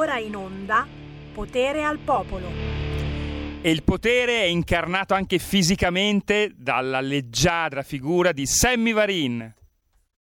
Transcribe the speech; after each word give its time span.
ora 0.00 0.18
in 0.18 0.34
onda 0.34 0.86
Potere 1.34 1.84
al 1.84 1.98
Popolo. 1.98 2.50
E 3.60 3.70
il 3.70 3.82
potere 3.82 4.40
è 4.40 4.44
incarnato 4.44 5.12
anche 5.12 5.38
fisicamente 5.38 6.54
dalla 6.56 7.02
leggiadra 7.02 7.82
figura 7.82 8.32
di 8.32 8.46
Sammy 8.46 8.94
Varin. 8.94 9.54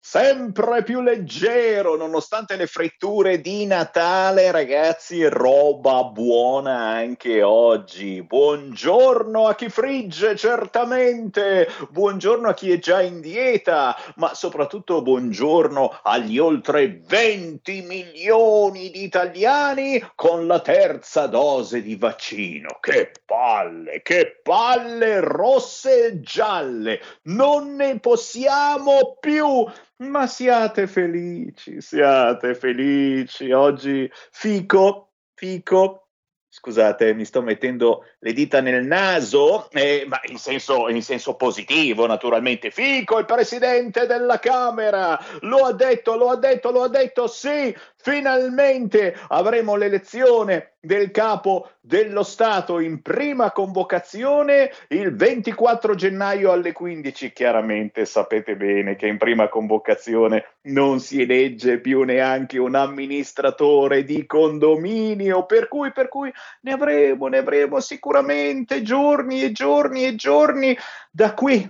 Sempre 0.06 0.82
più 0.82 1.00
leggero, 1.00 1.96
nonostante 1.96 2.56
le 2.56 2.66
fritture 2.66 3.40
di 3.40 3.64
Natale, 3.64 4.50
ragazzi, 4.50 5.24
roba 5.24 6.04
buona 6.04 6.76
anche 6.76 7.42
oggi. 7.42 8.22
Buongiorno 8.22 9.46
a 9.48 9.54
chi 9.54 9.70
frigge, 9.70 10.36
certamente. 10.36 11.68
Buongiorno 11.88 12.50
a 12.50 12.54
chi 12.54 12.70
è 12.70 12.78
già 12.78 13.00
in 13.00 13.22
dieta, 13.22 13.96
ma 14.16 14.34
soprattutto 14.34 15.00
buongiorno 15.00 16.00
agli 16.02 16.38
oltre 16.38 17.00
20 17.02 17.80
milioni 17.80 18.90
di 18.90 19.04
italiani 19.04 20.06
con 20.14 20.46
la 20.46 20.60
terza 20.60 21.26
dose 21.28 21.80
di 21.80 21.96
vaccino. 21.96 22.76
Che 22.78 23.10
palle, 23.24 24.02
che 24.02 24.38
palle 24.42 25.20
rosse 25.20 26.08
e 26.08 26.20
gialle. 26.20 27.00
Non 27.22 27.74
ne 27.74 27.98
possiamo 28.00 29.16
più. 29.18 29.66
Ma 29.96 30.26
siate 30.26 30.86
felici, 30.88 31.80
siate 31.80 32.54
felici. 32.54 33.52
Oggi 33.52 34.10
Fico, 34.32 35.12
Fico, 35.34 36.08
scusate, 36.48 37.14
mi 37.14 37.24
sto 37.24 37.42
mettendo 37.42 38.04
le 38.18 38.32
dita 38.32 38.60
nel 38.60 38.84
naso, 38.84 39.70
eh, 39.70 40.04
ma 40.08 40.20
in 40.26 40.38
senso, 40.38 40.88
in 40.88 41.00
senso, 41.00 41.36
positivo 41.36 42.06
naturalmente. 42.06 42.72
Fico, 42.72 43.18
il 43.18 43.24
presidente 43.24 44.06
della 44.06 44.40
Camera, 44.40 45.18
lo 45.42 45.64
ha 45.64 45.72
detto, 45.72 46.16
lo 46.16 46.30
ha 46.30 46.36
detto, 46.36 46.72
lo 46.72 46.82
ha 46.82 46.88
detto, 46.88 47.28
sì, 47.28 47.74
finalmente 47.96 49.16
avremo 49.28 49.76
l'elezione 49.76 50.73
del 50.84 51.10
capo 51.10 51.70
dello 51.80 52.22
Stato 52.22 52.78
in 52.78 53.02
prima 53.02 53.50
convocazione 53.50 54.70
il 54.88 55.14
24 55.14 55.94
gennaio 55.94 56.52
alle 56.52 56.72
15. 56.72 57.32
Chiaramente 57.32 58.04
sapete 58.04 58.56
bene 58.56 58.96
che 58.96 59.06
in 59.06 59.18
prima 59.18 59.48
convocazione 59.48 60.56
non 60.62 61.00
si 61.00 61.22
elegge 61.22 61.80
più 61.80 62.02
neanche 62.02 62.58
un 62.58 62.74
amministratore 62.74 64.04
di 64.04 64.26
condominio, 64.26 65.46
per 65.46 65.68
cui, 65.68 65.92
per 65.92 66.08
cui 66.08 66.32
ne 66.62 66.72
avremo, 66.72 67.26
ne 67.28 67.38
avremo 67.38 67.80
sicuramente 67.80 68.82
giorni 68.82 69.42
e 69.42 69.52
giorni 69.52 70.04
e 70.04 70.14
giorni 70.14 70.76
da 71.10 71.34
qui 71.34 71.68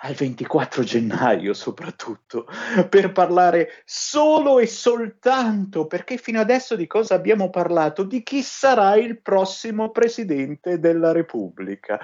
al 0.00 0.14
24 0.14 0.84
gennaio 0.84 1.54
soprattutto, 1.54 2.46
per 2.88 3.10
parlare 3.10 3.82
solo 3.84 4.58
e 4.58 4.66
soltanto, 4.66 5.86
perché 5.86 6.18
fino 6.18 6.38
adesso 6.40 6.76
di 6.76 6.86
cosa 6.86 7.14
abbiamo 7.14 7.50
parlato? 7.50 8.04
Di 8.04 8.22
chi 8.22 8.42
sarà 8.42 8.94
il 8.94 9.20
prossimo 9.20 9.90
Presidente 9.90 10.78
della 10.78 11.12
Repubblica. 11.12 12.00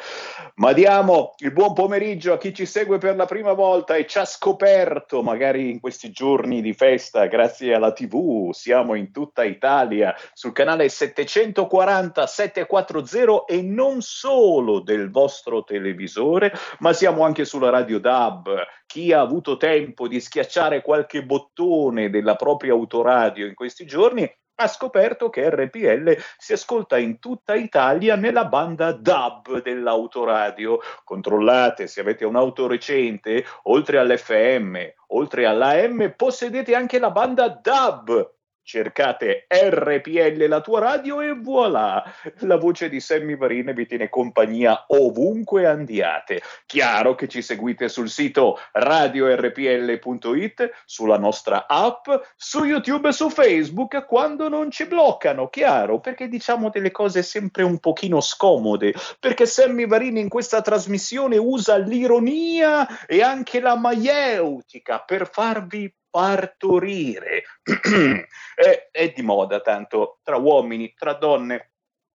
Ma 0.56 0.72
diamo 0.72 1.34
il 1.38 1.52
buon 1.52 1.72
pomeriggio 1.72 2.32
a 2.32 2.38
chi 2.38 2.52
ci 2.52 2.66
segue 2.66 2.98
per 2.98 3.14
la 3.14 3.26
prima 3.26 3.52
volta 3.52 3.94
e 3.94 4.06
ci 4.06 4.18
ha 4.18 4.24
scoperto, 4.24 5.22
magari 5.22 5.70
in 5.70 5.80
questi 5.80 6.10
giorni 6.10 6.62
di 6.62 6.72
festa, 6.72 7.26
grazie 7.26 7.74
alla 7.74 7.92
TV, 7.92 8.52
siamo 8.52 8.94
in 8.94 9.12
tutta 9.12 9.44
Italia, 9.44 10.14
sul 10.32 10.52
canale 10.52 10.88
740 10.88 12.26
740 12.26 13.44
e 13.46 13.62
non 13.62 14.00
solo 14.00 14.80
del 14.80 15.10
vostro 15.10 15.62
televisore, 15.62 16.52
ma 16.80 16.92
siamo 16.92 17.24
anche 17.24 17.44
sulla 17.44 17.70
radio 17.70 17.83
Radio 17.84 18.00
DAB, 18.00 18.48
chi 18.86 19.12
ha 19.12 19.20
avuto 19.20 19.58
tempo 19.58 20.08
di 20.08 20.18
schiacciare 20.18 20.80
qualche 20.80 21.22
bottone 21.22 22.08
della 22.08 22.34
propria 22.34 22.72
autoradio 22.72 23.44
in 23.46 23.52
questi 23.52 23.84
giorni 23.84 24.26
ha 24.56 24.66
scoperto 24.68 25.28
che 25.28 25.50
RPL 25.50 26.16
si 26.38 26.54
ascolta 26.54 26.96
in 26.96 27.18
tutta 27.18 27.54
Italia 27.54 28.16
nella 28.16 28.46
banda 28.46 28.92
DAB 28.92 29.60
dell'autoradio. 29.60 30.78
Controllate 31.04 31.86
se 31.86 32.00
avete 32.00 32.24
un'auto 32.24 32.66
recente, 32.66 33.44
oltre 33.64 33.98
all'FM, 33.98 34.78
oltre 35.08 35.44
all'AM, 35.44 36.14
possedete 36.16 36.74
anche 36.74 36.98
la 36.98 37.10
banda 37.10 37.48
DAB 37.48 38.33
cercate 38.64 39.46
RPL 39.46 40.46
la 40.48 40.60
tua 40.62 40.80
radio 40.80 41.20
e 41.20 41.34
voilà, 41.34 42.02
la 42.40 42.56
voce 42.56 42.88
di 42.88 42.98
Sammy 42.98 43.36
Varine 43.36 43.74
vi 43.74 43.86
tiene 43.86 44.08
compagnia 44.08 44.86
ovunque 44.88 45.66
andiate. 45.66 46.40
Chiaro 46.66 47.14
che 47.14 47.28
ci 47.28 47.42
seguite 47.42 47.88
sul 47.88 48.08
sito 48.08 48.58
radiorpl.it, 48.72 50.70
sulla 50.86 51.18
nostra 51.18 51.66
app, 51.68 52.08
su 52.36 52.64
YouTube 52.64 53.10
e 53.10 53.12
su 53.12 53.28
Facebook 53.28 54.06
quando 54.06 54.48
non 54.48 54.70
ci 54.70 54.86
bloccano, 54.86 55.48
chiaro, 55.48 56.00
perché 56.00 56.26
diciamo 56.28 56.70
delle 56.70 56.90
cose 56.90 57.22
sempre 57.22 57.62
un 57.62 57.78
pochino 57.78 58.22
scomode, 58.22 58.94
perché 59.20 59.44
Sammy 59.44 59.86
Varine 59.86 60.20
in 60.20 60.28
questa 60.30 60.62
trasmissione 60.62 61.36
usa 61.36 61.76
l'ironia 61.76 63.06
e 63.06 63.22
anche 63.22 63.60
la 63.60 63.76
maieutica 63.76 65.00
per 65.00 65.28
farvi 65.30 65.92
partorire. 66.14 67.42
è, 68.54 68.88
è 68.92 69.12
di 69.12 69.22
moda 69.22 69.60
tanto 69.60 70.20
tra 70.22 70.36
uomini, 70.36 70.94
tra 70.96 71.14
donne, 71.14 71.72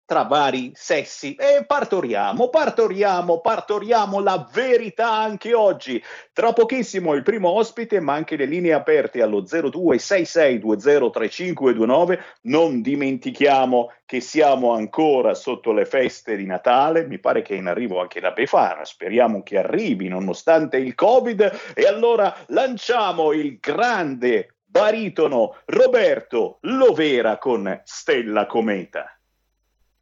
tra 0.08 0.22
vari 0.22 0.72
sessi 0.74 1.34
e 1.34 1.66
partoriamo, 1.66 2.48
partoriamo, 2.48 3.42
partoriamo 3.42 4.20
la 4.20 4.48
verità 4.50 5.12
anche 5.12 5.52
oggi. 5.52 6.02
Tra 6.32 6.54
pochissimo 6.54 7.12
il 7.12 7.22
primo 7.22 7.50
ospite, 7.50 8.00
ma 8.00 8.14
anche 8.14 8.36
le 8.36 8.46
linee 8.46 8.72
aperte 8.72 9.20
allo 9.20 9.42
0266203529. 9.42 12.18
Non 12.44 12.80
dimentichiamo 12.80 13.92
che 14.06 14.20
siamo 14.20 14.72
ancora 14.72 15.34
sotto 15.34 15.72
le 15.72 15.84
feste 15.84 16.36
di 16.36 16.46
Natale, 16.46 17.06
mi 17.06 17.18
pare 17.18 17.42
che 17.42 17.54
in 17.54 17.66
arrivo 17.66 18.00
anche 18.00 18.20
la 18.20 18.30
Befana, 18.30 18.86
speriamo 18.86 19.42
che 19.42 19.58
arrivi 19.58 20.08
nonostante 20.08 20.78
il 20.78 20.94
Covid 20.94 21.74
e 21.74 21.86
allora 21.86 22.34
lanciamo 22.46 23.32
il 23.32 23.58
grande 23.60 24.54
baritono 24.64 25.56
Roberto 25.66 26.60
Lovera 26.62 27.36
con 27.36 27.82
Stella 27.84 28.46
Cometa. 28.46 29.12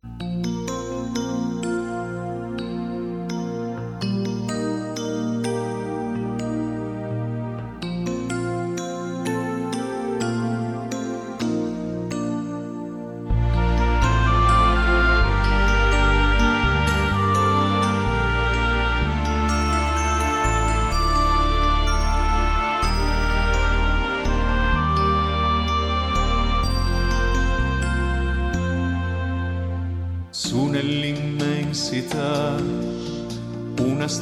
Thank 0.08 0.45
you. 0.45 0.45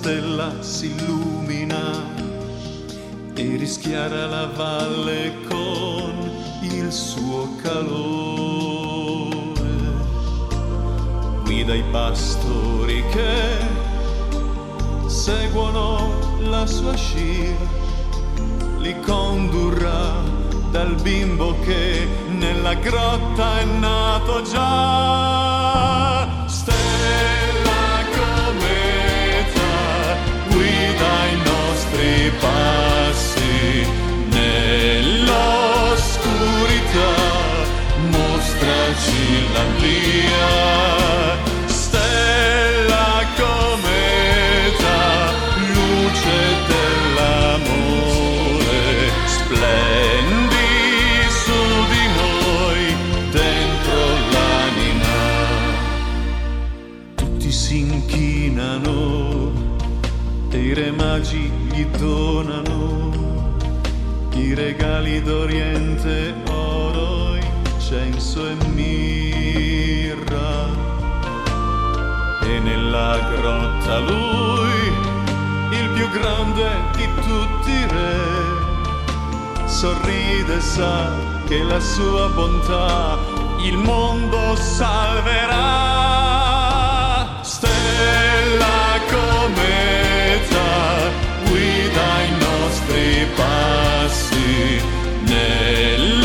Stella 0.04 0.52
si 0.60 0.94
illumina 0.94 1.80
e 3.34 3.56
rischiara 3.56 4.26
la 4.26 4.46
valle 4.48 5.32
con 5.48 6.30
il 6.60 6.92
suo 6.92 7.56
calore. 7.62 8.82
Guida 11.44 11.72
i 11.72 11.84
pastori 11.90 13.02
che 13.12 13.56
seguono 15.06 16.38
la 16.50 16.66
sua 16.66 16.94
scia, 16.94 17.56
li 18.80 19.00
condurrà 19.00 20.20
dal 20.70 21.00
bimbo 21.00 21.58
che 21.60 22.06
nella 22.28 22.74
grotta 22.74 23.58
è 23.58 23.64
nato 23.64 24.42
già. 24.42 26.13
Gli 61.74 61.84
donano 61.98 63.56
i 64.34 64.54
regali 64.54 65.20
d'Oriente, 65.22 66.34
oro, 66.48 67.34
incenso 67.34 68.46
e 68.48 68.63
nella 72.94 73.18
grotta 73.28 73.98
lui, 73.98 74.92
il 75.70 75.88
più 75.90 76.08
grande 76.10 76.70
di 76.94 77.08
tutti 77.26 77.70
i 77.72 77.86
re, 77.88 79.66
sorride 79.66 80.54
e 80.54 80.60
sa 80.60 81.10
che 81.44 81.64
la 81.64 81.80
sua 81.80 82.28
bontà 82.28 83.18
il 83.58 83.76
mondo 83.78 84.54
salverà. 84.54 85.62
Stella 87.42 89.00
cometa, 89.10 90.62
guida 91.48 92.22
i 92.22 92.30
nostri 92.46 93.26
passi 93.34 94.80
nell'oscurità, 95.24 96.22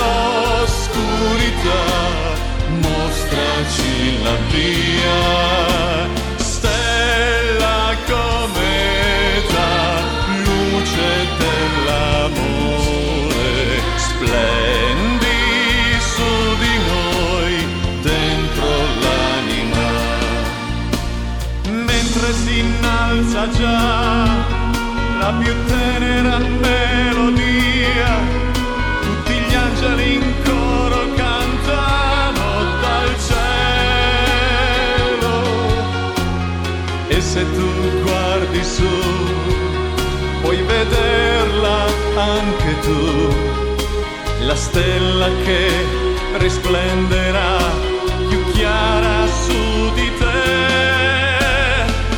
mostraci 2.67 4.21
la 4.23 4.35
via. 4.51 5.68
Tu, 42.81 43.33
la 44.45 44.55
stella 44.55 45.27
che 45.43 45.69
risplenderà 46.37 47.57
più 48.29 48.43
chiara 48.53 49.27
su 49.27 49.93
di 49.95 50.11
te. 50.19 50.57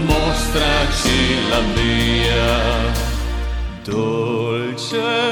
mostraci 0.05 1.49
la 1.49 1.61
via. 1.75 2.59
Dolce, 3.83 5.30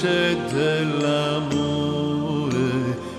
luce 0.00 0.36
dell'amore, 0.50 2.56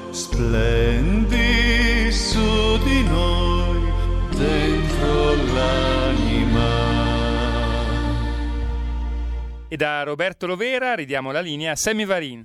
splendi 0.09 2.11
su 2.11 2.79
di 2.83 3.03
noi, 3.03 3.91
dentro 4.35 5.35
l'anima. 5.53 6.69
E 9.67 9.77
da 9.77 10.01
Roberto 10.03 10.47
Lovera 10.47 10.95
ridiamo 10.95 11.31
la 11.31 11.41
linea 11.41 11.73
a 11.73 11.75
Sammy 11.75 12.05
Varin. 12.05 12.43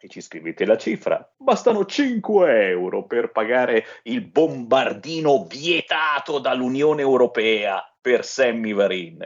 e 0.00 0.08
ci 0.08 0.20
scrivete 0.20 0.66
la 0.66 0.76
cifra. 0.76 1.32
Bastano 1.36 1.84
5 1.84 2.70
euro 2.70 3.06
per 3.06 3.30
pagare 3.30 3.84
il 4.04 4.22
bombardino 4.22 5.44
vietato 5.44 6.40
dall'Unione 6.40 7.02
Europea 7.02 7.88
per 8.04 8.22
Sammy 8.22 8.74
Varin. 8.74 9.24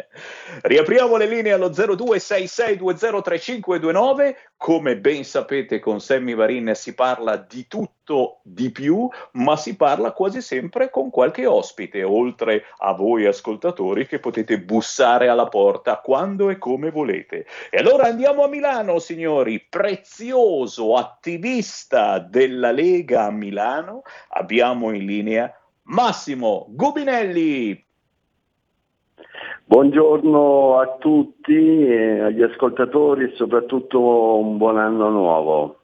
Riapriamo 0.62 1.16
le 1.16 1.26
linee 1.26 1.50
allo 1.50 1.70
0266203529. 1.70 4.36
Come 4.56 4.96
ben 4.98 5.24
sapete, 5.24 5.80
con 5.80 6.00
Sammy 6.00 6.36
Varin 6.36 6.70
si 6.76 6.94
parla 6.94 7.36
di 7.36 7.66
tutto 7.66 8.38
di 8.44 8.70
più, 8.70 9.08
ma 9.32 9.56
si 9.56 9.74
parla 9.74 10.12
quasi 10.12 10.40
sempre 10.40 10.90
con 10.90 11.10
qualche 11.10 11.44
ospite, 11.44 12.04
oltre 12.04 12.66
a 12.76 12.92
voi 12.92 13.26
ascoltatori 13.26 14.06
che 14.06 14.20
potete 14.20 14.60
bussare 14.60 15.26
alla 15.26 15.48
porta 15.48 15.98
quando 15.98 16.48
e 16.48 16.58
come 16.58 16.92
volete. 16.92 17.46
E 17.70 17.78
allora 17.78 18.06
andiamo 18.06 18.44
a 18.44 18.48
Milano, 18.48 19.00
signori, 19.00 19.66
prezioso 19.68 20.94
attivista 20.94 22.20
della 22.20 22.70
Lega 22.70 23.24
a 23.24 23.32
Milano, 23.32 24.02
abbiamo 24.28 24.92
in 24.92 25.04
linea 25.04 25.52
Massimo 25.82 26.66
Gubinelli. 26.68 27.86
Buongiorno 29.68 30.78
a 30.78 30.96
tutti, 30.98 31.52
eh, 31.52 32.20
agli 32.20 32.40
ascoltatori 32.40 33.24
e 33.24 33.34
soprattutto 33.36 34.38
un 34.38 34.56
buon 34.56 34.78
anno 34.78 35.10
nuovo. 35.10 35.80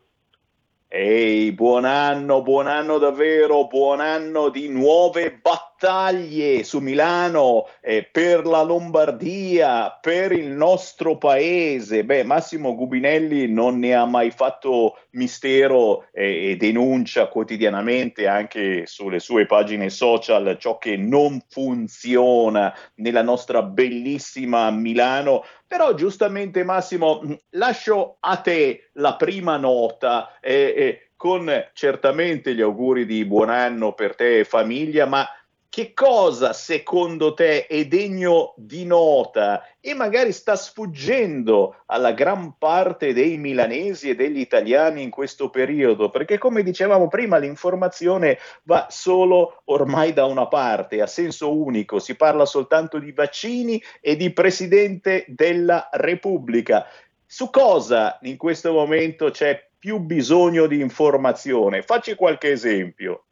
Ehi, 0.88 1.52
buon 1.52 1.84
anno, 1.84 2.40
buon 2.40 2.66
anno 2.66 2.96
davvero, 2.96 3.66
buon 3.66 4.00
anno 4.00 4.48
di 4.48 4.70
nuove 4.70 5.38
battaglie 5.38 5.73
battaglie 5.74 6.62
su 6.62 6.78
Milano, 6.78 7.66
eh, 7.80 8.08
per 8.10 8.46
la 8.46 8.62
Lombardia, 8.62 9.98
per 10.00 10.32
il 10.32 10.48
nostro 10.48 11.18
paese. 11.18 12.04
Beh, 12.04 12.22
Massimo 12.22 12.74
Gubinelli 12.74 13.48
non 13.48 13.80
ne 13.80 13.94
ha 13.94 14.04
mai 14.04 14.30
fatto 14.30 14.98
mistero 15.10 16.06
eh, 16.12 16.50
e 16.50 16.56
denuncia 16.56 17.26
quotidianamente 17.26 18.26
anche 18.26 18.86
sulle 18.86 19.18
sue 19.18 19.46
pagine 19.46 19.90
social 19.90 20.56
ciò 20.58 20.78
che 20.78 20.96
non 20.96 21.42
funziona 21.48 22.74
nella 22.96 23.22
nostra 23.22 23.62
bellissima 23.62 24.70
Milano. 24.70 25.44
Però 25.66 25.92
giustamente 25.94 26.62
Massimo, 26.62 27.20
lascio 27.50 28.16
a 28.20 28.36
te 28.36 28.90
la 28.94 29.16
prima 29.16 29.56
nota. 29.56 30.38
Eh, 30.40 30.74
eh, 30.76 30.98
con 31.16 31.50
certamente 31.72 32.54
gli 32.54 32.60
auguri 32.60 33.06
di 33.06 33.24
buon 33.24 33.48
anno 33.48 33.94
per 33.94 34.14
te 34.14 34.40
e 34.40 34.44
famiglia, 34.44 35.06
ma 35.06 35.26
che 35.74 35.92
cosa 35.92 36.52
secondo 36.52 37.34
te 37.34 37.66
è 37.66 37.84
degno 37.86 38.54
di 38.56 38.84
nota 38.84 39.66
e 39.80 39.92
magari 39.92 40.30
sta 40.30 40.54
sfuggendo 40.54 41.82
alla 41.86 42.12
gran 42.12 42.56
parte 42.58 43.12
dei 43.12 43.38
milanesi 43.38 44.08
e 44.08 44.14
degli 44.14 44.38
italiani 44.38 45.02
in 45.02 45.10
questo 45.10 45.50
periodo? 45.50 46.10
Perché 46.10 46.38
come 46.38 46.62
dicevamo 46.62 47.08
prima 47.08 47.38
l'informazione 47.38 48.38
va 48.62 48.86
solo 48.88 49.62
ormai 49.64 50.12
da 50.12 50.26
una 50.26 50.46
parte, 50.46 51.00
a 51.00 51.08
senso 51.08 51.52
unico, 51.52 51.98
si 51.98 52.14
parla 52.14 52.46
soltanto 52.46 53.00
di 53.00 53.10
vaccini 53.10 53.82
e 54.00 54.14
di 54.14 54.30
Presidente 54.30 55.24
della 55.26 55.88
Repubblica. 55.90 56.86
Su 57.26 57.50
cosa 57.50 58.20
in 58.22 58.36
questo 58.36 58.72
momento 58.72 59.32
c'è 59.32 59.70
più 59.76 59.98
bisogno 59.98 60.68
di 60.68 60.78
informazione. 60.78 61.82
Facci 61.82 62.14
qualche 62.14 62.52
esempio. 62.52 63.24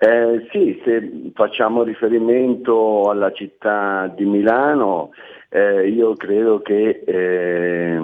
Eh, 0.00 0.46
sì, 0.52 0.80
se 0.84 1.32
facciamo 1.34 1.82
riferimento 1.82 3.10
alla 3.10 3.32
città 3.32 4.06
di 4.06 4.24
Milano, 4.26 5.10
eh, 5.48 5.88
io 5.88 6.14
credo 6.14 6.60
che 6.60 7.02
eh, 7.04 7.98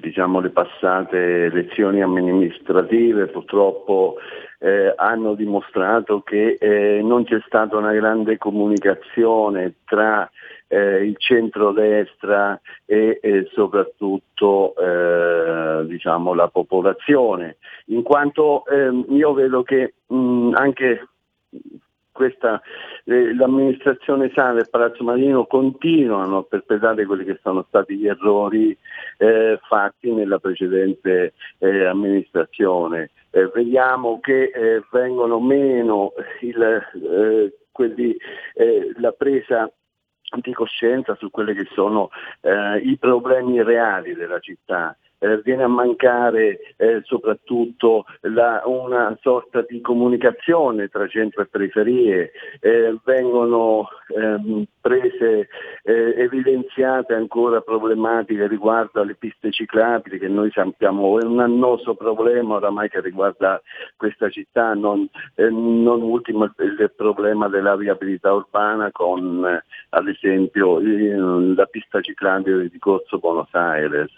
diciamo, 0.00 0.38
le 0.38 0.50
passate 0.50 1.46
elezioni 1.46 2.02
amministrative 2.02 3.26
purtroppo 3.26 4.14
eh, 4.60 4.92
hanno 4.94 5.34
dimostrato 5.34 6.20
che 6.20 6.56
eh, 6.60 7.00
non 7.02 7.24
c'è 7.24 7.40
stata 7.46 7.76
una 7.76 7.92
grande 7.92 8.38
comunicazione 8.38 9.74
tra 9.86 10.30
eh, 10.68 11.04
il 11.04 11.16
centrodestra 11.18 12.60
e, 12.86 13.18
e 13.20 13.48
soprattutto 13.52 14.74
eh, 14.76 15.84
diciamo, 15.86 16.32
la 16.32 16.46
popolazione, 16.46 17.56
in 17.86 18.02
quanto 18.02 18.64
ehm, 18.66 19.06
io 19.08 19.32
vedo 19.32 19.64
che 19.64 19.94
mh, 20.06 20.52
anche 20.54 21.08
questa, 22.14 22.62
eh, 23.06 23.34
l'amministrazione 23.34 24.30
Sala 24.32 24.60
e 24.60 24.68
Palazzo 24.70 25.02
Marino 25.02 25.46
continuano 25.46 26.38
a 26.38 26.42
perpetrare 26.44 27.04
quelli 27.06 27.24
che 27.24 27.40
sono 27.42 27.64
stati 27.68 27.96
gli 27.96 28.06
errori 28.06 28.76
eh, 29.18 29.58
fatti 29.66 30.12
nella 30.12 30.38
precedente 30.38 31.34
eh, 31.58 31.84
amministrazione. 31.84 33.10
Eh, 33.30 33.50
vediamo 33.52 34.20
che 34.20 34.44
eh, 34.44 34.84
vengono 34.92 35.40
meno 35.40 36.12
il, 36.42 36.62
eh, 36.62 37.52
quelli, 37.72 38.16
la 38.98 39.10
presa 39.10 39.68
di 40.40 40.52
coscienza 40.52 41.16
su 41.16 41.30
quelli 41.30 41.54
che 41.54 41.66
sono 41.74 42.10
i 42.82 42.96
problemi 42.98 43.62
reali 43.62 44.14
della 44.14 44.38
città 44.38 44.96
eh, 45.24 45.40
viene 45.42 45.62
a 45.62 45.68
mancare 45.68 46.58
eh, 46.76 47.00
soprattutto 47.04 48.04
la, 48.20 48.62
una 48.66 49.16
sorta 49.22 49.64
di 49.66 49.80
comunicazione 49.80 50.88
tra 50.88 51.08
centro 51.08 51.40
e 51.40 51.46
periferie, 51.46 52.32
eh, 52.60 52.98
vengono 53.04 53.88
ehm, 54.14 54.64
prese, 54.82 55.48
eh, 55.82 56.14
evidenziate 56.18 57.14
ancora 57.14 57.62
problematiche 57.62 58.46
riguardo 58.46 59.00
alle 59.00 59.14
piste 59.14 59.50
ciclabili 59.50 60.18
che 60.18 60.28
noi 60.28 60.50
sappiamo 60.50 61.18
è 61.18 61.24
un 61.24 61.40
annoso 61.40 61.94
problema 61.94 62.56
oramai 62.56 62.90
che 62.90 63.00
riguarda 63.00 63.62
questa 63.96 64.28
città, 64.28 64.74
non, 64.74 65.08
eh, 65.36 65.48
non 65.48 66.02
ultimo 66.02 66.44
il, 66.44 66.92
problema 66.94 67.48
della 67.48 67.76
viabilità 67.76 68.32
urbana 68.34 68.90
con 68.92 69.42
ad 69.88 70.08
esempio 70.08 70.78
la 70.80 71.66
pista 71.66 72.00
ciclabile 72.00 72.68
di 72.68 72.78
Corso 72.78 73.18
Buenos 73.18 73.52
Aires. 73.52 74.10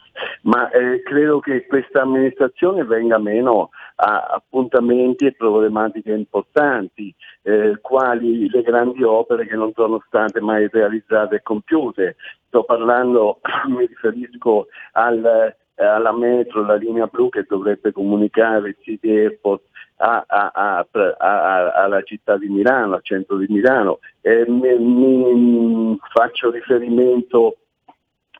Ma 0.42 0.70
eh, 0.70 0.95
credo 1.02 1.40
che 1.40 1.66
questa 1.66 2.02
amministrazione 2.02 2.84
venga 2.84 3.18
meno 3.18 3.70
a 3.96 4.26
appuntamenti 4.30 5.26
e 5.26 5.34
problematiche 5.34 6.12
importanti, 6.12 7.14
eh, 7.42 7.78
quali 7.80 8.48
le 8.48 8.62
grandi 8.62 9.02
opere 9.02 9.46
che 9.46 9.56
non 9.56 9.72
sono 9.74 10.02
state 10.06 10.40
mai 10.40 10.68
realizzate 10.70 11.36
e 11.36 11.42
compiute. 11.42 12.16
Sto 12.46 12.64
parlando, 12.64 13.40
mi 13.68 13.86
riferisco 13.86 14.68
al, 14.92 15.54
alla 15.76 16.12
metro, 16.12 16.64
la 16.64 16.76
linea 16.76 17.06
blu 17.06 17.28
che 17.28 17.44
dovrebbe 17.48 17.92
comunicare 17.92 18.68
il 18.68 18.76
City 18.80 19.16
Airport 19.16 19.62
a, 19.96 20.24
a, 20.26 20.52
a, 20.52 21.72
alla 21.72 22.02
città 22.02 22.36
di 22.36 22.48
Milano, 22.48 22.94
al 22.94 23.02
centro 23.02 23.36
di 23.36 23.46
Milano. 23.48 24.00
Eh, 24.20 24.44
mi, 24.48 24.76
mi 24.78 25.98
faccio 26.12 26.50
riferimento 26.50 27.56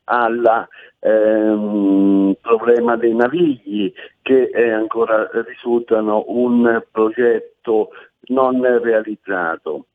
al 0.09 0.67
ehm, 0.99 2.35
problema 2.41 2.95
dei 2.95 3.13
navigli 3.13 3.91
che 4.21 4.49
eh, 4.53 4.71
ancora 4.71 5.29
risultano 5.45 6.23
un 6.27 6.83
progetto 6.91 7.89
non 8.29 8.61
realizzato. 8.81 9.85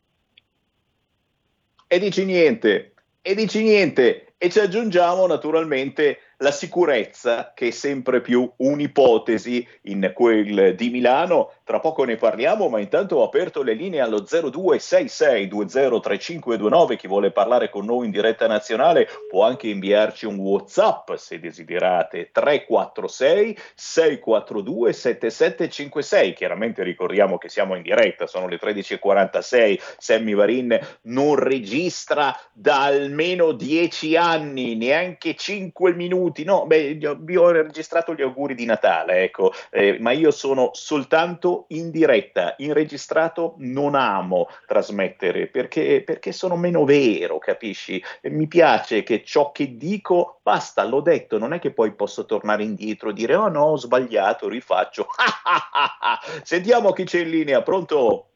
E 1.86 1.98
dici 1.98 2.24
niente, 2.24 2.94
e 3.20 3.34
dici 3.34 3.62
niente, 3.62 4.31
e 4.44 4.50
ci 4.50 4.58
aggiungiamo 4.58 5.24
naturalmente 5.28 6.18
la 6.42 6.50
sicurezza 6.50 7.52
che 7.54 7.68
è 7.68 7.70
sempre 7.70 8.20
più 8.20 8.50
un'ipotesi 8.56 9.64
in 9.82 10.10
quel 10.12 10.74
di 10.74 10.90
Milano. 10.90 11.52
Tra 11.62 11.78
poco 11.78 12.02
ne 12.04 12.16
parliamo, 12.16 12.68
ma 12.68 12.80
intanto 12.80 13.18
ho 13.18 13.22
aperto 13.22 13.62
le 13.62 13.74
linee 13.74 14.00
allo 14.00 14.22
0266203529. 14.22 16.96
Chi 16.96 17.06
vuole 17.06 17.30
parlare 17.30 17.70
con 17.70 17.84
noi 17.84 18.06
in 18.06 18.10
diretta 18.10 18.48
nazionale 18.48 19.06
può 19.30 19.44
anche 19.44 19.68
inviarci 19.68 20.26
un 20.26 20.38
WhatsApp 20.38 21.14
se 21.14 21.38
desiderate 21.38 22.30
346 22.32 23.56
642 23.76 24.92
7756. 24.92 26.34
Chiaramente 26.34 26.82
ricordiamo 26.82 27.38
che 27.38 27.48
siamo 27.48 27.76
in 27.76 27.82
diretta, 27.82 28.26
sono 28.26 28.48
le 28.48 28.58
13:46. 28.58 29.78
Sammy 29.98 30.34
Varin 30.34 30.76
non 31.02 31.36
registra 31.36 32.36
da 32.52 32.82
almeno 32.82 33.52
10 33.52 34.16
anni, 34.16 34.30
neanche 34.38 35.34
5 35.34 35.94
minuti 35.94 36.44
no, 36.44 36.66
beh, 36.66 36.98
vi 37.18 37.36
ho 37.36 37.50
registrato 37.50 38.14
gli 38.14 38.22
auguri 38.22 38.54
di 38.54 38.64
Natale, 38.64 39.22
ecco, 39.22 39.52
eh, 39.70 39.98
ma 40.00 40.12
io 40.12 40.30
sono 40.30 40.70
soltanto 40.72 41.66
in 41.68 41.90
diretta, 41.90 42.54
in 42.58 42.72
registrato 42.72 43.54
non 43.58 43.94
amo 43.94 44.48
trasmettere 44.66 45.46
perché, 45.46 46.02
perché 46.04 46.32
sono 46.32 46.56
meno 46.56 46.84
vero, 46.84 47.38
capisci? 47.38 48.02
E 48.20 48.30
mi 48.30 48.46
piace 48.46 49.02
che 49.02 49.22
ciò 49.24 49.52
che 49.52 49.76
dico, 49.76 50.40
basta, 50.42 50.84
l'ho 50.84 51.00
detto, 51.00 51.38
non 51.38 51.52
è 51.52 51.58
che 51.58 51.72
poi 51.72 51.92
posso 51.92 52.24
tornare 52.24 52.62
indietro 52.62 53.10
e 53.10 53.12
dire 53.12 53.34
oh 53.34 53.48
no, 53.48 53.64
ho 53.64 53.76
sbagliato, 53.76 54.48
rifaccio. 54.48 55.06
Sentiamo 56.42 56.92
chi 56.92 57.04
c'è 57.04 57.20
in 57.20 57.30
linea, 57.30 57.62
pronto? 57.62 58.26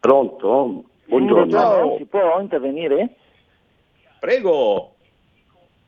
Pronto? 0.00 0.84
Buongiorno, 1.06 1.96
si 1.98 2.06
può 2.06 2.40
intervenire? 2.40 3.16
Prego. 4.20 4.94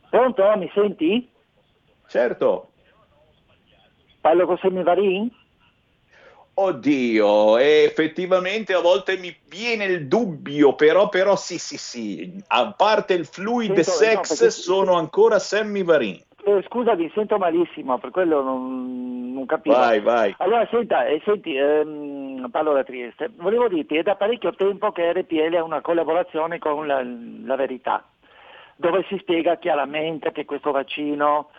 Pronto? 0.09 0.57
Mi 0.57 0.71
senti? 0.75 1.31
Certo. 2.09 2.71
Parlo 4.21 4.47
con 4.47 4.59
Semivarin? 4.59 5.31
Oddio, 6.55 7.57
effettivamente 7.57 8.75
a 8.75 8.81
volte 8.81 9.17
mi 9.17 9.35
viene 9.49 9.85
il 9.85 10.07
dubbio, 10.07 10.75
però, 10.75 11.09
però 11.09 11.35
sì, 11.35 11.59
sì, 11.59 11.79
sì, 11.79 12.43
a 12.49 12.73
parte 12.73 13.15
il 13.15 13.25
fluid 13.25 13.81
sento, 13.81 13.91
sex 13.91 14.31
no, 14.31 14.37
perché... 14.37 14.51
sono 14.51 14.93
ancora 14.93 15.39
Sammy 15.39 15.83
Varin. 15.83 16.21
Eh, 16.45 16.63
scusa, 16.69 16.95
vi 16.95 17.11
sento 17.15 17.39
malissimo, 17.39 17.97
per 17.99 18.11
quello 18.11 18.43
non, 18.43 19.33
non 19.33 19.47
capivo. 19.47 19.77
Vai, 19.77 20.01
vai. 20.01 20.35
Allora, 20.39 20.69
senta, 20.71 21.07
eh, 21.07 21.23
senti, 21.25 21.57
ehm, 21.57 22.49
parlo 22.51 22.75
da 22.75 22.85
Trieste. 22.85 23.31
Volevo 23.35 23.69
dirti, 23.69 23.97
è 23.97 24.03
da 24.03 24.17
parecchio 24.17 24.55
tempo 24.55 24.93
che 24.93 25.11
RPL 25.11 25.55
ha 25.55 25.65
una 25.65 25.81
collaborazione 25.81 26.59
con 26.59 26.87
la, 26.87 27.03
la 27.03 27.57
Verità 27.57 28.05
dove 28.77 29.05
si 29.09 29.19
spiega 29.19 29.57
chiaramente 29.57 30.33
che 30.33 30.45
questo 30.45 30.71
vaccino 30.71 31.51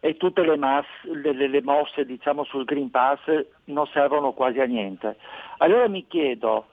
e 0.00 0.16
tutte 0.16 0.42
le, 0.42 0.56
mass, 0.56 0.86
le, 1.02 1.32
le 1.32 1.62
mosse 1.62 2.04
diciamo, 2.04 2.44
sul 2.44 2.64
Green 2.64 2.90
Pass 2.90 3.20
non 3.64 3.86
servono 3.88 4.32
quasi 4.32 4.60
a 4.60 4.64
niente. 4.64 5.16
Allora 5.58 5.88
mi 5.88 6.06
chiedo, 6.06 6.68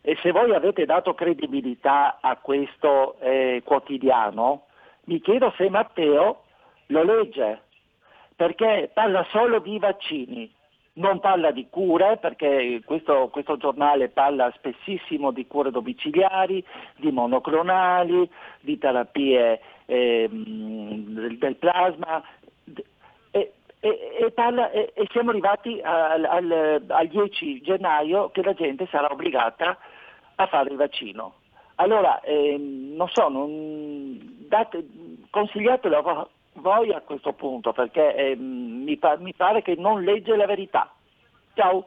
e 0.00 0.16
se 0.22 0.30
voi 0.30 0.54
avete 0.54 0.84
dato 0.84 1.14
credibilità 1.14 2.18
a 2.20 2.36
questo 2.36 3.18
eh, 3.20 3.62
quotidiano, 3.64 4.66
mi 5.04 5.20
chiedo 5.20 5.52
se 5.56 5.68
Matteo 5.70 6.44
lo 6.86 7.02
legge, 7.02 7.62
perché 8.36 8.90
parla 8.92 9.26
solo 9.30 9.58
di 9.58 9.78
vaccini, 9.78 10.50
non 10.98 11.20
parla 11.20 11.50
di 11.50 11.66
cure, 11.70 12.18
perché 12.18 12.82
questo, 12.84 13.28
questo, 13.28 13.56
giornale 13.56 14.08
parla 14.08 14.52
spessissimo 14.56 15.30
di 15.30 15.46
cure 15.46 15.70
domiciliari, 15.70 16.64
di 16.96 17.10
monoclonali, 17.10 18.28
di 18.60 18.78
terapie 18.78 19.60
eh, 19.86 20.28
del, 20.28 21.56
plasma. 21.56 22.22
E, 23.30 23.52
e, 23.80 24.16
e, 24.20 24.30
parla, 24.32 24.70
e 24.70 24.92
siamo 25.10 25.30
arrivati 25.30 25.80
al, 25.82 26.24
al, 26.24 26.84
al 26.88 27.06
10 27.06 27.60
gennaio 27.62 28.30
che 28.30 28.42
la 28.42 28.54
gente 28.54 28.86
sarà 28.90 29.10
obbligata 29.10 29.78
a 30.34 30.46
fare 30.46 30.70
il 30.70 30.76
vaccino. 30.76 31.34
Allora, 31.76 32.20
eh, 32.20 32.56
non 32.58 33.08
so, 33.08 33.28
non, 33.28 34.18
date, 34.48 34.84
consigliatelo 35.30 36.28
voi 36.60 36.92
a 36.92 37.00
questo 37.00 37.32
punto 37.32 37.72
perché 37.72 38.14
eh, 38.14 38.36
mi, 38.36 38.96
pa- 38.96 39.16
mi 39.18 39.34
pare 39.34 39.62
che 39.62 39.74
non 39.76 40.02
legge 40.02 40.36
la 40.36 40.46
verità. 40.46 40.92
Ciao. 41.54 41.86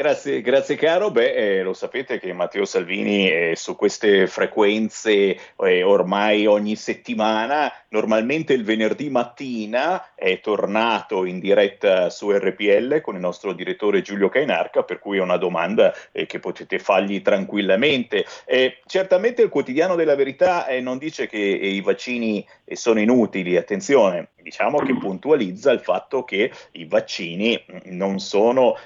Grazie, 0.00 0.42
grazie 0.42 0.76
caro. 0.76 1.10
Beh, 1.10 1.58
eh, 1.58 1.62
lo 1.64 1.72
sapete 1.72 2.20
che 2.20 2.32
Matteo 2.32 2.64
Salvini 2.64 3.28
eh, 3.28 3.54
su 3.56 3.74
queste 3.74 4.28
frequenze 4.28 5.36
eh, 5.56 5.82
ormai 5.82 6.46
ogni 6.46 6.76
settimana, 6.76 7.72
normalmente 7.88 8.52
il 8.52 8.62
venerdì 8.62 9.10
mattina 9.10 10.14
è 10.14 10.38
tornato 10.38 11.24
in 11.24 11.40
diretta 11.40 12.10
su 12.10 12.30
RPL 12.30 13.00
con 13.00 13.16
il 13.16 13.20
nostro 13.20 13.52
direttore 13.52 14.00
Giulio 14.00 14.28
Cainarca, 14.28 14.84
per 14.84 15.00
cui 15.00 15.18
è 15.18 15.20
una 15.20 15.36
domanda 15.36 15.92
eh, 16.12 16.26
che 16.26 16.38
potete 16.38 16.78
fargli 16.78 17.20
tranquillamente. 17.20 18.24
Eh, 18.44 18.78
certamente 18.86 19.42
il 19.42 19.48
quotidiano 19.48 19.96
della 19.96 20.14
verità 20.14 20.68
eh, 20.68 20.80
non 20.80 20.98
dice 20.98 21.26
che 21.26 21.38
i 21.38 21.80
vaccini 21.80 22.46
sono 22.72 23.00
inutili, 23.00 23.56
attenzione, 23.56 24.28
diciamo 24.36 24.78
che 24.78 24.96
puntualizza 24.96 25.72
il 25.72 25.80
fatto 25.80 26.22
che 26.22 26.52
i 26.72 26.84
vaccini 26.84 27.60
non 27.86 28.20
sono 28.20 28.76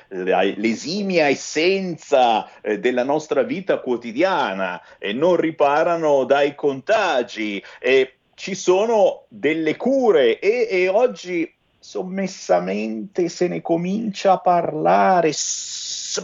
l'esimia 1.02 1.28
essenza 1.28 2.48
eh, 2.60 2.78
della 2.78 3.02
nostra 3.02 3.42
vita 3.42 3.80
quotidiana 3.80 4.80
e 4.98 5.12
non 5.12 5.36
riparano 5.36 6.24
dai 6.24 6.54
contagi. 6.54 7.62
E 7.80 8.14
ci 8.34 8.54
sono 8.54 9.26
delle 9.28 9.76
cure 9.76 10.38
e, 10.38 10.68
e 10.70 10.88
oggi 10.88 11.52
sommessamente 11.82 13.28
se 13.28 13.48
ne 13.48 13.60
comincia 13.60 14.32
a 14.32 14.38
parlare 14.38 15.32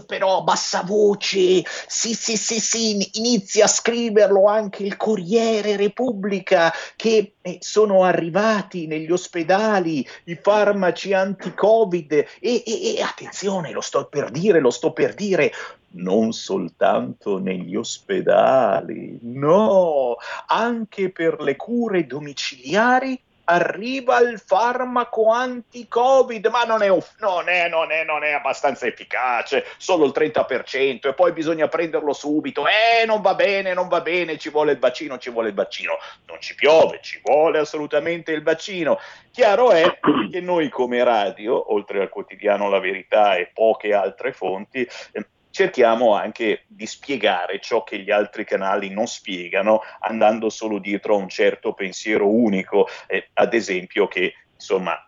però 0.06 0.42
bassa 0.42 0.82
voce, 0.82 1.62
sì, 1.86 2.14
sì, 2.14 2.36
sì, 2.36 2.60
sì, 2.60 3.18
inizia 3.18 3.64
a 3.64 3.68
scriverlo 3.68 4.44
anche 4.44 4.82
il 4.82 4.96
Corriere 4.96 5.76
Repubblica 5.76 6.72
che 6.94 7.34
eh, 7.40 7.56
sono 7.60 8.04
arrivati 8.04 8.86
negli 8.86 9.10
ospedali 9.10 10.06
i 10.24 10.38
farmaci 10.40 11.14
anti-Covid 11.14 12.12
e, 12.12 12.26
e, 12.40 12.94
e 12.96 13.02
attenzione, 13.02 13.72
lo 13.72 13.80
sto 13.80 14.06
per 14.06 14.30
dire, 14.30 14.60
lo 14.60 14.70
sto 14.70 14.92
per 14.92 15.14
dire, 15.14 15.52
non 15.90 16.32
soltanto 16.32 17.38
negli 17.38 17.74
ospedali, 17.74 19.18
no, 19.22 20.16
anche 20.48 21.10
per 21.10 21.40
le 21.40 21.56
cure 21.56 22.06
domiciliari 22.06 23.18
arriva 23.50 24.18
il 24.20 24.38
farmaco 24.38 25.30
anti-Covid, 25.30 26.46
ma 26.46 26.64
non 26.64 26.82
è, 26.82 26.88
non, 26.88 27.48
è, 27.48 27.68
non, 27.68 27.90
è, 27.90 28.04
non 28.04 28.22
è, 28.22 28.32
abbastanza 28.32 28.86
efficace, 28.86 29.64
solo 29.78 30.04
il 30.04 30.12
30%, 30.14 31.08
e 31.08 31.14
poi 31.14 31.32
bisogna 31.32 31.66
prenderlo 31.66 32.12
subito, 32.12 32.64
eh, 32.66 33.06
non 33.06 33.22
va 33.22 33.34
bene, 33.34 33.72
non 33.72 33.88
va 33.88 34.00
bene, 34.02 34.36
ci 34.36 34.50
vuole 34.50 34.72
il 34.72 34.78
vaccino, 34.78 35.18
ci 35.18 35.30
vuole 35.30 35.48
il 35.48 35.54
vaccino. 35.54 35.96
Non 36.26 36.40
ci 36.40 36.54
piove, 36.54 37.00
ci 37.02 37.20
vuole 37.24 37.58
assolutamente 37.58 38.32
il 38.32 38.42
vaccino. 38.42 38.98
Chiaro 39.32 39.70
è 39.70 39.98
che 40.30 40.40
noi 40.40 40.68
come 40.68 41.02
radio, 41.02 41.72
oltre 41.72 42.02
al 42.02 42.10
quotidiano 42.10 42.68
La 42.68 42.80
Verità 42.80 43.36
e 43.36 43.50
poche 43.52 43.94
altre 43.94 44.32
fonti, 44.32 44.86
eh, 45.12 45.26
cerchiamo 45.50 46.14
anche 46.14 46.64
di 46.66 46.86
spiegare 46.86 47.60
ciò 47.60 47.82
che 47.84 47.98
gli 47.98 48.10
altri 48.10 48.44
canali 48.44 48.90
non 48.90 49.06
spiegano, 49.06 49.82
andando 50.00 50.50
solo 50.50 50.78
dietro 50.78 51.14
a 51.14 51.18
un 51.18 51.28
certo 51.28 51.72
pensiero 51.72 52.28
unico, 52.28 52.88
eh, 53.06 53.28
ad 53.34 53.54
esempio 53.54 54.08
che 54.08 54.34
insomma 54.54 55.02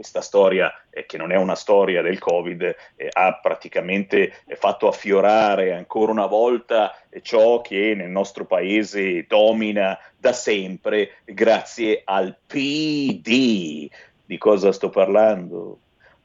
questa 0.00 0.22
storia, 0.22 0.72
eh, 0.88 1.04
che 1.04 1.18
non 1.18 1.30
è 1.30 1.36
una 1.36 1.54
storia 1.54 2.00
del 2.00 2.18
Covid, 2.18 2.74
eh, 2.96 3.08
ha 3.12 3.38
praticamente 3.38 4.32
fatto 4.56 4.88
affiorare 4.88 5.74
ancora 5.74 6.10
una 6.10 6.24
volta 6.24 6.96
ciò 7.20 7.60
che 7.60 7.92
nel 7.94 8.08
nostro 8.08 8.46
paese 8.46 9.26
domina 9.28 9.98
da 10.16 10.32
sempre 10.32 11.16
grazie 11.24 12.00
al 12.02 12.34
PD. 12.46 13.90
Di 14.24 14.38
cosa 14.38 14.72
sto 14.72 14.88
parlando? 14.88 15.80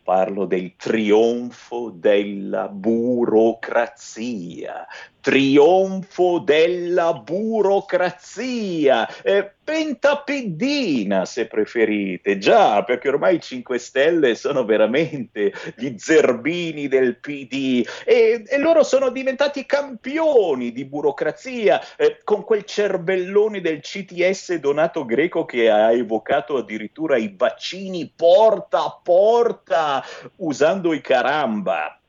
Parlo 0.06 0.46
del 0.46 0.76
trionfo 0.76 1.89
della 1.89 2.70
burocrazia, 2.70 4.86
trionfo 5.26 6.38
della 6.38 7.14
burocrazia, 7.14 9.08
eh, 9.24 9.54
pentapeddina 9.64 11.26
se 11.26 11.48
preferite, 11.48 12.38
già 12.38 12.84
perché 12.84 13.08
ormai 13.10 13.38
i 13.38 13.42
5 13.42 13.80
Stelle 13.80 14.36
sono 14.36 14.66
veramente 14.66 15.52
gli 15.78 15.96
zerbini 15.98 16.88
del 16.88 17.18
PD 17.18 17.84
e, 18.06 18.44
e 18.46 18.58
loro 18.60 18.84
sono 18.84 19.10
diventati 19.10 19.66
campioni 19.66 20.72
di 20.72 20.86
burocrazia 20.86 21.82
eh, 21.96 22.20
con 22.24 22.44
quel 22.44 22.64
cervellone 22.64 23.62
del 23.62 23.80
CTS 23.80 24.54
Donato 24.60 25.06
Greco 25.06 25.44
che 25.46 25.72
ha 25.72 25.92
evocato 25.92 26.58
addirittura 26.58 27.18
i 27.18 27.34
vaccini 27.36 28.14
porta 28.16 28.84
a 28.84 29.00
porta 29.02 30.06
usando 30.36 30.94
i 30.94 31.02
caramba 31.02 32.00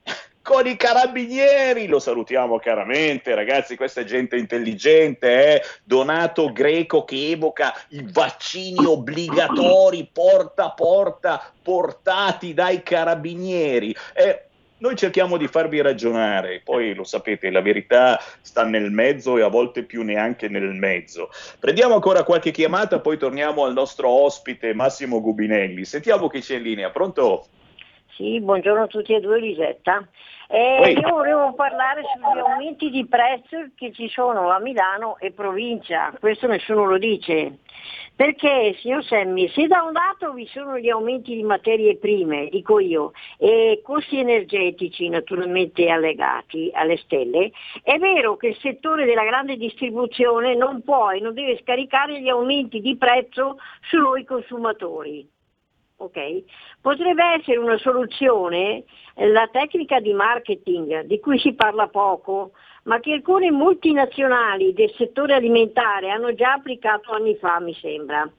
con 0.47 0.65
i 0.65 0.77
carabinieri, 0.77 1.89
lo 1.89 1.99
salutiamo 1.99 2.61
chiaramente, 2.61 3.35
ragazzi, 3.35 3.75
questa 3.75 4.03
è 4.03 4.05
gente 4.05 4.37
intelligente, 4.37 5.55
eh? 5.55 5.63
Donato 5.83 6.53
Greco 6.53 7.05
che 7.05 7.33
evoca 7.33 7.75
i 7.89 8.07
vaccini 8.13 8.85
obbligatori 8.85 10.09
porta 10.13 10.67
a 10.67 10.71
porta 10.71 11.53
portati 11.61 12.55
dai 12.55 12.85
carabinieri. 12.85 13.93
Eh, 14.15 14.45
noi 14.79 14.95
cerchiamo 14.95 15.37
di 15.37 15.49
farvi 15.49 15.81
ragionare, 15.81 16.61
poi 16.63 16.95
lo 16.95 17.03
sapete, 17.03 17.51
la 17.51 17.61
verità 17.61 18.23
sta 18.41 18.63
nel 18.63 18.93
mezzo 18.93 19.37
e 19.37 19.43
a 19.43 19.49
volte 19.49 19.83
più 19.83 20.03
neanche 20.03 20.47
nel 20.49 20.75
mezzo. 20.75 21.29
Prendiamo 21.59 21.95
ancora 21.95 22.23
qualche 22.23 22.53
chiamata, 22.53 23.01
poi 23.01 23.19
torniamo 23.19 23.65
al 23.65 23.73
nostro 23.73 24.09
ospite 24.09 24.75
Massimo 24.75 25.21
Gubinelli. 25.21 25.85
Sentiamo 25.85 26.29
chi 26.29 26.39
c'è 26.39 26.55
in 26.55 26.63
linea, 26.63 26.91
pronto? 26.91 27.49
Sì, 28.17 28.41
buongiorno 28.41 28.85
a 28.85 28.87
tutti 28.87 29.13
e 29.13 29.21
due, 29.21 29.39
Lisetta. 29.39 30.03
Eh, 30.49 30.93
io 30.93 31.09
volevo 31.11 31.53
parlare 31.53 32.01
sugli 32.15 32.39
aumenti 32.39 32.89
di 32.89 33.07
prezzo 33.07 33.59
che 33.75 33.93
ci 33.93 34.09
sono 34.09 34.49
a 34.51 34.59
Milano 34.59 35.19
e 35.19 35.33
provincia, 35.33 36.15
questo 36.19 36.47
nessuno 36.47 36.87
lo 36.87 36.97
dice. 36.97 37.59
Perché, 38.15 38.75
signor 38.81 39.05
Semmi, 39.05 39.51
se 39.51 39.67
da 39.67 39.83
un 39.83 39.93
lato 39.93 40.33
vi 40.33 40.47
sono 40.47 40.79
gli 40.79 40.89
aumenti 40.89 41.35
di 41.35 41.43
materie 41.43 41.99
prime, 41.99 42.49
dico 42.49 42.79
io, 42.79 43.13
e 43.37 43.83
costi 43.85 44.19
energetici 44.19 45.11
naturalmente 45.11 45.91
allegati 45.91 46.71
alle 46.73 46.97
stelle, 46.97 47.51
è 47.83 47.99
vero 47.99 48.37
che 48.37 48.49
il 48.49 48.59
settore 48.63 49.05
della 49.05 49.25
grande 49.25 49.59
distribuzione 49.59 50.55
non 50.55 50.83
può 50.83 51.11
e 51.11 51.21
non 51.21 51.35
deve 51.35 51.61
scaricare 51.61 52.19
gli 52.23 52.31
aumenti 52.31 52.81
di 52.81 52.97
prezzo 52.97 53.59
su 53.83 53.99
noi 53.99 54.25
consumatori. 54.25 55.35
Okay? 55.99 56.45
Potrebbe 56.81 57.25
essere 57.39 57.57
una 57.57 57.79
soluzione 57.79 58.85
eh, 59.15 59.29
la 59.29 59.49
tecnica 59.51 59.99
di 59.99 60.13
marketing 60.13 61.03
di 61.05 61.19
cui 61.21 61.39
si 61.39 61.55
parla 61.55 61.89
poco, 61.89 62.53
ma 62.85 63.01
che 63.01 63.13
alcune 63.13 63.51
multinazionali 63.51 64.73
del 64.73 64.93
settore 64.97 65.35
alimentare 65.35 66.11
hanno 66.11 66.35
già 66.35 66.53
applicato 66.53 67.13
anni 67.13 67.35
fa, 67.37 67.61
mi 67.61 67.75
sembra. 67.75 68.31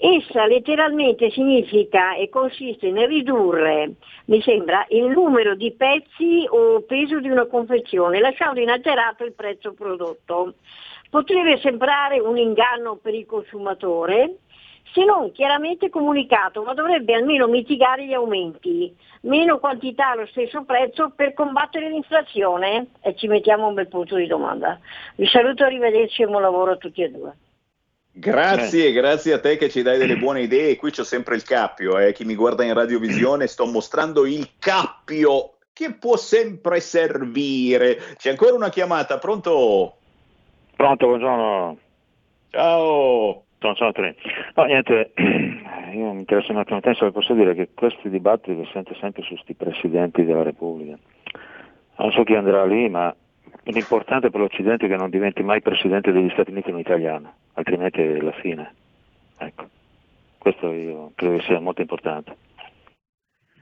Essa 0.00 0.46
letteralmente 0.46 1.28
significa 1.30 2.14
e 2.14 2.28
consiste 2.28 2.90
nel 2.92 3.08
ridurre, 3.08 3.94
mi 4.26 4.40
sembra, 4.42 4.86
il 4.90 5.06
numero 5.06 5.56
di 5.56 5.72
pezzi 5.72 6.46
o 6.48 6.82
peso 6.82 7.18
di 7.18 7.28
una 7.28 7.46
confezione, 7.46 8.20
lasciando 8.20 8.60
inalterato 8.60 9.24
il 9.24 9.32
prezzo 9.32 9.72
prodotto. 9.72 10.54
Potrebbe 11.10 11.58
sembrare 11.58 12.20
un 12.20 12.36
inganno 12.36 12.96
per 12.96 13.14
il 13.14 13.26
consumatore, 13.26 14.36
se 14.92 15.04
non 15.04 15.32
chiaramente 15.32 15.90
comunicato, 15.90 16.62
ma 16.62 16.74
dovrebbe 16.74 17.14
almeno 17.14 17.46
mitigare 17.46 18.06
gli 18.06 18.12
aumenti, 18.12 18.94
meno 19.22 19.58
quantità 19.58 20.10
allo 20.10 20.26
stesso 20.26 20.64
prezzo 20.64 21.12
per 21.14 21.34
combattere 21.34 21.88
l'inflazione 21.88 22.88
e 23.00 23.14
ci 23.16 23.26
mettiamo 23.26 23.66
un 23.66 23.74
bel 23.74 23.88
punto 23.88 24.16
di 24.16 24.26
domanda. 24.26 24.78
Vi 25.16 25.26
saluto, 25.26 25.64
arrivederci 25.64 26.22
e 26.22 26.26
buon 26.26 26.42
lavoro 26.42 26.72
a 26.72 26.76
tutti 26.76 27.02
e 27.02 27.10
due. 27.10 27.32
Grazie, 28.10 28.90
grazie 28.92 29.34
a 29.34 29.40
te 29.40 29.56
che 29.56 29.68
ci 29.68 29.82
dai 29.82 29.96
delle 29.96 30.16
buone 30.16 30.42
idee. 30.42 30.76
Qui 30.76 30.90
c'ho 30.90 31.04
sempre 31.04 31.36
il 31.36 31.44
cappio, 31.44 31.98
eh. 31.98 32.12
chi 32.12 32.24
mi 32.24 32.34
guarda 32.34 32.64
in 32.64 32.74
radiovisione 32.74 33.46
sto 33.46 33.64
mostrando 33.66 34.26
il 34.26 34.50
cappio 34.58 35.58
che 35.72 35.92
può 35.92 36.16
sempre 36.16 36.80
servire. 36.80 38.16
C'è 38.16 38.30
ancora 38.30 38.54
una 38.54 38.70
chiamata, 38.70 39.18
pronto? 39.18 39.98
Pronto, 40.74 41.06
buongiorno. 41.06 41.78
Ciao. 42.50 43.42
Sono, 43.60 43.74
sono 43.74 43.92
tre. 43.92 44.16
No, 44.54 44.64
niente, 44.64 45.12
io 45.92 46.12
mi 46.12 46.20
interessa 46.20 46.52
un 46.52 46.58
attimo 46.58 46.80
tempo, 46.80 47.10
posso 47.10 47.34
dire 47.34 47.54
che 47.54 47.70
questi 47.74 48.08
dibattiti 48.08 48.54
li 48.54 48.68
sento 48.72 48.94
sempre 48.94 49.22
su 49.22 49.34
questi 49.34 49.54
presidenti 49.54 50.24
della 50.24 50.42
Repubblica. 50.42 50.96
Non 51.96 52.12
so 52.12 52.22
chi 52.22 52.34
andrà 52.34 52.64
lì, 52.64 52.88
ma 52.88 53.14
l'importante 53.64 54.30
per 54.30 54.40
l'Occidente 54.40 54.86
è 54.86 54.88
che 54.88 54.96
non 54.96 55.10
diventi 55.10 55.42
mai 55.42 55.60
presidente 55.60 56.12
degli 56.12 56.30
Stati 56.30 56.52
Uniti 56.52 56.70
un 56.70 56.78
italiano, 56.78 57.34
altrimenti 57.54 58.00
è 58.00 58.20
la 58.20 58.32
fine. 58.32 58.74
Ecco, 59.38 59.68
questo 60.38 60.72
io 60.72 61.12
credo 61.16 61.38
che 61.38 61.42
sia 61.44 61.58
molto 61.58 61.80
importante. 61.80 62.36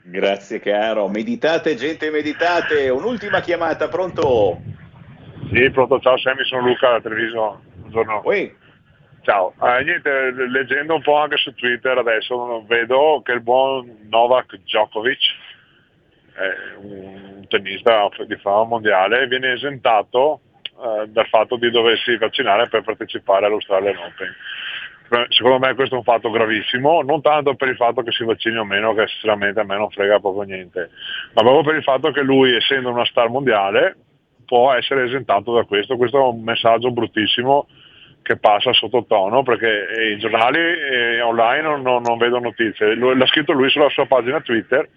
Grazie 0.04 0.60
caro, 0.60 1.08
meditate 1.08 1.74
gente, 1.74 2.10
meditate. 2.10 2.90
Un'ultima 2.90 3.40
chiamata, 3.40 3.88
pronto? 3.88 4.60
Sì, 5.50 5.70
pronto, 5.70 5.98
ciao 6.00 6.18
Sammy, 6.18 6.44
sono 6.44 6.66
Luca 6.66 6.90
da 6.90 7.00
Treviso. 7.00 7.62
Buongiorno. 7.76 8.20
Oi. 8.24 8.64
Ciao, 9.26 9.54
eh, 9.60 9.82
niente, 9.82 10.30
leggendo 10.30 10.94
un 10.94 11.02
po' 11.02 11.16
anche 11.16 11.36
su 11.36 11.52
Twitter 11.52 11.98
adesso 11.98 12.64
vedo 12.68 13.22
che 13.24 13.32
il 13.32 13.40
buon 13.40 14.06
Novak 14.08 14.54
Djokovic, 14.58 15.18
un 16.82 17.44
tennista 17.48 18.08
di 18.24 18.36
fama 18.36 18.62
mondiale, 18.62 19.26
viene 19.26 19.54
esentato 19.54 20.42
eh, 20.62 21.08
dal 21.08 21.26
fatto 21.26 21.56
di 21.56 21.72
doversi 21.72 22.16
vaccinare 22.16 22.68
per 22.68 22.82
partecipare 22.82 23.46
all'Australian 23.46 23.96
Open. 23.96 25.26
Secondo 25.30 25.58
me 25.58 25.74
questo 25.74 25.96
è 25.96 25.98
un 25.98 26.04
fatto 26.04 26.30
gravissimo, 26.30 27.02
non 27.02 27.20
tanto 27.20 27.56
per 27.56 27.66
il 27.66 27.76
fatto 27.76 28.02
che 28.02 28.12
si 28.12 28.22
vaccini 28.22 28.58
o 28.58 28.64
meno, 28.64 28.94
che 28.94 29.08
sinceramente 29.08 29.58
a 29.58 29.64
me 29.64 29.76
non 29.76 29.90
frega 29.90 30.20
proprio 30.20 30.42
niente, 30.44 30.90
ma 31.32 31.42
proprio 31.42 31.64
per 31.64 31.74
il 31.74 31.82
fatto 31.82 32.12
che 32.12 32.22
lui, 32.22 32.54
essendo 32.54 32.90
una 32.90 33.04
star 33.04 33.28
mondiale, 33.28 33.96
può 34.46 34.72
essere 34.72 35.02
esentato 35.02 35.52
da 35.52 35.64
questo. 35.64 35.96
Questo 35.96 36.16
è 36.16 36.22
un 36.22 36.44
messaggio 36.44 36.92
bruttissimo 36.92 37.66
che 38.26 38.38
passa 38.38 38.72
sottotono 38.72 39.44
perché 39.44 39.86
i 40.12 40.18
giornali 40.18 40.58
eh, 40.58 41.20
online 41.20 41.62
non, 41.62 42.02
non, 42.02 42.18
vedono 42.18 42.46
notizie. 42.46 42.96
L'ha 42.96 43.26
scritto 43.26 43.52
lui 43.52 43.70
sulla 43.70 43.88
sua 43.88 44.06
pagina 44.06 44.40
Twitter. 44.40 44.88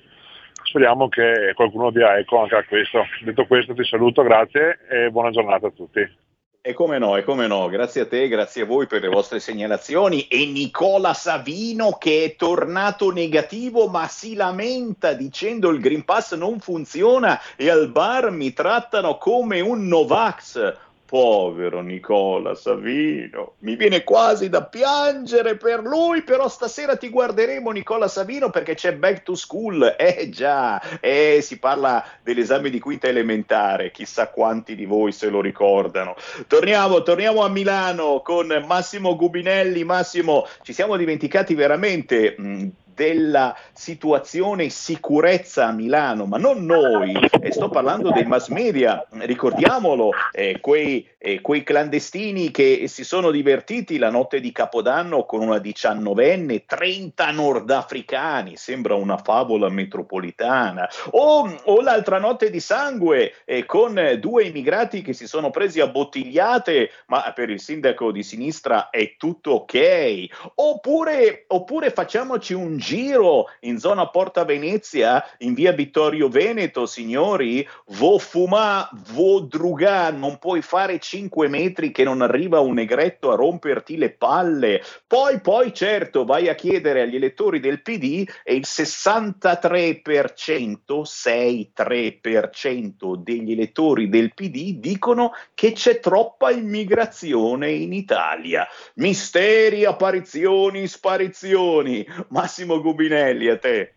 Speriamo 0.64 1.10
che 1.10 1.52
qualcuno 1.54 1.92
dia 1.92 2.18
eco 2.18 2.42
anche 2.42 2.56
a 2.56 2.64
questo. 2.64 3.06
Detto 3.22 3.46
questo 3.46 3.76
ti 3.76 3.84
saluto, 3.84 4.24
grazie 4.24 4.80
e 4.90 5.12
buona 5.12 5.30
giornata 5.30 5.68
a 5.68 5.72
tutti. 5.72 6.28
E 6.62 6.74
come 6.74 6.98
no, 6.98 7.16
e 7.16 7.24
come 7.24 7.46
no, 7.46 7.70
grazie 7.70 8.02
a 8.02 8.08
te, 8.08 8.28
grazie 8.28 8.64
a 8.64 8.66
voi 8.66 8.88
per 8.88 9.02
le 9.02 9.08
vostre 9.08 9.40
segnalazioni 9.40 10.28
e 10.28 10.48
Nicola 10.48 11.14
Savino 11.14 11.92
che 12.00 12.24
è 12.26 12.36
tornato 12.36 13.12
negativo 13.12 13.88
ma 13.88 14.08
si 14.08 14.34
lamenta 14.34 15.14
dicendo 15.14 15.70
il 15.70 15.80
Green 15.80 16.04
Pass 16.04 16.36
non 16.36 16.60
funziona 16.60 17.40
e 17.56 17.70
al 17.70 17.90
bar 17.90 18.32
mi 18.32 18.54
trattano 18.54 19.18
come 19.18 19.62
un 19.62 19.88
Novax. 19.88 20.88
Povero 21.10 21.82
Nicola 21.82 22.54
Savino, 22.54 23.54
mi 23.62 23.76
viene 23.76 24.04
quasi 24.04 24.48
da 24.48 24.64
piangere 24.64 25.58
per 25.58 25.80
lui, 25.80 26.22
però 26.22 26.48
stasera 26.48 26.98
ti 26.98 27.10
guarderemo 27.10 27.72
Nicola 27.72 28.08
Savino 28.08 28.52
perché 28.52 28.76
c'è 28.76 28.94
Back 28.94 29.24
to 29.24 29.34
School, 29.34 29.96
eh 29.98 30.30
già, 30.30 30.80
eh, 31.00 31.40
si 31.42 31.58
parla 31.58 32.06
dell'esame 32.22 32.70
di 32.70 32.80
quinta 32.80 33.08
elementare, 33.08 33.90
chissà 33.90 34.28
quanti 34.28 34.76
di 34.76 34.86
voi 34.86 35.12
se 35.12 35.30
lo 35.30 35.42
ricordano. 35.42 36.16
Torniamo, 36.46 37.02
torniamo 37.02 37.42
a 37.42 37.50
Milano 37.50 38.22
con 38.24 38.64
Massimo 38.68 39.16
Gubinelli, 39.16 39.84
Massimo, 39.84 40.46
ci 40.62 40.74
siamo 40.74 40.96
dimenticati 40.96 41.56
veramente... 41.56 42.36
Mh, 42.38 42.68
della 43.00 43.56
situazione 43.72 44.68
sicurezza 44.68 45.68
a 45.68 45.72
Milano, 45.72 46.26
ma 46.26 46.38
non 46.38 46.66
noi, 46.66 47.18
eh, 47.40 47.50
sto 47.50 47.70
parlando 47.70 48.12
dei 48.12 48.26
mass 48.26 48.50
media, 48.50 49.08
ricordiamolo, 49.20 50.12
eh, 50.34 50.60
quei, 50.60 51.08
eh, 51.18 51.40
quei, 51.40 51.64
clandestini 51.64 52.52
che 52.52 52.90
si 52.90 53.06
sono 53.06 53.32
divertiti 53.32 53.98
la 53.98 54.10
notte 54.10 54.42
di 54.42 54.52
Capodanno 54.52 55.24
con 55.24 55.40
una 55.40 55.60
diciannovenne, 55.60 56.66
30 56.66 57.32
nordafricani, 57.32 58.58
sembra 58.58 58.96
una 58.96 59.16
favola 59.16 59.70
metropolitana, 59.70 60.90
o, 61.12 61.50
o 61.64 61.82
l'altra 61.82 62.20
notte 62.20 62.50
di 62.50 62.60
sangue 62.60 63.36
eh, 63.46 63.66
con 63.66 64.18
due 64.20 64.44
immigrati 64.44 65.02
che 65.02 65.14
si 65.14 65.26
sono 65.26 65.52
presi 65.52 65.80
a 65.80 65.88
bottigliate, 65.88 66.92
ma 67.06 67.32
per 67.34 67.50
il 67.50 67.62
sindaco 67.62 68.12
di 68.12 68.24
sinistra 68.24 68.90
è 68.90 69.16
tutto 69.16 69.52
ok, 69.52 70.52
oppure, 70.56 71.46
oppure 71.48 71.92
facciamoci 71.92 72.54
un 72.54 72.76
giro 72.76 72.88
giro 72.90 73.46
in 73.62 73.78
zona 73.78 74.08
Porta 74.08 74.44
Venezia, 74.46 75.24
in 75.40 75.54
via 75.54 75.74
Vittorio 75.74 76.28
Veneto, 76.28 76.88
signori, 76.88 77.68
vo 77.98 78.18
fumà, 78.18 78.90
vo 79.12 79.42
drugà, 79.42 80.10
non 80.10 80.40
puoi 80.40 80.64
fare 80.64 80.98
5 80.98 81.48
metri 81.48 81.92
che 81.92 82.04
non 82.04 82.24
arriva 82.24 82.62
un 82.62 82.74
negretto 82.74 83.32
a 83.32 83.36
romperti 83.36 83.96
le 83.96 84.10
palle. 84.10 84.82
Poi, 85.06 85.40
poi, 85.40 85.72
certo, 85.72 86.26
vai 86.26 86.50
a 86.50 86.56
chiedere 86.56 87.02
agli 87.02 87.16
elettori 87.16 87.60
del 87.60 87.84
PD 87.84 88.28
e 88.44 88.56
il 88.56 88.66
63%, 88.66 91.04
6-3% 91.04 93.16
degli 93.18 93.52
elettori 93.52 94.10
del 94.10 94.34
PD 94.34 94.80
dicono 94.80 95.34
che 95.54 95.74
c'è 95.74 96.00
troppa 96.00 96.50
immigrazione 96.50 97.70
in 97.70 97.94
Italia. 97.94 98.68
Misteri, 98.96 99.86
apparizioni, 99.86 100.88
sparizioni. 100.88 102.04
Massimo 102.30 102.78
Gubinelli, 102.82 103.48
a 103.50 103.58
te. 103.58 103.94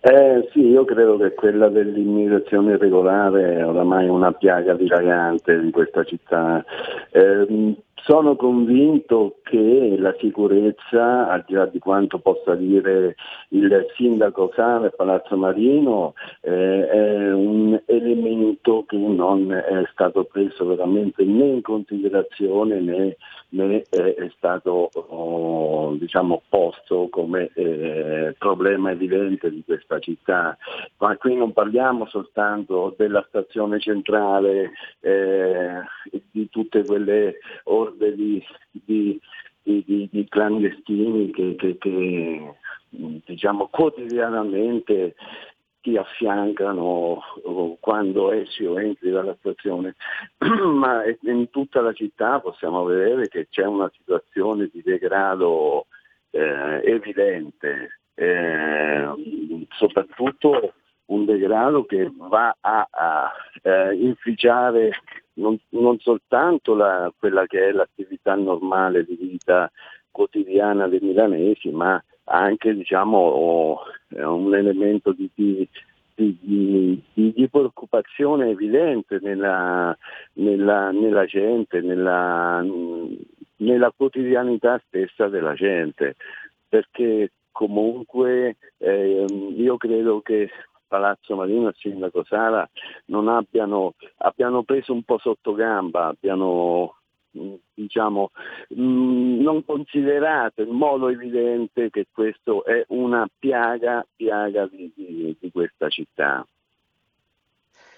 Eh, 0.00 0.48
sì, 0.52 0.68
io 0.68 0.84
credo 0.84 1.16
che 1.16 1.34
quella 1.34 1.68
dell'immigrazione 1.68 2.74
irregolare 2.74 3.56
è 3.56 3.66
oramai 3.66 4.08
una 4.08 4.32
piaga 4.32 4.74
dilagante 4.74 5.60
di 5.60 5.70
questa 5.70 6.04
città. 6.04 6.64
Eh, 7.10 7.74
sono 8.04 8.36
convinto 8.36 9.36
che 9.42 9.96
la 9.98 10.14
sicurezza, 10.18 11.28
al 11.28 11.44
di 11.46 11.54
là 11.54 11.64
di 11.64 11.78
quanto 11.78 12.18
possa 12.18 12.54
dire 12.54 13.16
il 13.48 13.86
sindaco 13.96 14.52
Sale 14.54 14.90
Palazzo 14.90 15.36
Marino, 15.36 16.12
eh, 16.42 16.86
è 16.86 17.32
un 17.32 17.80
elemento 17.86 18.84
che 18.86 18.98
non 18.98 19.50
è 19.52 19.84
stato 19.92 20.24
preso 20.24 20.66
veramente 20.66 21.24
né 21.24 21.46
in 21.46 21.62
considerazione 21.62 22.80
né, 22.80 23.16
né 23.50 23.82
è 23.88 24.30
stato 24.36 24.90
oh, 24.92 25.94
diciamo, 25.94 26.42
posto 26.48 27.08
come 27.10 27.50
eh, 27.54 28.34
problema 28.38 28.90
evidente 28.90 29.50
di 29.50 29.62
questa 29.64 29.98
città. 29.98 30.56
Ma 30.98 31.16
qui 31.16 31.34
non 31.34 31.52
parliamo 31.52 32.06
soltanto 32.06 32.94
della 32.98 33.24
stazione 33.28 33.80
centrale, 33.80 34.72
eh, 35.00 35.80
di 36.30 36.48
tutte 36.50 36.84
quelle 36.84 37.38
orde 37.94 38.14
di, 38.14 38.44
di, 38.70 39.20
di, 39.62 40.08
di 40.10 40.26
clandestini 40.28 41.30
che, 41.30 41.54
che, 41.56 41.78
che 41.78 42.54
diciamo, 42.90 43.68
quotidianamente 43.68 45.14
ti 45.80 45.96
affiancano 45.96 47.20
quando 47.80 48.32
esci 48.32 48.64
o 48.64 48.80
entri 48.80 49.10
dalla 49.10 49.36
stazione, 49.38 49.94
ma 50.38 51.02
in 51.22 51.50
tutta 51.50 51.82
la 51.82 51.92
città 51.92 52.40
possiamo 52.40 52.84
vedere 52.84 53.28
che 53.28 53.48
c'è 53.50 53.66
una 53.66 53.90
situazione 53.94 54.70
di 54.72 54.82
degrado 54.82 55.86
eh, 56.30 56.80
evidente, 56.84 58.00
eh, 58.14 59.08
soprattutto 59.76 60.72
un 61.06 61.26
degrado 61.26 61.84
che 61.84 62.10
va 62.16 62.56
a, 62.58 62.88
a 62.90 63.32
eh, 63.60 63.94
inficiare 63.94 64.92
non, 65.34 65.58
non 65.70 65.98
soltanto 65.98 66.74
la, 66.74 67.12
quella 67.18 67.46
che 67.46 67.68
è 67.68 67.72
l'attività 67.72 68.34
normale 68.34 69.04
di 69.04 69.16
vita 69.16 69.70
quotidiana 70.10 70.86
dei 70.86 71.00
milanesi, 71.00 71.70
ma 71.70 72.02
anche 72.24 72.74
diciamo, 72.74 73.80
un 74.10 74.54
elemento 74.54 75.12
di, 75.12 75.28
di, 75.34 75.68
di, 76.14 77.02
di, 77.12 77.48
preoccupazione 77.48 78.50
evidente 78.50 79.18
nella, 79.20 79.96
nella, 80.34 80.90
nella 80.90 81.24
gente, 81.24 81.80
nella, 81.80 82.64
nella, 83.56 83.92
quotidianità 83.94 84.80
stessa 84.86 85.28
della 85.28 85.54
gente, 85.54 86.14
perché 86.68 87.32
comunque 87.50 88.56
eh, 88.78 89.24
io 89.56 89.76
credo 89.76 90.20
che 90.20 90.48
Palazzo 90.86 91.36
Marino 91.36 91.68
e 91.68 91.74
sindaco 91.76 92.24
Sala 92.24 92.68
non 93.06 93.28
abbiano, 93.28 93.94
abbiano 94.18 94.62
preso 94.62 94.92
un 94.92 95.02
po' 95.02 95.18
sotto 95.18 95.54
gamba, 95.54 96.06
abbiano 96.06 96.96
mm, 97.36 97.54
diciamo, 97.74 98.30
mm, 98.78 99.40
non 99.40 99.64
considerato 99.64 100.62
in 100.62 100.70
modo 100.70 101.08
evidente 101.08 101.90
che 101.90 102.06
questo 102.12 102.64
è 102.64 102.84
una 102.88 103.28
piaga, 103.38 104.06
piaga 104.14 104.66
di, 104.66 104.92
di, 104.94 105.36
di 105.38 105.50
questa 105.50 105.88
città. 105.88 106.46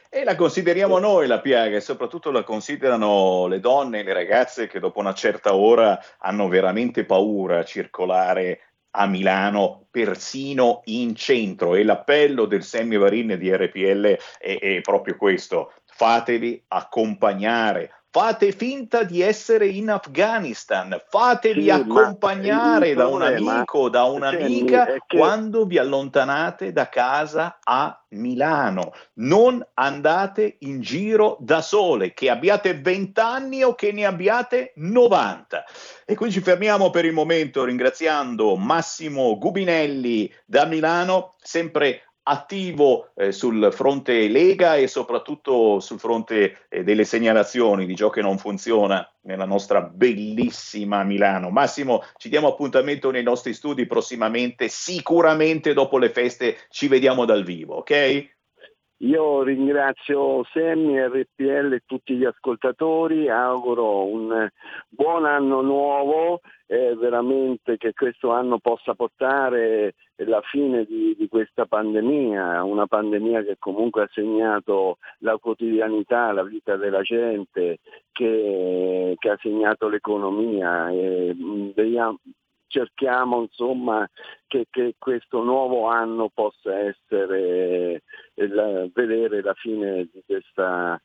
E 0.09 0.25
la 0.25 0.37
consideriamo 0.37 0.99
noi 0.99 1.27
la 1.27 1.41
piaga 1.41 1.77
e 1.77 1.81
soprattutto 1.81 2.31
la 2.31 2.45
considerano 2.45 3.49
le 3.49 3.61
donne 3.61 4.01
e 4.01 4.03
le 4.05 4.13
ragazze 4.13 4.69
che 4.69 4.79
dopo 4.79 5.01
una 5.01 5.13
certa 5.13 5.55
ora 5.55 5.99
hanno 6.19 6.49
veramente 6.49 7.05
paura 7.05 7.59
a 7.59 7.65
circolare 7.65 8.61
a 8.97 9.07
Milano, 9.07 9.87
persino 9.91 10.81
in 10.87 11.15
centro. 11.15 11.75
E 11.75 11.85
l'appello 11.85 12.47
del 12.47 12.65
Sammy 12.65 12.97
Varin 12.97 13.37
di 13.39 13.55
RPL 13.55 14.19
è, 14.39 14.59
è 14.59 14.81
proprio 14.81 15.17
questo. 15.17 15.73
Fatevi 15.85 16.65
accompagnare, 16.69 17.96
fate 18.17 18.51
finta 18.53 19.03
di 19.03 19.21
essere 19.21 19.67
in 19.69 19.91
Afghanistan, 19.91 20.99
fatevi 21.07 21.65
Sì, 21.65 21.69
accompagnare 21.69 22.95
da 22.95 23.09
un 23.09 23.21
amico, 23.21 23.91
da 23.91 24.05
un'amica 24.05 24.87
che- 25.07 25.19
quando 25.19 25.67
vi 25.67 25.77
allontanate 25.77 26.73
da 26.73 26.89
casa 26.89 27.59
a 27.63 28.01
Milano. 28.11 28.95
Non 29.17 29.63
andate 29.75 30.57
in 30.61 30.81
giro 30.81 31.37
da 31.41 31.61
sole, 31.61 32.15
che 32.15 32.31
abbiate 32.31 32.81
20 32.81 33.21
anni 33.21 33.63
o 33.63 33.75
che 33.75 33.93
ne 33.93 34.07
abbiate 34.07 34.73
90. 34.77 35.65
E 36.07 36.15
qui 36.15 36.31
ci 36.31 36.41
fermiamo 36.41 36.89
per 36.89 37.05
il 37.05 37.13
momento 37.13 37.65
ringraziando 37.65 38.57
Massimo 38.57 39.37
Gubinelli 39.37 40.33
da 40.47 40.65
Milano, 40.65 41.35
sempre 41.43 42.06
attivo 42.29 43.11
eh, 43.15 43.31
sul 43.31 43.71
fronte 43.73 44.29
Lega 44.29 44.77
e 44.77 44.89
soprattutto 44.89 45.81
sul 45.81 45.99
fronte 45.99 46.67
eh, 46.69 46.83
delle 46.83 47.05
segnalazioni 47.05 47.87
di 47.87 47.95
ciò 47.95 48.11
che 48.11 48.21
non 48.21 48.39
funziona 48.39 49.09
nella 49.23 49.45
nostra 49.45 49.81
bellissima 49.81 51.05
Milano. 51.05 51.51
Massimo, 51.51 52.03
ci 52.17 52.29
diamo 52.29 52.49
appuntamento 52.49 53.11
nei 53.11 53.23
nostri 53.23 53.55
studi 53.55 53.87
prossimamente, 53.87 54.69
sicuramente 54.69 55.73
dopo 55.73 55.99
le 55.99 56.11
feste 56.11 56.59
ci 56.69 56.89
vediamo 56.89 57.25
dal 57.25 57.45
vivo, 57.45 57.77
ok? 57.77 58.36
Io 59.01 59.43
ringrazio 59.43 60.43
Semmi, 60.53 60.99
RPL 60.99 61.75
e 61.75 61.83
tutti 61.85 62.15
gli 62.15 62.25
ascoltatori, 62.25 63.29
auguro 63.29 64.07
un 64.07 64.49
buon 64.89 65.27
anno 65.27 65.61
nuovo, 65.61 66.41
eh, 66.67 66.95
veramente 66.97 67.77
che 67.77 67.93
questo 67.93 68.33
anno 68.33 68.59
possa 68.59 68.95
portare 68.95 69.97
la 70.25 70.41
fine 70.41 70.87
di, 70.87 71.15
di 71.15 71.29
questa 71.29 71.67
pandemia, 71.67 72.65
una 72.65 72.87
pandemia 72.87 73.43
che 73.43 73.57
comunque 73.59 74.05
ha 74.05 74.11
segnato 74.13 74.97
la 75.19 75.37
quotidianità, 75.37 76.33
la 76.33 76.43
vita 76.43 76.77
della 76.77 77.03
gente, 77.03 77.81
che, 78.13 79.15
che 79.19 79.29
ha 79.29 79.39
segnato 79.43 79.89
l'economia. 79.89 80.89
E, 80.91 81.35
mh, 81.35 81.73
vediamo- 81.75 82.19
cerchiamo 82.69 83.43
insomma 83.43 84.09
che, 84.47 84.67
che 84.71 84.95
questo 84.99 85.43
nuovo 85.43 85.87
anno 85.87 86.31
possa 86.33 86.79
essere 86.79 88.03
la- 88.49 88.87
vedere 88.93 89.43
la 89.43 89.55
fine 89.55 90.09
di 90.13 90.23
questa 90.25 91.01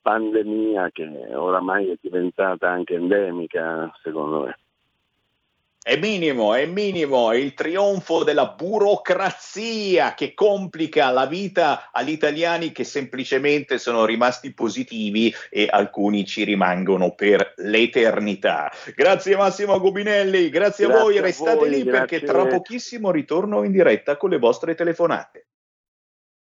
pandemia 0.00 0.90
che 0.92 1.08
oramai 1.34 1.88
è 1.88 1.96
diventata 2.00 2.68
anche 2.68 2.94
endemica 2.94 3.90
secondo 4.02 4.42
me. 4.42 4.58
È 5.86 5.98
minimo, 5.98 6.54
è 6.54 6.64
minimo, 6.64 7.30
è 7.30 7.36
il 7.36 7.52
trionfo 7.52 8.24
della 8.24 8.54
burocrazia 8.56 10.14
che 10.14 10.32
complica 10.32 11.10
la 11.10 11.26
vita 11.26 11.90
agli 11.92 12.08
italiani 12.08 12.72
che 12.72 12.84
semplicemente 12.84 13.76
sono 13.76 14.06
rimasti 14.06 14.54
positivi 14.54 15.30
e 15.50 15.68
alcuni 15.70 16.24
ci 16.24 16.44
rimangono 16.44 17.10
per 17.14 17.52
l'eternità. 17.56 18.72
Grazie 18.94 19.36
Massimo 19.36 19.78
Gubinelli, 19.78 20.48
grazie, 20.48 20.86
a 20.86 20.88
Grazie 20.88 21.02
voi, 21.02 21.18
a 21.18 21.20
restate 21.20 21.56
voi, 21.56 21.70
lì 21.70 21.84
perché 21.84 22.22
tra 22.22 22.46
pochissimo 22.46 23.10
ritorno 23.10 23.62
in 23.62 23.72
diretta 23.72 24.16
con 24.16 24.30
le 24.30 24.38
vostre 24.38 24.74
telefonate. 24.74 25.48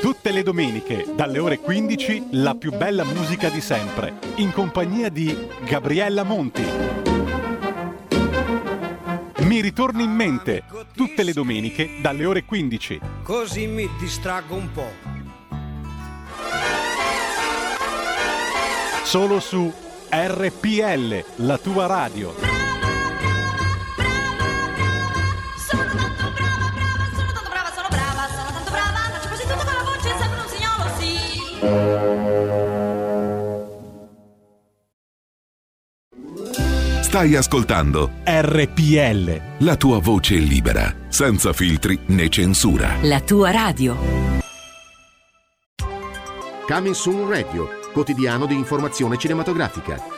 Tutte 0.00 0.32
le 0.32 0.42
domeniche, 0.42 1.06
dalle 1.14 1.38
ore 1.38 1.58
15, 1.58 2.28
la 2.32 2.54
più 2.54 2.72
bella 2.72 3.04
musica 3.04 3.48
di 3.48 3.60
sempre, 3.60 4.14
in 4.36 4.52
compagnia 4.52 5.08
di 5.08 5.48
Gabriella 5.64 6.22
Monti. 6.22 6.62
Mi 9.40 9.60
ritorni 9.60 10.04
in 10.04 10.12
mente, 10.12 10.64
tutte 10.94 11.22
le 11.22 11.32
domeniche, 11.32 11.98
dalle 12.00 12.24
ore 12.24 12.44
15. 12.44 13.00
Così 13.22 13.66
mi 13.66 13.88
distraggo 13.98 14.54
un 14.54 14.70
po'. 14.70 14.90
Solo 19.04 19.38
su 19.40 19.72
RPL, 20.10 21.24
la 21.36 21.58
tua 21.58 21.86
radio. 21.86 22.53
Stai 37.14 37.36
ascoltando 37.36 38.10
RPL. 38.24 39.64
la 39.64 39.76
tua 39.76 40.00
voce 40.00 40.34
libera, 40.34 40.92
senza 41.08 41.52
filtri 41.52 41.96
né 42.06 42.28
censura. 42.28 42.96
La 43.02 43.20
tua 43.20 43.52
radio. 43.52 43.96
Coming 46.66 46.94
Soon 46.94 47.28
Radio, 47.28 47.68
quotidiano 47.92 48.46
di 48.46 48.54
informazione 48.54 49.16
cinematografica. 49.16 50.13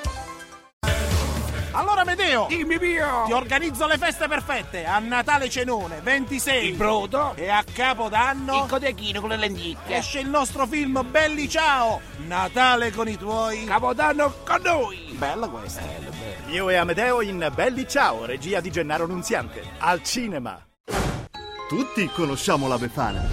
Dimmi 2.49 2.79
mio, 2.79 3.25
ti 3.27 3.33
organizzo 3.33 3.87
le 3.87 3.99
feste 3.99 4.29
perfette, 4.29 4.85
a 4.85 4.99
Natale 4.99 5.49
cenone, 5.49 6.01
26. 6.03 6.69
Il 6.69 6.77
brodo? 6.77 7.33
E 7.37 7.49
a 7.49 7.65
Capodanno 7.71 8.63
Il 8.63 8.69
codechino 8.69 9.21
con 9.21 9.31
le 9.31 9.37
lenticchie. 9.37 9.97
esce 9.97 10.21
il 10.21 10.29
nostro 10.29 10.67
film 10.67 11.05
Belli 11.11 11.49
Ciao, 11.49 12.01
Natale 12.27 12.93
con 12.93 13.09
i 13.09 13.17
tuoi. 13.17 13.65
Capodanno 13.65 14.33
con 14.45 14.61
noi. 14.63 15.15
Bella 15.17 15.49
questa. 15.49 15.83
Io 16.49 16.69
e 16.71 16.77
Amedeo 16.77 17.21
in 17.23 17.51
Belli 17.55 17.89
Ciao, 17.89 18.25
regia 18.25 18.61
di 18.61 18.71
Gennaro 18.71 19.07
Nunziante, 19.07 19.63
al 19.79 20.03
cinema. 20.03 20.61
Tutti 21.69 22.09
conosciamo 22.15 22.69
la 22.69 22.79
Befana, 22.79 23.27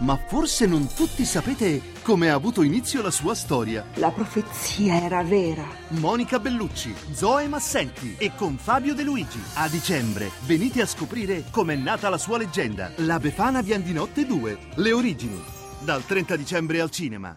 ma 0.00 0.16
forse 0.16 0.66
non 0.66 0.88
tutti 0.94 1.24
sapete 1.24 1.80
come 2.02 2.30
ha 2.30 2.34
avuto 2.34 2.62
inizio 2.62 3.02
la 3.02 3.10
sua 3.10 3.34
storia. 3.34 3.84
La 3.94 4.10
profezia 4.10 5.02
era 5.02 5.22
vera. 5.22 5.64
Monica 5.88 6.38
Bellucci, 6.38 6.94
Zoe 7.12 7.48
Massenti 7.48 8.14
e 8.18 8.32
con 8.34 8.56
Fabio 8.56 8.94
De 8.94 9.02
Luigi. 9.02 9.40
A 9.54 9.68
dicembre 9.68 10.30
venite 10.46 10.82
a 10.82 10.86
scoprire 10.86 11.44
com'è 11.50 11.74
nata 11.74 12.08
la 12.08 12.18
sua 12.18 12.38
leggenda. 12.38 12.92
La 12.96 13.18
Befana 13.18 13.62
Biandinotte 13.62 14.26
2, 14.26 14.58
le 14.76 14.92
origini. 14.92 15.42
Dal 15.80 16.04
30 16.04 16.36
dicembre 16.36 16.80
al 16.80 16.90
cinema. 16.90 17.36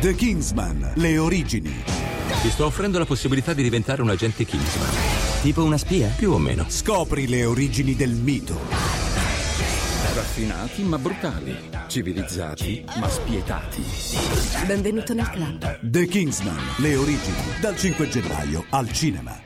The 0.00 0.14
Kingsman, 0.14 0.92
le 0.96 1.18
origini. 1.18 1.72
Ti 2.42 2.50
sto 2.50 2.66
offrendo 2.66 2.98
la 2.98 3.04
possibilità 3.04 3.52
di 3.52 3.62
diventare 3.62 4.02
un 4.02 4.10
agente 4.10 4.44
Kingsman. 4.44 4.90
Tipo 5.42 5.62
una 5.62 5.78
spia? 5.78 6.08
Più 6.08 6.32
o 6.32 6.38
meno. 6.38 6.64
Scopri 6.68 7.28
le 7.28 7.44
origini 7.44 7.94
del 7.94 8.10
mito. 8.10 8.81
Raffinati 10.14 10.82
ma 10.82 10.98
brutali. 10.98 11.56
Civilizzati 11.86 12.84
ma 12.96 13.08
spietati. 13.08 13.82
Benvenuto 14.66 15.14
nel 15.14 15.30
club. 15.30 15.78
The 15.80 16.04
Kingsman, 16.04 16.54
le 16.76 16.96
origini. 16.96 17.38
Dal 17.58 17.74
5 17.74 18.08
gennaio 18.08 18.66
al 18.68 18.92
cinema. 18.92 19.40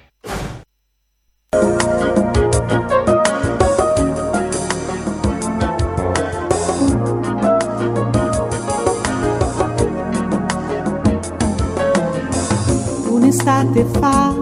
Un'estate 13.09 13.85
fa 13.85 14.35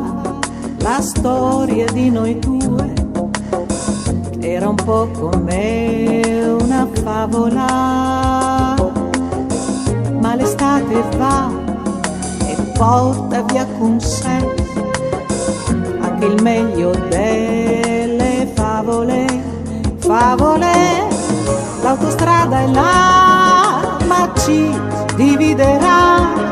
la 0.78 1.00
storia 1.02 1.84
di 1.92 2.08
noi 2.08 2.38
due 2.38 2.93
era 4.54 4.68
un 4.68 4.76
po' 4.76 5.08
come 5.18 6.22
una 6.60 6.86
favola, 7.02 8.76
ma 10.20 10.34
l'estate 10.36 11.02
va 11.16 11.50
e 12.46 12.56
porta 12.76 13.42
via 13.42 13.66
con 13.78 13.98
sé 14.00 14.72
anche 16.00 16.26
il 16.26 16.40
meglio 16.40 16.92
delle 17.08 18.48
favole, 18.54 19.26
favole, 19.98 21.08
l'autostrada 21.82 22.60
è 22.60 22.66
là, 22.68 23.96
ma 24.06 24.30
ci 24.36 24.70
dividerà. 25.16 26.42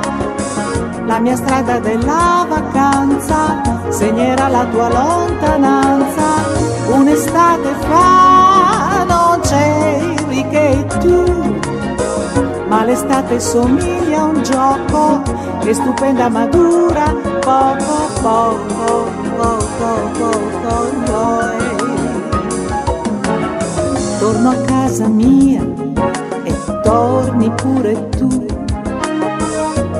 La 1.06 1.18
mia 1.20 1.36
strada 1.36 1.78
della 1.78 2.46
vacanza 2.48 3.60
segnerà 3.90 4.48
la 4.48 4.64
tua 4.64 4.88
lontananza 4.88 6.31
un'estate 6.92 7.74
fa 7.88 9.04
non 9.04 9.40
c'eri 9.40 10.46
che 10.48 10.86
tu, 11.00 11.60
ma 12.68 12.84
l'estate 12.84 13.40
somiglia 13.40 14.20
a 14.20 14.24
un 14.24 14.42
gioco 14.42 15.22
che 15.60 15.74
stupenda 15.74 16.28
ma 16.28 16.46
dura 16.46 17.14
poco 17.40 18.10
poco 18.20 19.08
poco 19.36 20.10
poco 20.18 20.90
noi. 21.06 21.70
Torno 24.18 24.50
a 24.50 24.56
casa 24.66 25.08
mia 25.08 25.62
e 26.44 26.54
torni 26.82 27.50
pure 27.50 28.08
tu, 28.10 28.46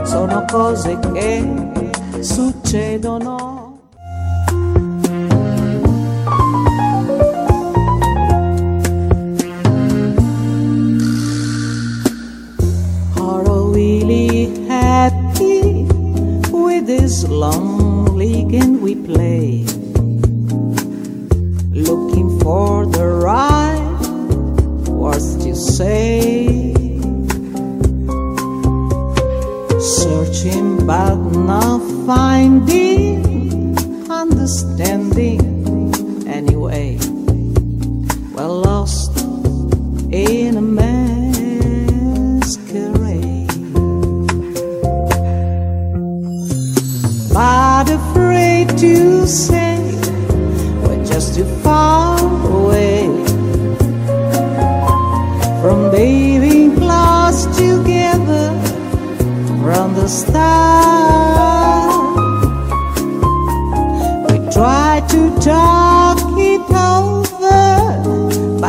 sono 0.05 0.44
cose 0.50 0.98
che 1.12 1.44
succedono. 2.20 3.51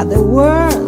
the 0.10 0.22
world. 0.22 0.83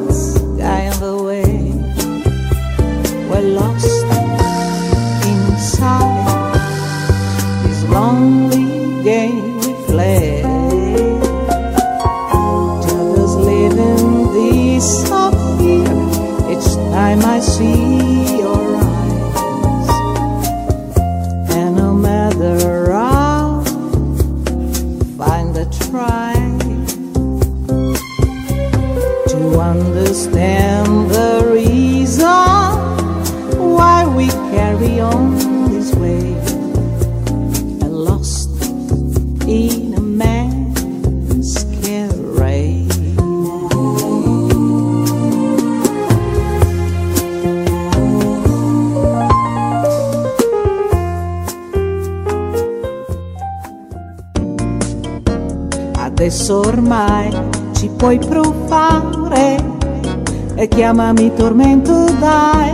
Tormento 61.35 62.05
dai, 62.19 62.73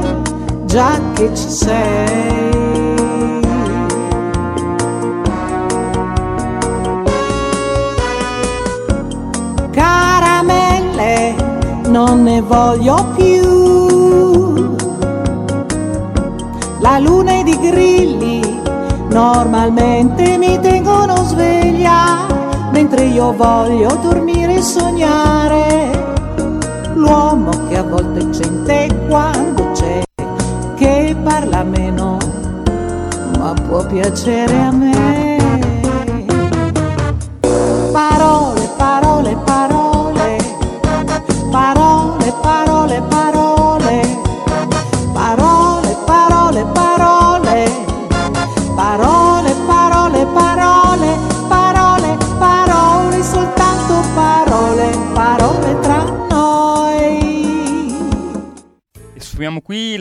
già 0.65 1.00
che 1.13 1.30
ci 1.36 1.50
sei. 1.50 2.60
Caramelle 9.71 11.36
non 11.88 12.24
ne 12.24 12.41
voglio 12.41 13.06
più. 13.15 14.80
La 16.80 17.00
luna 17.00 17.39
ed 17.39 17.47
i 17.47 17.60
grilli 17.60 18.62
normalmente 19.10 20.38
mi 20.38 20.60
tengono 20.60 21.15
sveglia 21.24 22.28
mentre 22.71 23.06
io 23.06 23.34
voglio 23.34 23.95
dormire 24.02 24.56
e 24.56 24.62
sognare 24.62 25.91
l'uomo 26.95 27.52
che 27.67 27.78
a 27.78 27.84
volte 27.84 28.30
c'è 28.30 28.50
quando 29.12 29.71
c'è 29.74 30.02
che 30.78 31.13
parla 31.21 31.63
meno 31.63 32.17
ma 33.38 33.54
può 33.67 33.86
piacere 33.86 34.58
a 34.58 34.71
me 34.71 35.31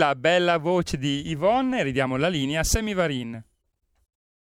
la 0.01 0.15
bella 0.15 0.57
voce 0.57 0.97
di 0.97 1.29
Yvonne 1.29 1.81
e 1.81 1.83
ridiamo 1.83 2.17
la 2.17 2.29
linea 2.29 2.61
a 2.61 2.65
Sammy 2.65 2.95
Varin. 2.95 3.39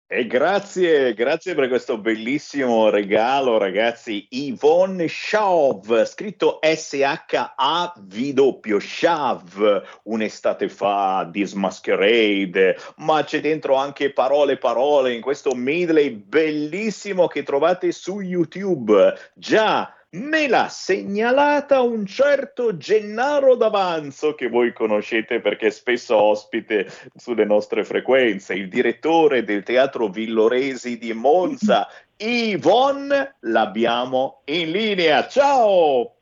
E 0.07 0.25
grazie, 0.25 1.13
grazie 1.13 1.53
per 1.53 1.67
questo 1.67 1.97
bellissimo 1.97 2.89
regalo, 2.89 3.57
ragazzi. 3.57 4.25
Yvonne 4.29 5.09
Shav, 5.09 6.05
scritto 6.05 6.59
S-H-A-V, 6.61 8.77
Shav, 8.79 9.83
un'estate 10.03 10.69
fa, 10.69 11.29
This 11.29 11.51
Masquerade, 11.51 12.77
ma 12.99 13.21
c'è 13.25 13.41
dentro 13.41 13.75
anche 13.75 14.13
parole 14.13 14.57
parole 14.57 15.13
in 15.13 15.19
questo 15.19 15.53
medley 15.53 16.11
bellissimo 16.11 17.27
che 17.27 17.43
trovate 17.43 17.91
su 17.91 18.21
YouTube. 18.21 19.13
Già, 19.35 19.93
me 20.11 20.47
l'ha 20.47 20.67
segnalata 20.69 21.81
un 21.81 22.05
certo 22.05 22.77
Gennaro 22.77 23.55
D'Avanzo 23.55 24.33
che 24.33 24.49
voi 24.49 24.73
conoscete 24.73 25.39
perché 25.39 25.67
è 25.67 25.71
spesso 25.71 26.15
ospite 26.15 26.91
sulle 27.15 27.45
nostre 27.45 27.83
frequenze, 27.83 28.55
il 28.55 28.69
direttore 28.69 29.43
del 29.43 29.63
teatro 29.63 30.07
Villoresi 30.07 30.97
di 30.97 31.13
Monza. 31.13 31.87
Yvonne, 32.17 33.35
l'abbiamo 33.41 34.41
in 34.45 34.71
linea. 34.71 35.27
Ciao! 35.27 36.15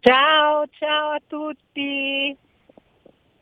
Ciao, 0.00 0.64
ciao 0.78 1.10
a 1.10 1.20
tutti. 1.26 2.36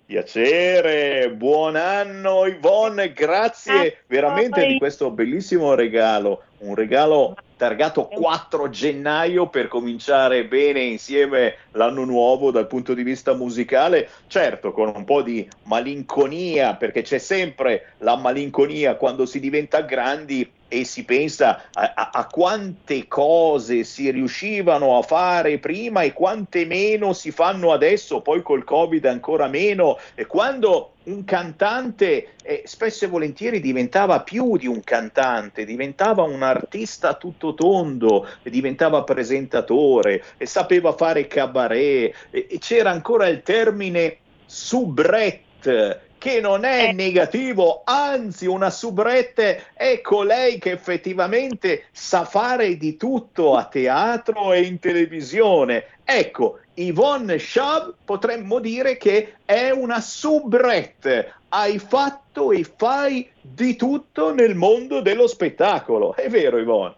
Piacere, 0.09 1.29
buon 1.33 1.77
anno 1.77 2.47
Yvonne, 2.47 3.13
grazie 3.13 3.99
veramente 4.07 4.65
di 4.67 4.79
questo 4.79 5.11
bellissimo 5.11 5.75
regalo, 5.75 6.45
un 6.61 6.75
regalo 6.75 7.37
targato 7.59 8.07
4 8.07 8.71
gennaio 8.71 9.49
per 9.49 9.69
cominciare 9.69 10.47
bene 10.47 10.81
insieme 10.81 11.57
l'anno 11.73 12.07
nuovo 12.07 12.51
dal 12.51 12.69
punto 12.69 12.95
di 12.95 13.03
vista 13.03 13.35
musicale, 13.35 14.09
certo 14.29 14.73
con 14.73 14.91
un 14.97 15.05
po' 15.05 15.21
di 15.21 15.47
malinconia, 15.65 16.77
perché 16.77 17.03
c'è 17.03 17.19
sempre 17.19 17.93
la 17.99 18.17
malinconia 18.17 18.95
quando 18.95 19.27
si 19.27 19.39
diventa 19.39 19.83
grandi 19.83 20.51
e 20.69 20.85
si 20.85 21.05
pensa 21.05 21.65
a, 21.73 21.93
a- 21.95 22.11
a 22.13 22.27
quante 22.27 23.09
cose 23.09 23.85
si 23.85 24.11
riuscivano 24.11 24.99
a 24.99 25.03
fare 25.03 25.59
prima 25.59 26.03
e 26.03 26.13
quante 26.13 26.65
meno 26.67 27.13
si 27.15 27.31
fanno 27.31 27.73
adesso, 27.73 28.21
poi 28.21 28.43
col 28.43 28.65
Covid 28.65 29.05
ancora 29.07 29.49
meno, 29.49 29.99
e 30.15 30.27
quando 30.27 30.93
un 31.05 31.25
cantante 31.25 32.35
eh, 32.43 32.63
spesso 32.67 33.07
e 33.07 33.09
volentieri 33.09 33.61
diventava 33.61 34.21
più 34.21 34.59
di 34.59 34.67
un 34.67 34.85
cantante, 34.85 35.65
diventava 35.65 36.23
un 36.23 36.43
artista 36.43 37.15
tutto 37.15 37.55
tondo, 37.55 38.29
diventava 38.43 39.03
presentatore, 39.05 40.23
sapeva 40.41 40.93
fare 40.93 41.27
cabaret, 41.27 42.15
e, 42.31 42.47
e 42.51 42.59
c'era 42.59 42.91
ancora 42.91 43.27
il 43.29 43.43
termine 43.43 44.19
soubrette 44.45 46.08
che 46.19 46.41
non 46.41 46.65
è 46.65 46.93
negativo, 46.93 47.83
anzi 47.85 48.47
una 48.47 48.71
soubrette 48.71 49.67
è 49.73 50.01
colei 50.01 50.59
che 50.59 50.73
effettivamente 50.73 51.85
sa 51.93 52.25
fare 52.25 52.77
di 52.77 52.97
tutto 52.97 53.55
a 53.55 53.65
teatro 53.67 54.53
e 54.53 54.63
in 54.63 54.79
televisione. 54.79 55.85
Ecco, 56.05 56.59
Yvonne 56.75 57.39
Schaub 57.39 57.95
potremmo 58.05 58.59
dire 58.59 58.97
che 58.97 59.37
è 59.45 59.71
una 59.71 60.01
soubrette, 60.01 61.35
hai 61.51 61.79
fatto 61.79 62.53
e 62.53 62.65
fai 62.65 63.29
di 63.41 63.77
tutto 63.77 64.35
nel 64.35 64.55
mondo 64.55 65.01
dello 65.01 65.27
spettacolo, 65.27 66.15
è 66.15 66.29
vero 66.29 66.59
Yvonne? 66.59 66.95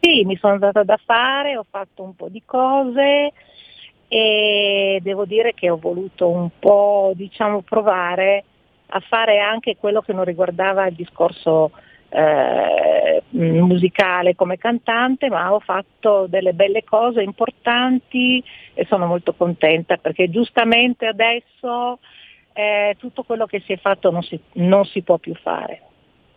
Sì, 0.00 0.24
mi 0.24 0.36
sono 0.36 0.58
data 0.58 0.84
da 0.84 0.98
fare, 1.04 1.56
ho 1.56 1.66
fatto 1.68 2.02
un 2.02 2.14
po' 2.14 2.28
di 2.28 2.42
cose 2.44 3.32
e 4.08 5.00
devo 5.02 5.26
dire 5.26 5.52
che 5.54 5.68
ho 5.68 5.76
voluto 5.76 6.28
un 6.28 6.48
po' 6.58 7.12
diciamo 7.14 7.60
provare 7.60 8.44
a 8.86 9.00
fare 9.00 9.38
anche 9.38 9.76
quello 9.76 10.00
che 10.00 10.14
non 10.14 10.24
riguardava 10.24 10.86
il 10.86 10.94
discorso 10.94 11.72
eh, 12.08 13.22
musicale 13.30 14.34
come 14.34 14.56
cantante, 14.56 15.28
ma 15.28 15.52
ho 15.52 15.60
fatto 15.60 16.26
delle 16.26 16.54
belle 16.54 16.84
cose 16.84 17.22
importanti 17.22 18.42
e 18.72 18.86
sono 18.86 19.06
molto 19.06 19.34
contenta 19.34 19.98
perché 19.98 20.30
giustamente 20.30 21.06
adesso 21.06 21.98
eh, 22.54 22.96
tutto 22.98 23.24
quello 23.24 23.44
che 23.44 23.60
si 23.60 23.74
è 23.74 23.76
fatto 23.76 24.10
non 24.10 24.22
si, 24.22 24.40
non 24.54 24.86
si 24.86 25.02
può 25.02 25.18
più 25.18 25.34
fare 25.34 25.82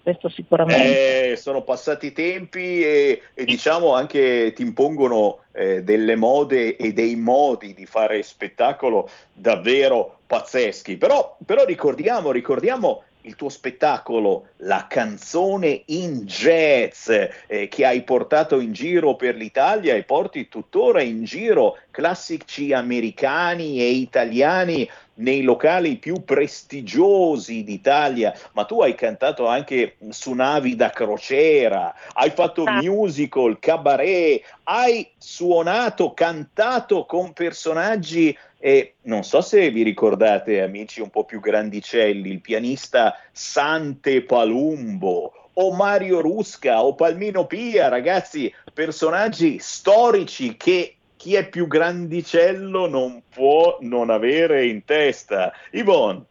questo 0.02 0.30
sicuramente. 0.30 1.32
Eh, 1.32 1.36
sono 1.36 1.62
passati 1.62 2.08
i 2.08 2.14
tempi 2.14 2.84
e, 2.84 3.22
e, 3.34 3.46
diciamo 3.46 3.94
anche 3.94 4.54
ti 4.54 4.62
impongono 4.62 5.40
eh, 5.52 5.84
delle 5.84 6.16
mode 6.16 6.76
e 6.76 6.94
dei 6.94 7.16
modi 7.16 7.74
di 7.74 7.86
fare 7.86 8.22
spettacolo 8.24 9.10
davvero 9.34 10.20
pazzeschi. 10.28 10.98
Però, 10.98 11.38
però 11.46 11.66
ricordiamo, 11.66 12.32
ricordiamo 12.32 13.04
il 13.22 13.36
tuo 13.36 13.50
spettacolo, 13.50 14.48
la 14.58 14.88
canzone 14.90 15.84
in 15.88 16.26
jazz 16.26 17.10
eh, 17.10 17.68
che 17.68 17.86
hai 17.86 18.04
portato 18.04 18.60
in 18.60 18.72
giro 18.72 19.16
per 19.16 19.36
l'Italia 19.36 19.96
e 19.96 20.04
porti 20.04 20.48
tuttora 20.48 21.02
in 21.02 21.24
giro 21.24 21.78
classici 21.92 22.74
americani 22.74 23.80
e 23.80 23.90
italiani 23.90 24.90
nei 25.22 25.42
locali 25.44 25.98
più 25.98 26.24
prestigiosi 26.24 27.64
d'Italia, 27.64 28.34
ma 28.54 28.66
tu 28.66 28.82
hai 28.82 28.96
cantato 28.96 29.48
anche 29.48 29.96
su 30.10 30.34
navi 30.34 30.76
da 30.76 30.90
crociera, 30.90 31.94
hai 32.14 32.30
fatto 32.32 32.64
ah. 32.64 32.82
musical, 32.82 33.58
cabaret, 33.60 34.44
hai 34.64 35.10
suonato, 35.18 36.14
cantato 36.14 37.06
con 37.06 37.34
personaggi 37.34 38.38
e 38.64 38.96
non 39.04 39.24
so 39.24 39.42
se 39.42 39.72
vi 39.72 39.82
ricordate, 39.82 40.62
amici 40.62 41.02
un 41.02 41.10
po' 41.10 41.24
più 41.24 41.40
grandicelli, 41.40 42.30
il 42.30 42.42
pianista 42.42 43.18
Sante 43.32 44.22
Palumbo 44.22 45.34
o 45.54 45.74
Mario 45.74 46.22
Rusca 46.22 46.84
o 46.84 46.94
Palmino 46.94 47.46
Pia, 47.46 47.90
ragazzi, 47.90 48.54
personaggi 48.74 49.58
storici 49.60 50.56
che 50.58 50.98
chi 51.22 51.36
è 51.36 51.48
più 51.48 51.68
grandicello 51.68 52.88
non 52.88 53.22
può 53.30 53.78
non 53.82 54.10
avere 54.10 54.66
in 54.66 54.84
testa. 54.86 55.54
Ivon. 55.70 56.26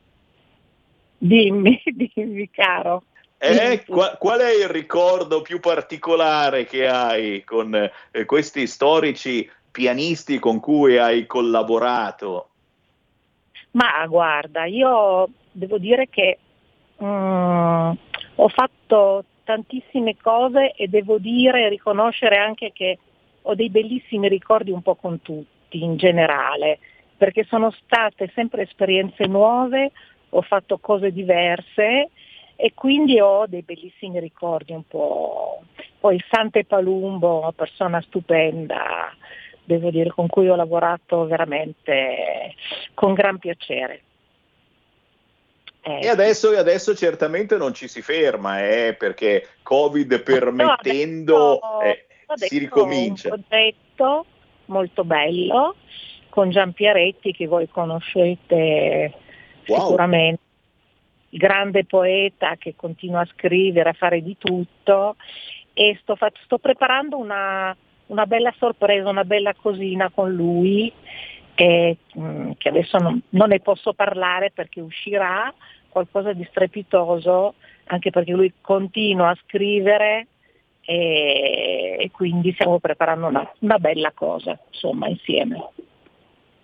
Dimmi, 1.16 1.80
dimmi 1.86 2.50
caro. 2.50 3.04
Eh, 3.38 3.84
qual, 3.86 4.18
qual, 4.18 4.40
è 4.40 4.52
il 4.52 4.68
ricordo 4.68 5.42
più 5.42 5.60
particolare 5.60 6.64
che 6.64 6.88
hai 6.88 7.44
con 7.44 7.72
eh, 7.72 8.24
questi 8.24 8.66
storici 8.66 9.48
pianisti 9.70 10.40
con 10.40 10.58
cui 10.58 10.98
hai 10.98 11.24
collaborato? 11.24 12.48
Ma 13.70 14.04
guarda, 14.08 14.64
io 14.64 15.28
devo 15.52 15.78
dire 15.78 16.08
che 16.08 16.36
um, 16.96 17.96
ho 18.34 18.48
fatto 18.48 19.24
tantissime 19.44 20.16
cose 20.20 20.72
e 20.72 20.88
devo 20.88 21.18
dire 21.18 21.64
e 21.64 21.68
riconoscere 21.68 22.38
anche 22.38 22.72
che 22.74 22.98
ho 23.42 23.54
dei 23.54 23.70
bellissimi 23.70 24.28
ricordi 24.28 24.70
un 24.70 24.82
po' 24.82 24.94
con 24.94 25.22
tutti 25.22 25.82
in 25.82 25.96
generale, 25.96 26.78
perché 27.16 27.44
sono 27.44 27.70
state 27.70 28.30
sempre 28.34 28.62
esperienze 28.62 29.26
nuove, 29.26 29.92
ho 30.30 30.42
fatto 30.42 30.78
cose 30.78 31.12
diverse 31.12 32.10
e 32.56 32.72
quindi 32.74 33.20
ho 33.20 33.46
dei 33.46 33.62
bellissimi 33.62 34.20
ricordi 34.20 34.72
un 34.72 34.86
po'. 34.86 35.62
Poi 35.98 36.22
Sante 36.30 36.64
Palumbo, 36.64 37.40
una 37.40 37.52
persona 37.52 38.00
stupenda, 38.02 39.12
devo 39.64 39.90
dire, 39.90 40.10
con 40.10 40.26
cui 40.28 40.48
ho 40.48 40.56
lavorato 40.56 41.26
veramente 41.26 42.54
con 42.94 43.14
gran 43.14 43.38
piacere. 43.38 44.02
Eh, 45.82 46.00
e, 46.02 46.08
adesso, 46.08 46.52
e, 46.52 46.58
adesso, 46.58 46.94
certamente 46.94 47.56
non 47.56 47.72
ci 47.72 47.88
si 47.88 48.02
ferma, 48.02 48.66
eh, 48.66 48.94
perché 48.98 49.48
Covid 49.62 50.22
permettendo 50.22 51.58
no, 51.62 51.80
eh, 51.80 52.04
si 52.36 52.58
ricomincia. 52.58 53.32
Un 53.32 53.42
progetto 53.48 54.26
molto 54.66 55.04
bello 55.04 55.76
con 56.28 56.50
Gian 56.50 56.72
Pieretti 56.72 57.32
che 57.32 57.46
voi 57.46 57.68
conoscete 57.68 59.12
wow. 59.66 59.78
sicuramente, 59.78 60.40
grande 61.28 61.84
poeta 61.84 62.56
che 62.56 62.74
continua 62.76 63.20
a 63.20 63.28
scrivere, 63.32 63.90
a 63.90 63.94
fare 63.94 64.22
di 64.22 64.36
tutto 64.38 65.16
e 65.72 65.98
sto, 66.02 66.16
sto 66.44 66.58
preparando 66.58 67.16
una, 67.16 67.76
una 68.06 68.26
bella 68.26 68.52
sorpresa, 68.58 69.08
una 69.08 69.24
bella 69.24 69.54
cosina 69.54 70.10
con 70.10 70.32
lui, 70.32 70.92
eh, 71.54 71.96
che 72.56 72.68
adesso 72.68 72.98
non, 72.98 73.20
non, 73.30 73.48
ne 73.48 73.60
posso 73.60 73.92
parlare 73.92 74.50
perché 74.50 74.80
uscirà 74.80 75.52
qualcosa 75.88 76.32
di 76.32 76.46
strepitoso, 76.48 77.54
anche 77.84 78.10
perché 78.10 78.32
lui 78.32 78.52
continua 78.60 79.30
a 79.30 79.38
scrivere 79.44 80.26
e, 80.90 81.96
e 82.00 82.10
quindi 82.10 82.52
stiamo 82.52 82.80
preparando 82.80 83.28
una, 83.28 83.48
una 83.60 83.78
bella 83.78 84.10
cosa, 84.10 84.58
insomma, 84.72 85.06
insieme. 85.06 85.70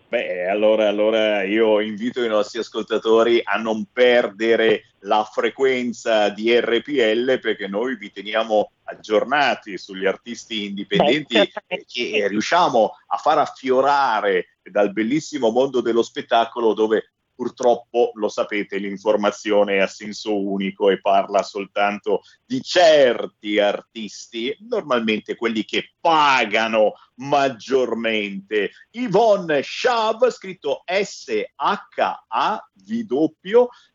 Beh, 0.09 0.49
allora, 0.49 0.89
allora, 0.89 1.45
io 1.45 1.81
invito 1.81 2.25
i 2.25 2.29
nostri 2.29 2.59
ascoltatori 2.59 3.41
a 3.45 3.57
non 3.57 3.87
perdere 3.93 4.95
la 5.01 5.23
frequenza 5.23 6.29
di 6.31 6.59
RPL 6.59 7.39
perché 7.39 7.69
noi 7.69 7.97
vi 7.97 8.11
teniamo 8.11 8.73
aggiornati 8.85 9.79
sugli 9.79 10.07
artisti 10.07 10.65
indipendenti 10.65 11.35
Beh, 11.67 11.85
che 11.87 12.27
riusciamo 12.27 12.97
a 13.07 13.17
far 13.19 13.39
affiorare 13.39 14.59
dal 14.63 14.93
bellissimo 14.93 15.51
mondo 15.51 15.81
dello 15.81 16.03
spettacolo 16.03 16.73
dove 16.73 17.13
purtroppo 17.37 18.11
lo 18.15 18.29
sapete, 18.29 18.79
l'informazione 18.79 19.75
è 19.77 19.81
a 19.81 19.87
senso 19.87 20.37
unico 20.41 20.91
e 20.91 21.01
parla 21.01 21.43
soltanto 21.43 22.23
di 22.45 22.63
certi 22.63 23.59
artisti, 23.59 24.57
normalmente 24.69 25.37
quelli 25.37 25.65
che 25.65 25.93
pagano 26.01 26.95
maggiormente. 27.17 28.71
Yvonne 28.93 29.63
Shav, 29.63 30.31
scritto 30.31 30.83
S-H-A-V-W. 30.87 31.47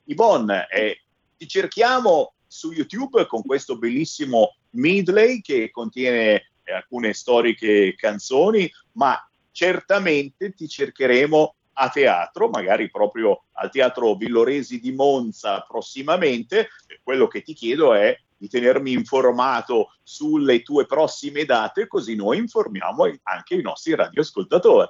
Yvonne, 0.06 0.68
eh, 0.70 1.02
ti 1.36 1.48
cerchiamo 1.48 2.36
su 2.46 2.72
YouTube 2.72 3.26
con 3.26 3.42
questo 3.42 3.78
bellissimo 3.78 4.58
medley 4.72 5.42
che 5.42 5.72
contiene 5.72 6.52
eh, 6.64 6.74
alcune 6.74 7.14
storiche 7.14 7.96
canzoni, 7.96 8.72
ma 8.94 9.18
certamente 9.52 10.54
ti 10.54 10.68
cercheremo 10.68 11.56
a 11.82 11.90
teatro, 11.90 12.48
magari 12.50 12.90
proprio 12.92 13.46
al 13.54 13.72
Teatro 13.72 14.14
Villoresi 14.14 14.80
di 14.80 14.92
Monza 14.92 15.66
prossimamente. 15.68 16.70
Quello 17.02 17.28
che 17.28 17.42
ti 17.42 17.54
chiedo 17.54 17.94
è 17.96 18.16
di 18.38 18.48
tenermi 18.48 18.92
informato 18.92 19.94
sulle 20.04 20.62
tue 20.62 20.86
prossime 20.86 21.44
date, 21.44 21.88
così 21.88 22.16
noi 22.16 22.38
informiamo 22.38 23.06
anche 23.24 23.56
i 23.56 23.62
nostri 23.62 23.96
radioascoltatori. 23.96 24.90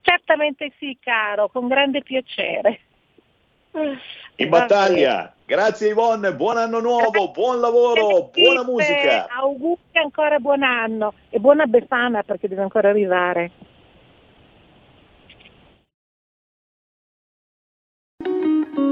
Certamente 0.00 0.72
sì, 0.78 0.96
caro, 1.00 1.48
con 1.48 1.68
grande 1.68 2.02
piacere. 2.02 2.80
In 4.36 4.48
battaglia, 4.48 5.34
grazie 5.44 5.88
Yvonne, 5.88 6.34
buon 6.34 6.56
anno 6.56 6.80
nuovo, 6.80 7.30
buon 7.30 7.60
lavoro, 7.60 8.30
buona 8.32 8.64
musica. 8.64 9.26
Auguri 9.28 9.80
ancora 9.92 10.38
buon 10.38 10.62
anno 10.62 11.12
e 11.28 11.38
buona 11.38 11.66
Befana 11.66 12.22
perché 12.22 12.48
deve 12.48 12.62
ancora 12.62 12.88
arrivare. 12.88 13.50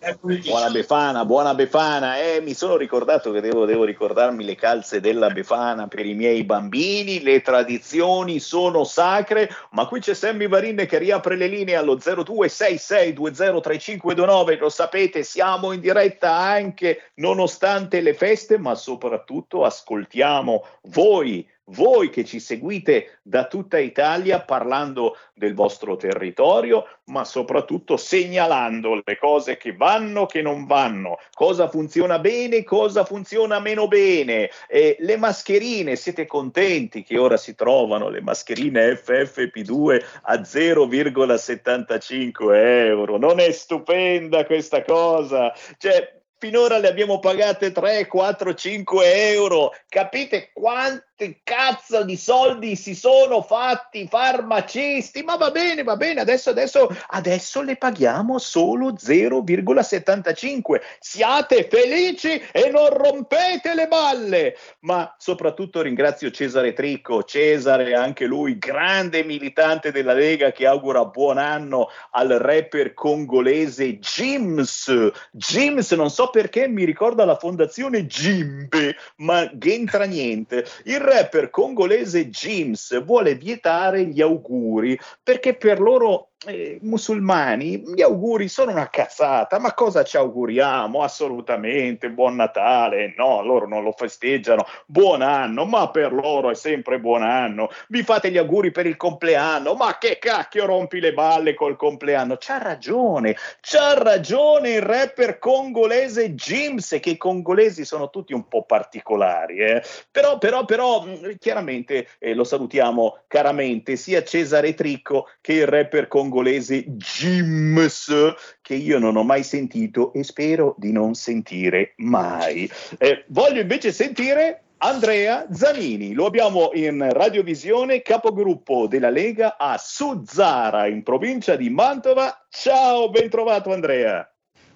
Buona 0.00 0.70
Befana, 0.70 1.26
buona 1.26 1.54
Befana. 1.54 2.18
Eh, 2.18 2.40
mi 2.40 2.54
sono 2.54 2.78
ricordato 2.78 3.30
che 3.32 3.42
devo, 3.42 3.66
devo, 3.66 3.84
ricordarmi 3.84 4.44
le 4.44 4.54
calze 4.54 4.98
della 4.98 5.28
Befana 5.28 5.88
per 5.88 6.06
i 6.06 6.14
miei 6.14 6.42
bambini. 6.42 7.22
Le 7.22 7.42
tradizioni 7.42 8.40
sono 8.40 8.84
sacre, 8.84 9.50
ma 9.72 9.86
qui 9.86 10.00
c'è 10.00 10.14
Sammy 10.14 10.48
Varin 10.48 10.86
che 10.88 10.96
riapre 10.96 11.36
le 11.36 11.48
linee 11.48 11.76
allo 11.76 11.96
0266203529. 11.96 14.58
Lo 14.58 14.70
sapete, 14.70 15.22
siamo 15.22 15.72
in 15.72 15.80
diretta 15.80 16.34
anche 16.34 17.10
nonostante 17.16 18.00
le 18.00 18.14
feste, 18.14 18.56
ma 18.56 18.74
soprattutto 18.74 19.66
ascoltiamo 19.66 20.64
voi 20.84 21.46
voi 21.70 22.10
che 22.10 22.24
ci 22.24 22.40
seguite 22.40 23.18
da 23.22 23.46
tutta 23.46 23.78
Italia 23.78 24.40
parlando 24.40 25.16
del 25.34 25.54
vostro 25.54 25.96
territorio, 25.96 26.86
ma 27.06 27.24
soprattutto 27.24 27.96
segnalando 27.96 29.00
le 29.04 29.18
cose 29.18 29.56
che 29.56 29.74
vanno, 29.74 30.26
che 30.26 30.42
non 30.42 30.66
vanno, 30.66 31.18
cosa 31.32 31.68
funziona 31.68 32.18
bene, 32.18 32.62
cosa 32.62 33.04
funziona 33.04 33.58
meno 33.60 33.88
bene. 33.88 34.50
Eh, 34.68 34.96
le 35.00 35.16
mascherine, 35.16 35.96
siete 35.96 36.26
contenti 36.26 37.02
che 37.02 37.18
ora 37.18 37.36
si 37.36 37.54
trovano 37.54 38.08
le 38.08 38.20
mascherine 38.20 38.92
FFP2 38.92 40.04
a 40.22 40.34
0,75 40.36 42.54
euro? 42.54 43.16
Non 43.16 43.40
è 43.40 43.50
stupenda 43.50 44.44
questa 44.44 44.84
cosa? 44.84 45.52
Cioè, 45.78 46.19
finora 46.40 46.78
le 46.78 46.88
abbiamo 46.88 47.18
pagate 47.18 47.70
3, 47.70 48.06
4, 48.06 48.54
5 48.54 49.30
euro. 49.32 49.74
Capite 49.88 50.50
quanti 50.54 51.42
cazzo 51.44 52.02
di 52.02 52.16
soldi 52.16 52.76
si 52.76 52.94
sono 52.94 53.42
fatti 53.42 54.04
i 54.04 54.08
farmacisti? 54.08 55.22
Ma 55.22 55.36
va 55.36 55.50
bene, 55.50 55.82
va 55.82 55.96
bene, 55.96 56.22
adesso, 56.22 56.48
adesso, 56.48 56.88
adesso 57.08 57.60
le 57.60 57.76
paghiamo 57.76 58.38
solo 58.38 58.92
0,75. 58.92 60.80
Siate 60.98 61.68
felici 61.70 62.42
e 62.52 62.70
non 62.70 62.88
rompete 62.88 63.74
le 63.74 63.86
balle. 63.86 64.56
Ma 64.80 65.14
soprattutto 65.18 65.82
ringrazio 65.82 66.30
Cesare 66.30 66.72
Tricco, 66.72 67.22
Cesare, 67.22 67.94
anche 67.94 68.24
lui, 68.24 68.56
grande 68.56 69.24
militante 69.24 69.92
della 69.92 70.14
Lega, 70.14 70.52
che 70.52 70.66
augura 70.66 71.04
buon 71.04 71.36
anno 71.36 71.88
al 72.12 72.28
rapper 72.30 72.94
congolese 72.94 73.98
Jims. 73.98 74.90
Jims, 75.32 75.90
non 75.92 76.08
so 76.08 76.28
perché 76.30 76.68
mi 76.68 76.84
ricorda 76.84 77.24
la 77.24 77.36
fondazione 77.36 78.06
Jimbe, 78.06 78.96
ma 79.16 79.50
c'entra 79.58 80.04
niente. 80.04 80.64
Il 80.84 81.00
rapper 81.00 81.50
congolese 81.50 82.28
Jims 82.30 83.02
vuole 83.04 83.34
vietare 83.34 84.06
gli 84.06 84.20
auguri 84.20 84.98
perché 85.22 85.54
per 85.54 85.80
loro 85.80 86.29
eh, 86.46 86.78
musulmani, 86.82 87.82
gli 87.94 88.00
auguri 88.00 88.48
sono 88.48 88.70
una 88.70 88.88
cazzata, 88.88 89.58
ma 89.58 89.74
cosa 89.74 90.04
ci 90.04 90.16
auguriamo? 90.16 91.02
Assolutamente, 91.02 92.08
buon 92.10 92.36
Natale, 92.36 93.12
no, 93.16 93.42
loro 93.42 93.66
non 93.66 93.82
lo 93.82 93.92
festeggiano, 93.92 94.64
buon 94.86 95.20
anno, 95.20 95.66
ma 95.66 95.90
per 95.90 96.12
loro 96.14 96.50
è 96.50 96.54
sempre 96.54 96.98
buon 96.98 97.22
anno, 97.22 97.68
vi 97.88 98.02
fate 98.02 98.30
gli 98.30 98.38
auguri 98.38 98.70
per 98.70 98.86
il 98.86 98.96
compleanno, 98.96 99.74
ma 99.74 99.98
che 99.98 100.18
cacchio 100.18 100.64
rompi 100.64 100.98
le 101.00 101.12
balle 101.12 101.52
col 101.52 101.76
compleanno? 101.76 102.36
C'ha 102.38 102.56
ragione, 102.56 103.36
c'ha 103.60 103.92
ragione 104.02 104.70
il 104.70 104.82
rapper 104.82 105.38
congolese 105.38 106.34
Jims, 106.34 106.96
che 107.02 107.10
i 107.10 107.16
congolesi 107.18 107.84
sono 107.84 108.08
tutti 108.08 108.32
un 108.32 108.48
po' 108.48 108.64
particolari, 108.64 109.58
eh? 109.58 109.82
però, 110.10 110.38
però, 110.38 110.64
però, 110.64 111.04
mm, 111.04 111.32
chiaramente 111.38 112.08
eh, 112.18 112.32
lo 112.32 112.44
salutiamo 112.44 113.18
caramente, 113.26 113.96
sia 113.96 114.24
Cesare 114.24 114.72
Tricco 114.72 115.28
che 115.42 115.52
il 115.52 115.66
rapper 115.66 116.08
congolese 116.08 116.28
congolese 116.30 116.84
Jims 116.86 118.34
che 118.62 118.74
io 118.74 119.00
non 119.00 119.16
ho 119.16 119.24
mai 119.24 119.42
sentito 119.42 120.12
e 120.12 120.22
spero 120.22 120.76
di 120.78 120.92
non 120.92 121.14
sentire 121.14 121.94
mai. 121.96 122.70
Eh, 122.98 123.24
voglio 123.28 123.60
invece 123.60 123.90
sentire 123.90 124.62
Andrea 124.78 125.46
Zanini, 125.52 126.14
lo 126.14 126.26
abbiamo 126.26 126.70
in 126.72 127.06
radiovisione, 127.12 128.00
capogruppo 128.00 128.86
della 128.86 129.10
Lega 129.10 129.58
a 129.58 129.76
Suzzara, 129.76 130.86
in 130.86 131.02
provincia 131.02 131.56
di 131.56 131.68
Mantova. 131.68 132.46
Ciao, 132.48 133.10
ben 133.10 133.28
trovato 133.28 133.72
Andrea. 133.72 134.26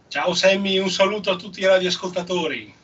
Ciao 0.08 0.34
Sammy, 0.34 0.78
un 0.78 0.90
saluto 0.90 1.30
a 1.30 1.36
tutti 1.36 1.60
i 1.60 1.66
radioascoltatori. 1.66 2.82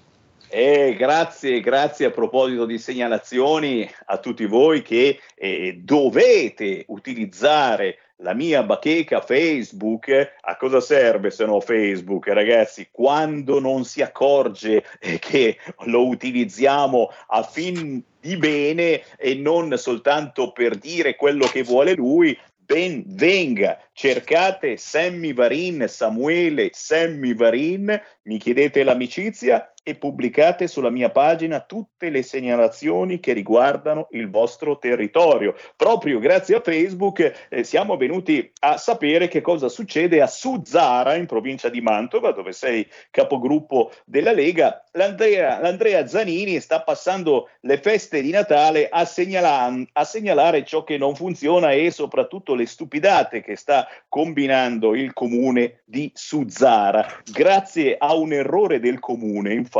Eh, 0.52 0.96
grazie, 0.96 1.60
grazie 1.60 2.06
a 2.06 2.10
proposito 2.10 2.66
di 2.66 2.76
segnalazioni 2.78 3.88
a 4.06 4.18
tutti 4.18 4.46
voi 4.46 4.82
che 4.82 5.20
eh, 5.36 5.78
dovete 5.80 6.84
utilizzare 6.88 7.98
la 8.22 8.34
mia 8.34 8.62
bacheca 8.62 9.20
Facebook, 9.20 10.08
a 10.40 10.56
cosa 10.56 10.80
serve 10.80 11.30
se 11.30 11.44
no 11.44 11.60
Facebook, 11.60 12.26
ragazzi? 12.28 12.88
Quando 12.90 13.60
non 13.60 13.84
si 13.84 14.02
accorge 14.02 14.84
eh, 15.00 15.18
che 15.18 15.58
lo 15.84 16.06
utilizziamo 16.06 17.10
a 17.28 17.42
fin 17.42 18.02
di 18.20 18.36
bene 18.36 19.02
e 19.16 19.34
non 19.34 19.76
soltanto 19.78 20.52
per 20.52 20.76
dire 20.76 21.16
quello 21.16 21.46
che 21.46 21.62
vuole 21.62 21.94
lui, 21.94 22.36
ben 22.70 23.02
venga. 23.06 23.80
Cercate 23.92 24.76
Sammy 24.76 25.32
Varin, 25.32 25.86
Samuele 25.88 26.70
Sammy 26.72 27.34
Varin, 27.34 28.00
mi 28.22 28.38
chiedete 28.38 28.84
l'amicizia 28.84 29.72
e 29.90 29.96
pubblicate 29.96 30.68
sulla 30.68 30.90
mia 30.90 31.10
pagina 31.10 31.60
tutte 31.60 32.10
le 32.10 32.22
segnalazioni 32.22 33.18
che 33.18 33.32
riguardano 33.32 34.06
il 34.12 34.30
vostro 34.30 34.78
territorio. 34.78 35.54
Proprio 35.76 36.20
grazie 36.20 36.56
a 36.56 36.60
Facebook 36.60 37.46
eh, 37.48 37.64
siamo 37.64 37.96
venuti 37.96 38.52
a 38.60 38.76
sapere 38.76 39.26
che 39.26 39.40
cosa 39.40 39.68
succede 39.68 40.22
a 40.22 40.28
Suzzara, 40.28 41.16
in 41.16 41.26
provincia 41.26 41.68
di 41.68 41.80
Mantova, 41.80 42.30
dove 42.30 42.52
sei 42.52 42.86
capogruppo 43.10 43.90
della 44.04 44.32
Lega. 44.32 44.84
L'Andrea, 44.92 45.60
l'Andrea 45.60 46.06
Zanini 46.06 46.60
sta 46.60 46.82
passando 46.82 47.48
le 47.62 47.78
feste 47.78 48.22
di 48.22 48.30
Natale 48.30 48.88
a, 48.88 49.04
segnala- 49.04 49.74
a 49.92 50.04
segnalare 50.04 50.64
ciò 50.64 50.84
che 50.84 50.98
non 50.98 51.16
funziona 51.16 51.72
e 51.72 51.90
soprattutto 51.90 52.54
le 52.54 52.66
stupidate 52.66 53.42
che 53.42 53.56
sta 53.56 53.88
combinando 54.08 54.94
il 54.94 55.12
comune 55.12 55.82
di 55.84 56.10
Suzzara. 56.14 57.06
Grazie 57.24 57.96
a 57.98 58.14
un 58.14 58.32
errore 58.32 58.78
del 58.78 59.00
comune, 59.00 59.52
infatti, 59.52 59.78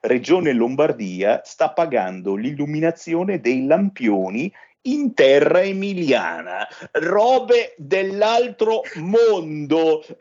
Regione 0.00 0.52
Lombardia 0.52 1.42
sta 1.44 1.70
pagando 1.70 2.34
l'illuminazione 2.34 3.40
dei 3.40 3.66
lampioni 3.66 4.52
in 4.82 5.12
terra 5.12 5.62
emiliana, 5.62 6.66
robe 6.92 7.74
dell'altro 7.76 8.82
mondo. 8.96 10.04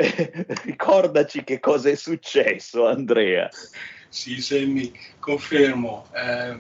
ricordaci 0.66 1.44
che 1.44 1.60
cosa 1.60 1.90
è 1.90 1.96
successo, 1.96 2.88
Andrea. 2.88 3.50
Sì, 4.10 4.42
Semmi, 4.42 4.92
confermo. 5.20 6.08
Eh, 6.14 6.58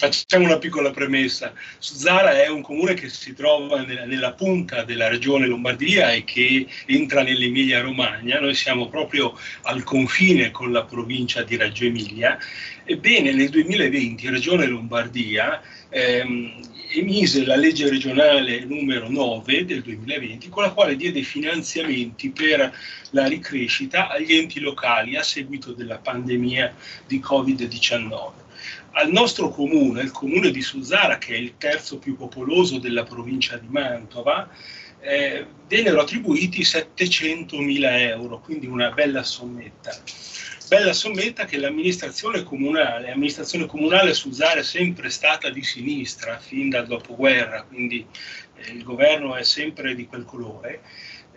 Facciamo 0.00 0.46
una 0.46 0.56
piccola 0.56 0.92
premessa. 0.92 1.52
Suzzara 1.76 2.42
è 2.42 2.48
un 2.48 2.62
comune 2.62 2.94
che 2.94 3.10
si 3.10 3.34
trova 3.34 3.82
nella, 3.82 4.06
nella, 4.06 4.32
punta 4.32 4.82
della 4.82 5.08
regione 5.08 5.46
Lombardia 5.46 6.10
e 6.12 6.24
che 6.24 6.66
entra 6.86 7.22
nell'Emilia 7.22 7.82
Romagna. 7.82 8.40
Noi 8.40 8.54
siamo 8.54 8.88
proprio 8.88 9.38
al 9.64 9.82
confine 9.82 10.50
con 10.52 10.72
la 10.72 10.84
provincia 10.84 11.42
di 11.42 11.54
Reggio 11.58 11.84
Emilia. 11.84 12.38
Ebbene, 12.84 13.34
nel 13.34 13.50
2020 13.50 14.30
Regione 14.30 14.64
Lombardia 14.64 15.60
ehm, 15.90 16.62
emise 16.94 17.44
la 17.44 17.56
legge 17.56 17.90
regionale 17.90 18.64
numero 18.64 19.06
9 19.10 19.66
del 19.66 19.82
2020 19.82 20.48
con 20.48 20.62
la 20.62 20.70
quale 20.70 20.96
diede 20.96 21.20
finanziamenti 21.20 22.30
per 22.30 22.74
la 23.10 23.26
ricrescita 23.26 24.08
agli 24.08 24.32
enti 24.32 24.60
locali 24.60 25.16
a 25.16 25.22
seguito 25.22 25.74
della 25.74 25.98
pandemia 25.98 26.74
di 27.06 27.20
Covid-19 27.20 28.39
al 28.92 29.10
nostro 29.10 29.50
comune, 29.50 30.02
il 30.02 30.10
comune 30.10 30.50
di 30.50 30.62
Suzzara, 30.62 31.18
che 31.18 31.34
è 31.34 31.36
il 31.36 31.54
terzo 31.56 31.98
più 31.98 32.16
popoloso 32.16 32.78
della 32.78 33.04
provincia 33.04 33.56
di 33.56 33.68
Mantova, 33.68 34.48
eh, 35.00 35.46
vennero 35.66 36.00
attribuiti 36.00 36.64
700 36.64 37.58
mila 37.58 37.98
euro, 37.98 38.40
quindi 38.40 38.66
una 38.66 38.90
bella 38.90 39.22
sommetta. 39.22 39.92
Bella 40.68 40.92
sommetta 40.92 41.46
che 41.46 41.58
l'amministrazione 41.58 42.44
comunale, 42.44 43.08
l'amministrazione 43.08 43.66
comunale 43.66 44.14
Suzzara 44.14 44.60
è 44.60 44.64
sempre 44.64 45.10
stata 45.10 45.50
di 45.50 45.64
sinistra 45.64 46.38
fin 46.38 46.68
dal 46.68 46.86
dopoguerra, 46.86 47.62
quindi 47.62 48.06
eh, 48.56 48.70
il 48.70 48.84
governo 48.84 49.34
è 49.34 49.42
sempre 49.42 49.94
di 49.94 50.06
quel 50.06 50.24
colore 50.24 50.82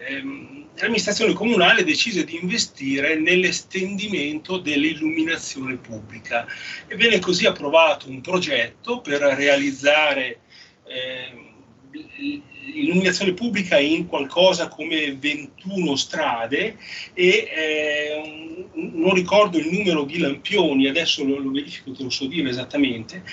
ehm, 0.08 0.68
l'amministrazione 0.76 1.34
comunale 1.34 1.84
decise 1.84 2.24
di 2.24 2.39
investire 2.41 3.16
nell'estendimento 3.16 4.58
dell'illuminazione 4.58 5.76
pubblica. 5.78 6.45
E 6.88 6.95
venne 6.95 7.20
così 7.20 7.45
approvato 7.45 8.10
un 8.10 8.22
progetto 8.22 9.01
per 9.01 9.22
realizzare 9.22 10.39
eh, 10.86 11.51
l'illuminazione 12.74 13.34
pubblica 13.34 13.78
in 13.78 14.08
qualcosa 14.08 14.68
come 14.68 15.16
21 15.16 15.95
strade 15.95 16.78
e 17.14 17.49
eh, 17.56 18.66
non 18.74 19.14
ricordo 19.14 19.58
il 19.58 19.70
numero 19.70 20.04
di 20.04 20.18
lampioni, 20.18 20.88
adesso 20.88 21.24
lo, 21.24 21.38
lo 21.38 21.51
verifico, 21.51 21.91
te 21.91 22.04
lo 22.04 22.10
so 22.10 22.26
dire 22.26 22.49
esattamente, 22.49 23.24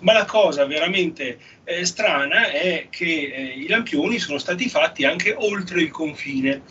ma 0.00 0.12
la 0.12 0.24
cosa 0.24 0.64
veramente 0.66 1.38
eh, 1.64 1.84
strana 1.84 2.50
è 2.50 2.88
che 2.90 3.04
eh, 3.04 3.42
i 3.56 3.66
lampioni 3.68 4.18
sono 4.18 4.38
stati 4.38 4.68
fatti 4.68 5.04
anche 5.04 5.34
oltre 5.36 5.82
il 5.82 5.90
confine. 5.90 6.62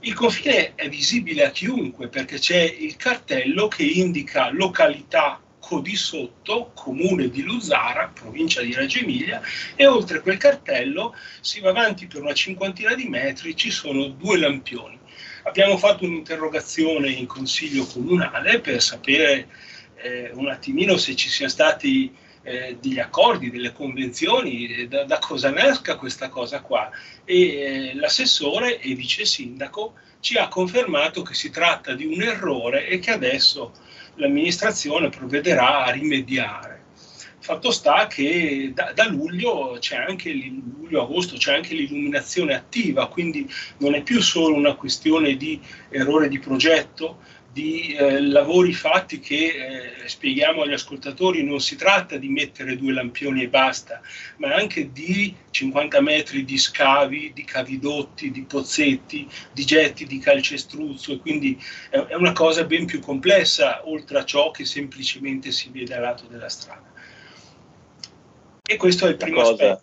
Il 0.00 0.14
confine 0.14 0.74
è 0.74 0.88
visibile 0.88 1.44
a 1.44 1.50
chiunque 1.50 2.08
perché 2.08 2.38
c'è 2.38 2.60
il 2.60 2.96
cartello 2.96 3.68
che 3.68 3.84
indica 3.84 4.50
località 4.50 5.40
Codisotto, 5.62 6.72
comune 6.74 7.30
di 7.30 7.42
Luzzara, 7.42 8.10
provincia 8.12 8.60
di 8.62 8.74
Reggio 8.74 8.98
Emilia, 8.98 9.40
e 9.76 9.86
oltre 9.86 10.20
quel 10.20 10.36
cartello 10.36 11.14
si 11.40 11.60
va 11.60 11.70
avanti 11.70 12.08
per 12.08 12.20
una 12.20 12.34
cinquantina 12.34 12.94
di 12.94 13.08
metri, 13.08 13.54
ci 13.54 13.70
sono 13.70 14.08
due 14.08 14.38
lampioni. 14.38 14.98
Abbiamo 15.44 15.78
fatto 15.78 16.04
un'interrogazione 16.04 17.10
in 17.10 17.26
consiglio 17.26 17.86
comunale 17.86 18.58
per 18.58 18.82
sapere 18.82 19.48
eh, 20.02 20.30
un 20.34 20.48
attimino 20.48 20.96
se 20.96 21.14
ci 21.14 21.28
siano 21.28 21.50
stati 21.50 22.12
eh, 22.42 22.76
degli 22.80 22.98
accordi, 22.98 23.50
delle 23.50 23.72
convenzioni, 23.72 24.66
eh, 24.66 24.88
da, 24.88 25.04
da, 25.04 25.18
cosa 25.18 25.50
nasca 25.50 25.96
questa 25.96 26.28
cosa 26.28 26.60
qua. 26.60 26.90
E 27.24 27.90
eh, 27.90 27.94
l'assessore 27.94 28.80
e 28.80 28.94
vice 28.94 29.24
sindaco 29.24 29.94
ci 30.20 30.36
ha 30.36 30.48
confermato 30.48 31.22
che 31.22 31.34
si 31.34 31.50
tratta 31.50 31.94
di 31.94 32.06
un 32.06 32.22
errore 32.22 32.86
e 32.86 32.98
che 32.98 33.10
adesso 33.10 33.72
l'amministrazione 34.16 35.08
provvederà 35.08 35.84
a 35.84 35.90
rimediare. 35.90 36.80
Fatto 37.38 37.72
sta 37.72 38.06
che 38.06 38.70
da, 38.72 38.92
da 38.92 39.08
luglio 39.08 39.76
c'è 39.80 39.96
anche 39.96 40.32
luglio-agosto 40.32 41.36
c'è 41.36 41.54
anche 41.54 41.74
l'illuminazione 41.74 42.54
attiva, 42.54 43.08
quindi 43.08 43.50
non 43.78 43.94
è 43.94 44.02
più 44.02 44.20
solo 44.20 44.54
una 44.54 44.74
questione 44.74 45.36
di 45.36 45.60
errore 45.88 46.28
di 46.28 46.38
progetto, 46.38 47.18
di 47.52 47.94
eh, 47.94 48.20
lavori 48.22 48.72
fatti 48.72 49.20
che 49.20 50.00
eh, 50.04 50.08
spieghiamo 50.08 50.62
agli 50.62 50.72
ascoltatori 50.72 51.44
non 51.44 51.60
si 51.60 51.76
tratta 51.76 52.16
di 52.16 52.28
mettere 52.28 52.78
due 52.78 52.94
lampioni 52.94 53.42
e 53.42 53.48
basta, 53.48 54.00
ma 54.38 54.54
anche 54.54 54.90
di 54.90 55.36
50 55.50 56.00
metri 56.00 56.44
di 56.44 56.56
scavi, 56.56 57.32
di 57.34 57.44
cavidotti, 57.44 58.30
di 58.30 58.42
pozzetti, 58.44 59.28
di 59.52 59.64
getti 59.66 60.06
di 60.06 60.18
calcestruzzo 60.18 61.12
e 61.12 61.18
quindi 61.18 61.62
è, 61.90 61.98
è 61.98 62.14
una 62.14 62.32
cosa 62.32 62.64
ben 62.64 62.86
più 62.86 63.00
complessa 63.00 63.86
oltre 63.86 64.20
a 64.20 64.24
ciò 64.24 64.50
che 64.50 64.64
semplicemente 64.64 65.50
si 65.50 65.68
vede 65.70 65.94
al 65.94 66.00
lato 66.00 66.24
della 66.28 66.48
strada. 66.48 66.90
E 68.62 68.76
questo 68.78 69.06
è 69.06 69.10
il 69.10 69.16
primo 69.16 69.42
aspetto. 69.42 69.82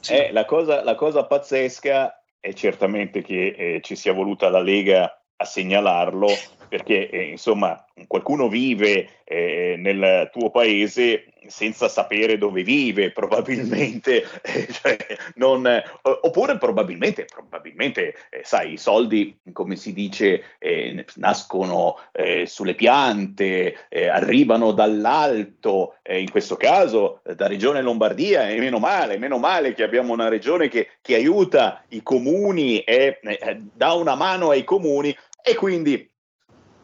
Sì. 0.00 0.14
Eh, 0.14 0.32
la, 0.32 0.44
cosa, 0.44 0.82
la, 0.82 0.96
cosa, 0.96 1.24
pazzesca 1.26 2.24
è 2.40 2.52
certamente 2.54 3.22
che 3.22 3.54
eh, 3.56 3.80
ci 3.82 3.94
sia 3.94 4.12
voluta 4.12 4.48
la 4.48 4.60
Lega 4.60 5.22
a 5.36 5.44
segnalarlo 5.44 6.57
perché 6.68 7.08
eh, 7.10 7.22
insomma 7.22 7.82
qualcuno 8.06 8.48
vive 8.48 9.08
eh, 9.24 9.74
nel 9.78 10.30
tuo 10.32 10.50
paese 10.50 11.24
senza 11.46 11.88
sapere 11.88 12.36
dove 12.36 12.62
vive, 12.62 13.10
probabilmente, 13.12 14.24
eh, 14.42 14.68
cioè, 14.70 14.96
non, 15.36 15.66
oppure 16.02 16.58
probabilmente, 16.58 17.24
probabilmente 17.24 18.14
eh, 18.30 18.42
sai, 18.44 18.72
i 18.72 18.76
soldi, 18.76 19.38
come 19.52 19.76
si 19.76 19.92
dice, 19.92 20.56
eh, 20.58 21.04
nascono 21.16 21.96
sulle 22.44 22.74
piante, 22.74 23.76
arrivano 24.10 24.72
dall'alto, 24.72 25.94
in 26.08 26.30
questo 26.30 26.56
caso 26.56 27.20
da 27.22 27.46
Regione 27.46 27.80
Lombardia, 27.80 28.48
e 28.48 28.58
meno 28.58 28.78
male, 28.78 29.18
meno 29.18 29.38
male 29.38 29.72
che 29.72 29.82
abbiamo 29.82 30.12
una 30.12 30.28
regione 30.28 30.68
che, 30.68 30.88
che 31.00 31.14
aiuta 31.14 31.84
i 31.88 32.02
comuni 32.02 32.80
e 32.80 33.20
dà 33.72 33.92
una 33.92 34.14
mano 34.14 34.50
ai 34.50 34.64
comuni 34.64 35.16
e 35.42 35.54
quindi 35.54 36.07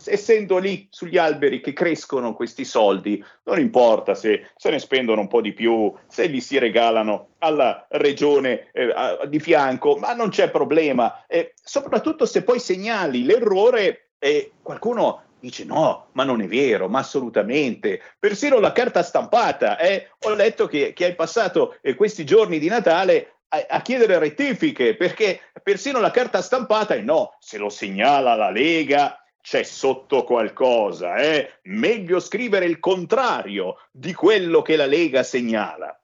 essendo 0.07 0.59
lì 0.59 0.87
sugli 0.91 1.19
alberi 1.19 1.61
che 1.61 1.73
crescono 1.73 2.35
questi 2.35 2.65
soldi, 2.65 3.23
non 3.45 3.59
importa 3.59 4.15
se 4.15 4.51
se 4.57 4.71
ne 4.71 4.79
spendono 4.79 5.21
un 5.21 5.29
po' 5.29 5.41
di 5.41 5.53
più, 5.53 5.93
se 6.07 6.27
li 6.27 6.41
si 6.41 6.59
regalano 6.59 7.31
alla 7.39 7.87
regione 7.91 8.71
eh, 8.73 8.93
di 9.29 9.41
fianco, 9.41 9.97
ma 9.97 10.15
non 10.15 10.31
c'è 10.31 10.51
problema. 10.51 11.25
Eh, 11.27 11.55
soprattutto 11.63 12.27
se 12.27 12.43
poi 12.43 12.59
segnali 12.59 13.25
l'errore 13.25 14.11
e 14.19 14.53
qualcuno 14.63 15.23
dice 15.45 15.65
no, 15.65 16.07
ma 16.13 16.25
non 16.25 16.41
è 16.41 16.47
vero, 16.47 16.89
ma 16.89 17.01
assolutamente. 17.01 18.01
Persino 18.19 18.59
la 18.61 18.73
carta 18.73 19.03
stampata, 19.03 19.79
eh, 19.79 20.09
ho 20.21 20.35
letto 20.35 20.67
che, 20.67 20.95
che 20.95 21.05
hai 21.05 21.15
passato 21.15 21.77
eh, 21.83 21.95
questi 21.95 22.25
giorni 22.25 22.59
di 22.59 22.69
Natale 22.69 23.41
a, 23.49 23.67
a, 23.69 23.83
chiedere 23.83 24.19
rettifiche, 24.19 24.97
perché 24.97 25.41
persino 25.63 26.01
la 26.01 26.11
carta 26.11 26.41
stampata 26.41 26.95
è 26.95 27.01
no, 27.01 27.37
se 27.41 27.59
lo 27.59 27.69
segnala 27.69 28.35
la 28.35 28.51
Lega, 28.51 29.24
c'è 29.45 29.63
sotto 29.63 30.25
qualcosa, 30.25 31.17
eh? 31.17 31.59
meglio 31.65 32.19
scrivere 32.19 32.65
il 32.65 32.81
contrario 32.81 33.77
di 33.93 34.15
quello 34.15 34.63
che 34.63 34.75
la 34.75 34.87
Lega 34.87 35.23
segnala. 35.23 36.01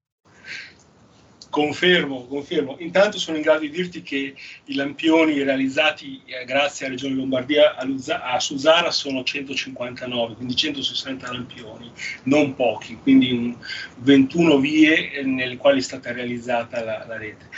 Confermo, 1.49 2.27
confermo. 2.27 2.77
Intanto 2.81 3.19
sono 3.19 3.39
in 3.39 3.43
grado 3.43 3.61
di 3.61 3.71
dirti 3.71 4.03
che 4.03 4.35
i 4.65 4.75
lampioni 4.75 5.43
realizzati 5.43 6.21
eh, 6.27 6.45
grazie 6.45 6.85
alla 6.85 6.95
Regione 6.95 7.15
Lombardia 7.15 7.77
a, 7.77 7.85
Luzza, 7.87 8.23
a 8.25 8.39
Susara 8.39 8.91
sono 8.91 9.25
159, 9.25 10.35
quindi 10.35 10.55
160 10.55 11.33
lampioni, 11.33 11.91
non 12.25 12.55
pochi, 12.55 12.99
quindi 13.03 13.31
un 13.31 13.57
21 14.01 14.59
vie 14.59 15.13
eh, 15.13 15.23
nelle 15.23 15.57
quali 15.57 15.79
è 15.79 15.83
stata 15.83 16.13
realizzata 16.13 16.85
la, 16.85 17.07
la 17.09 17.17
rete. 17.17 17.49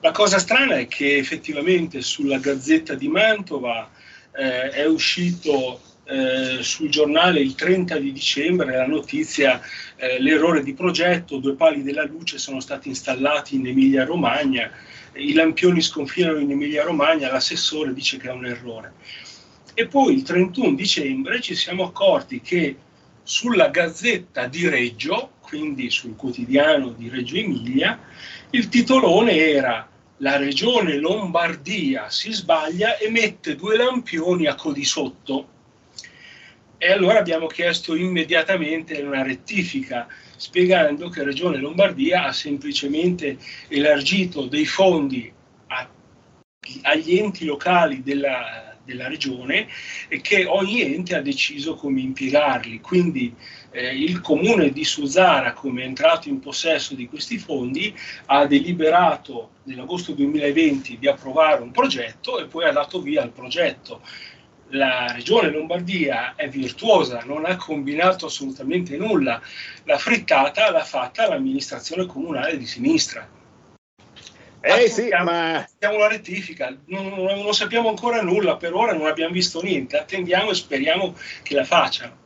La 0.00 0.10
cosa 0.10 0.38
strana 0.38 0.76
è 0.76 0.86
che 0.86 1.16
effettivamente 1.16 2.02
sulla 2.02 2.36
Gazzetta 2.36 2.92
di 2.92 3.08
Mantova 3.08 3.90
eh, 4.36 4.70
è 4.70 4.86
uscito 4.86 5.80
eh, 6.06 6.58
sul 6.60 6.90
giornale 6.90 7.40
il 7.40 7.54
30 7.54 7.98
di 7.98 8.12
dicembre 8.12 8.76
la 8.76 8.86
notizia 8.86 9.60
eh, 9.96 10.20
l'errore 10.20 10.62
di 10.62 10.74
progetto, 10.74 11.38
due 11.38 11.54
pali 11.54 11.82
della 11.82 12.04
luce 12.04 12.38
sono 12.38 12.60
stati 12.60 12.88
installati 12.88 13.54
in 13.54 13.66
Emilia 13.66 14.04
Romagna, 14.04 14.70
i 15.14 15.32
lampioni 15.32 15.80
sconfinano 15.80 16.38
in 16.38 16.50
Emilia 16.50 16.82
Romagna, 16.82 17.30
l'assessore 17.30 17.94
dice 17.94 18.18
che 18.18 18.28
è 18.28 18.32
un 18.32 18.44
errore. 18.44 18.92
E 19.72 19.86
poi 19.86 20.14
il 20.14 20.22
31 20.22 20.74
dicembre 20.74 21.40
ci 21.40 21.54
siamo 21.54 21.84
accorti 21.84 22.40
che 22.40 22.76
sulla 23.22 23.68
Gazzetta 23.68 24.46
di 24.46 24.68
Reggio, 24.68 25.30
quindi 25.40 25.88
sul 25.90 26.16
quotidiano 26.16 26.90
di 26.90 27.08
Reggio 27.08 27.36
Emilia, 27.36 27.98
il 28.50 28.68
titolone 28.68 29.36
era 29.36 29.88
la 30.18 30.36
regione 30.36 30.96
Lombardia 30.96 32.08
si 32.08 32.32
sbaglia 32.32 32.98
e 32.98 33.10
mette 33.10 33.56
due 33.56 33.76
lampioni 33.76 34.46
a 34.46 34.54
codisotto. 34.54 35.48
E 36.78 36.92
allora 36.92 37.18
abbiamo 37.18 37.46
chiesto 37.46 37.94
immediatamente 37.94 39.00
una 39.00 39.22
rettifica, 39.22 40.06
spiegando 40.36 41.08
che 41.08 41.24
Regione 41.24 41.58
Lombardia 41.58 42.24
ha 42.24 42.32
semplicemente 42.32 43.38
elargito 43.68 44.46
dei 44.46 44.66
fondi 44.66 45.32
a, 45.68 45.88
agli 46.82 47.16
enti 47.16 47.46
locali 47.46 48.02
della, 48.02 48.76
della 48.84 49.08
regione 49.08 49.66
e 50.08 50.20
che 50.20 50.44
ogni 50.44 50.82
ente 50.82 51.16
ha 51.16 51.22
deciso 51.22 51.74
come 51.74 52.00
impiegarli. 52.00 52.80
Quindi 52.80 53.34
eh, 53.74 53.88
il 53.88 54.20
comune 54.20 54.70
di 54.70 54.84
Suzzara, 54.84 55.52
come 55.52 55.82
è 55.82 55.84
entrato 55.84 56.28
in 56.28 56.38
possesso 56.38 56.94
di 56.94 57.08
questi 57.08 57.38
fondi, 57.38 57.94
ha 58.26 58.46
deliberato 58.46 59.50
nell'agosto 59.64 60.12
2020 60.12 60.98
di 60.98 61.08
approvare 61.08 61.60
un 61.60 61.72
progetto 61.72 62.38
e 62.38 62.46
poi 62.46 62.66
ha 62.66 62.72
dato 62.72 63.02
via 63.02 63.22
al 63.22 63.32
progetto. 63.32 64.00
La 64.68 65.12
regione 65.12 65.50
Lombardia 65.50 66.34
è 66.36 66.48
virtuosa, 66.48 67.22
non 67.24 67.44
ha 67.44 67.56
combinato 67.56 68.26
assolutamente 68.26 68.96
nulla. 68.96 69.40
La 69.84 69.98
frittata 69.98 70.70
l'ha 70.70 70.84
fatta 70.84 71.28
l'amministrazione 71.28 72.06
comunale 72.06 72.56
di 72.56 72.66
sinistra. 72.66 73.28
Eh 74.60 74.88
sì, 74.88 75.08
ma... 75.08 75.58
Attendiamo 75.58 75.98
la 75.98 76.08
rettifica, 76.08 76.74
non, 76.86 77.08
non, 77.08 77.42
non 77.42 77.52
sappiamo 77.52 77.88
ancora 77.90 78.22
nulla, 78.22 78.56
per 78.56 78.72
ora 78.72 78.94
non 78.94 79.06
abbiamo 79.06 79.34
visto 79.34 79.60
niente, 79.60 79.98
attendiamo 79.98 80.50
e 80.50 80.54
speriamo 80.54 81.14
che 81.42 81.54
la 81.54 81.64
facciano. 81.64 82.22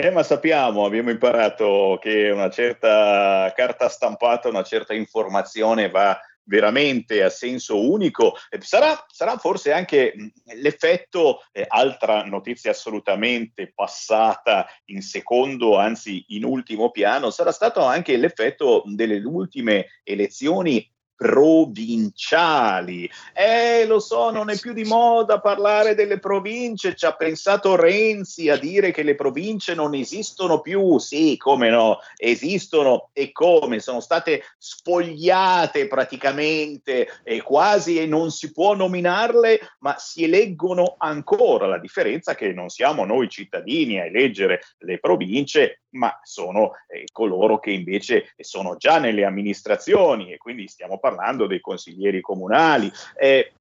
Eh, 0.00 0.10
ma 0.10 0.22
sappiamo, 0.22 0.84
abbiamo 0.84 1.10
imparato 1.10 1.98
che 2.00 2.30
una 2.30 2.50
certa 2.50 3.52
carta 3.52 3.88
stampata, 3.88 4.48
una 4.48 4.62
certa 4.62 4.94
informazione 4.94 5.90
va 5.90 6.16
veramente 6.44 7.20
a 7.24 7.28
senso 7.28 7.90
unico. 7.90 8.36
Sarà, 8.60 9.04
sarà 9.08 9.36
forse 9.38 9.72
anche 9.72 10.14
l'effetto, 10.54 11.40
eh, 11.50 11.64
altra 11.66 12.22
notizia 12.22 12.70
assolutamente 12.70 13.72
passata 13.74 14.68
in 14.84 15.02
secondo, 15.02 15.76
anzi 15.76 16.26
in 16.28 16.44
ultimo 16.44 16.92
piano, 16.92 17.30
sarà 17.30 17.50
stato 17.50 17.82
anche 17.82 18.16
l'effetto 18.16 18.84
delle 18.86 19.20
ultime 19.24 20.00
elezioni 20.04 20.88
provinciali. 21.18 23.10
Eh, 23.34 23.84
lo 23.88 23.98
so, 23.98 24.30
non 24.30 24.50
è 24.50 24.58
più 24.60 24.72
di 24.72 24.84
moda 24.84 25.40
parlare 25.40 25.96
delle 25.96 26.20
province, 26.20 26.94
ci 26.94 27.06
ha 27.06 27.12
pensato 27.12 27.74
Renzi 27.74 28.48
a 28.48 28.56
dire 28.56 28.92
che 28.92 29.02
le 29.02 29.16
province 29.16 29.74
non 29.74 29.96
esistono 29.96 30.60
più. 30.60 30.98
Sì, 30.98 31.36
come 31.36 31.70
no, 31.70 31.98
esistono 32.16 33.10
e 33.12 33.32
come, 33.32 33.80
sono 33.80 33.98
state 33.98 34.44
spogliate 34.58 35.88
praticamente 35.88 37.08
e 37.24 37.42
quasi 37.42 37.98
e 37.98 38.06
non 38.06 38.30
si 38.30 38.52
può 38.52 38.76
nominarle, 38.76 39.58
ma 39.80 39.96
si 39.98 40.22
eleggono 40.22 40.94
ancora. 40.98 41.66
La 41.66 41.80
differenza 41.80 42.30
è 42.32 42.36
che 42.36 42.52
non 42.52 42.68
siamo 42.68 43.04
noi 43.04 43.28
cittadini 43.28 43.98
a 43.98 44.04
eleggere 44.04 44.60
le 44.78 45.00
province, 45.00 45.80
ma 45.90 46.18
sono 46.22 46.72
eh, 46.88 47.04
coloro 47.12 47.58
che 47.58 47.70
invece 47.70 48.34
sono 48.38 48.76
già 48.76 48.98
nelle 48.98 49.24
amministrazioni 49.24 50.32
e 50.32 50.36
quindi 50.36 50.68
stiamo 50.68 50.98
parlando 50.98 51.46
dei 51.46 51.60
consiglieri 51.60 52.20
comunali. 52.20 52.90
Eh, 53.16 53.52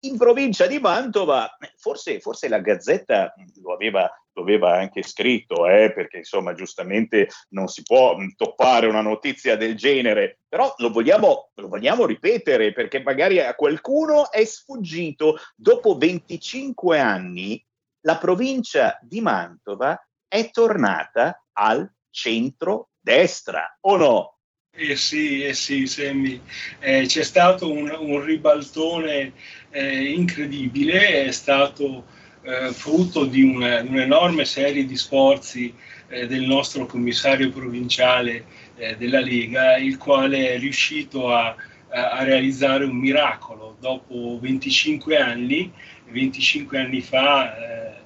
in 0.00 0.16
provincia 0.16 0.66
di 0.66 0.78
Mantova, 0.78 1.56
forse, 1.76 2.20
forse 2.20 2.48
la 2.48 2.60
Gazzetta 2.60 3.34
lo 3.62 3.72
aveva, 3.72 4.08
lo 4.32 4.42
aveva 4.42 4.78
anche 4.78 5.02
scritto, 5.02 5.66
eh, 5.66 5.92
perché 5.92 6.18
insomma 6.18 6.54
giustamente 6.54 7.28
non 7.50 7.66
si 7.68 7.82
può 7.82 8.16
toppare 8.36 8.86
una 8.86 9.00
notizia 9.00 9.56
del 9.56 9.74
genere, 9.74 10.40
però 10.48 10.72
lo 10.78 10.90
vogliamo, 10.90 11.50
lo 11.54 11.68
vogliamo 11.68 12.06
ripetere 12.06 12.72
perché 12.72 13.02
magari 13.02 13.40
a 13.40 13.54
qualcuno 13.54 14.30
è 14.30 14.44
sfuggito. 14.44 15.38
Dopo 15.54 15.96
25 15.96 16.98
anni 16.98 17.64
la 18.02 18.18
provincia 18.18 18.98
di 19.02 19.20
Mantova 19.20 20.00
è 20.28 20.50
tornata 20.50 21.40
al 21.56 21.90
centro-destra, 22.10 23.78
o 23.80 23.96
no? 23.96 24.38
Eh 24.78 24.96
sì, 24.96 25.42
eh 25.42 25.54
sì, 25.54 25.86
Sammy. 25.86 26.38
Eh, 26.80 27.06
c'è 27.06 27.22
stato 27.22 27.70
un, 27.70 27.90
un 27.98 28.22
ribaltone 28.22 29.32
eh, 29.70 30.04
incredibile, 30.12 31.24
è 31.24 31.30
stato 31.30 32.04
eh, 32.42 32.72
frutto 32.72 33.24
di, 33.24 33.42
una, 33.42 33.80
un'enorme 33.80 34.44
serie 34.44 34.84
di 34.84 34.96
sforzi 34.96 35.74
eh, 36.08 36.26
del 36.26 36.42
nostro 36.42 36.84
commissario 36.84 37.50
provinciale 37.50 38.44
eh, 38.76 38.96
della 38.96 39.20
Lega, 39.20 39.78
il 39.78 39.96
quale 39.96 40.50
è 40.50 40.58
riuscito 40.58 41.32
a, 41.32 41.56
a, 41.88 42.22
realizzare 42.22 42.84
un 42.84 42.96
miracolo. 42.96 43.76
Dopo 43.80 44.38
25 44.40 45.16
anni, 45.16 45.72
25 46.10 46.78
anni 46.78 47.00
fa 47.00 48.04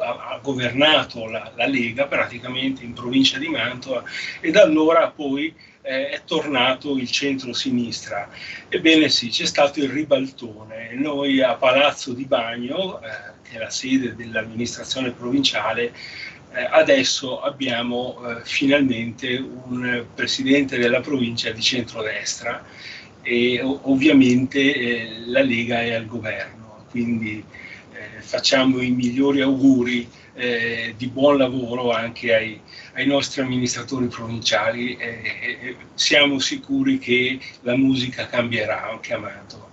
ha, 0.00 0.38
governato 0.42 1.26
la, 1.26 1.52
la, 1.54 1.66
Lega 1.66 2.06
praticamente 2.06 2.84
in 2.84 2.92
provincia 2.92 3.38
di 3.38 3.48
Mantova 3.48 4.02
e 4.40 4.50
da 4.50 4.62
allora 4.62 5.10
poi 5.10 5.54
eh, 5.82 6.08
è 6.08 6.22
tornato 6.24 6.96
il 6.96 7.10
centro-sinistra. 7.10 8.28
Ebbene 8.68 9.08
sì, 9.08 9.28
c'è 9.28 9.46
stato 9.46 9.80
il 9.80 9.88
ribaltone. 9.88 10.94
Noi 10.94 11.40
a 11.42 11.54
Palazzo 11.54 12.12
di 12.12 12.24
Bagno, 12.24 13.00
eh, 13.00 13.08
che 13.42 13.56
è 13.56 13.58
la 13.58 13.70
sede 13.70 14.14
dell'amministrazione 14.14 15.10
provinciale, 15.10 15.92
eh, 16.52 16.66
adesso 16.68 17.40
abbiamo 17.40 18.18
eh, 18.24 18.40
finalmente 18.44 19.36
un 19.36 20.04
presidente 20.14 20.78
della 20.78 21.00
provincia 21.00 21.50
di 21.50 21.62
centrodestra 21.62 22.64
e 23.22 23.60
ovviamente 23.62 24.58
eh, 24.58 25.22
la 25.26 25.42
Lega 25.42 25.80
è 25.80 25.92
al 25.92 26.06
governo. 26.06 26.84
Quindi 26.90 27.44
facciamo 28.20 28.80
i 28.80 28.90
migliori 28.90 29.40
auguri 29.40 30.08
eh, 30.34 30.94
di 30.96 31.08
buon 31.08 31.38
lavoro 31.38 31.92
anche 31.92 32.34
ai, 32.34 32.60
ai 32.94 33.06
nostri 33.06 33.42
amministratori 33.42 34.06
provinciali 34.06 34.96
e 34.96 35.76
siamo 35.94 36.38
sicuri 36.38 36.98
che 36.98 37.38
la 37.62 37.76
musica 37.76 38.26
cambierà 38.26 38.88
anche 38.88 39.12
a 39.12 39.18
Mantova. 39.18 39.68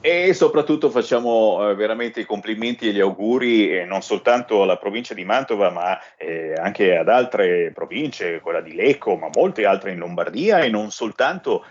E 0.00 0.34
soprattutto 0.34 0.88
facciamo 0.90 1.70
eh, 1.70 1.74
veramente 1.74 2.20
i 2.20 2.26
complimenti 2.26 2.86
e 2.86 2.92
gli 2.92 3.00
auguri 3.00 3.76
eh, 3.76 3.84
non 3.84 4.02
soltanto 4.02 4.62
alla 4.62 4.76
provincia 4.76 5.14
di 5.14 5.24
Mantova, 5.24 5.70
ma 5.70 5.98
eh, 6.16 6.52
anche 6.52 6.96
ad 6.96 7.08
altre 7.08 7.72
province, 7.72 8.40
quella 8.40 8.60
di 8.60 8.74
Lecco, 8.74 9.16
ma 9.16 9.30
molte 9.34 9.64
altre 9.64 9.92
in 9.92 9.98
Lombardia 9.98 10.60
e 10.60 10.68
non 10.68 10.90
soltanto 10.90 11.64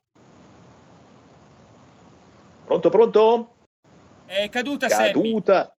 Pronto, 2.66 2.90
pronto? 2.90 3.54
È 4.32 4.48
caduta, 4.50 4.88
caduta. 4.88 5.76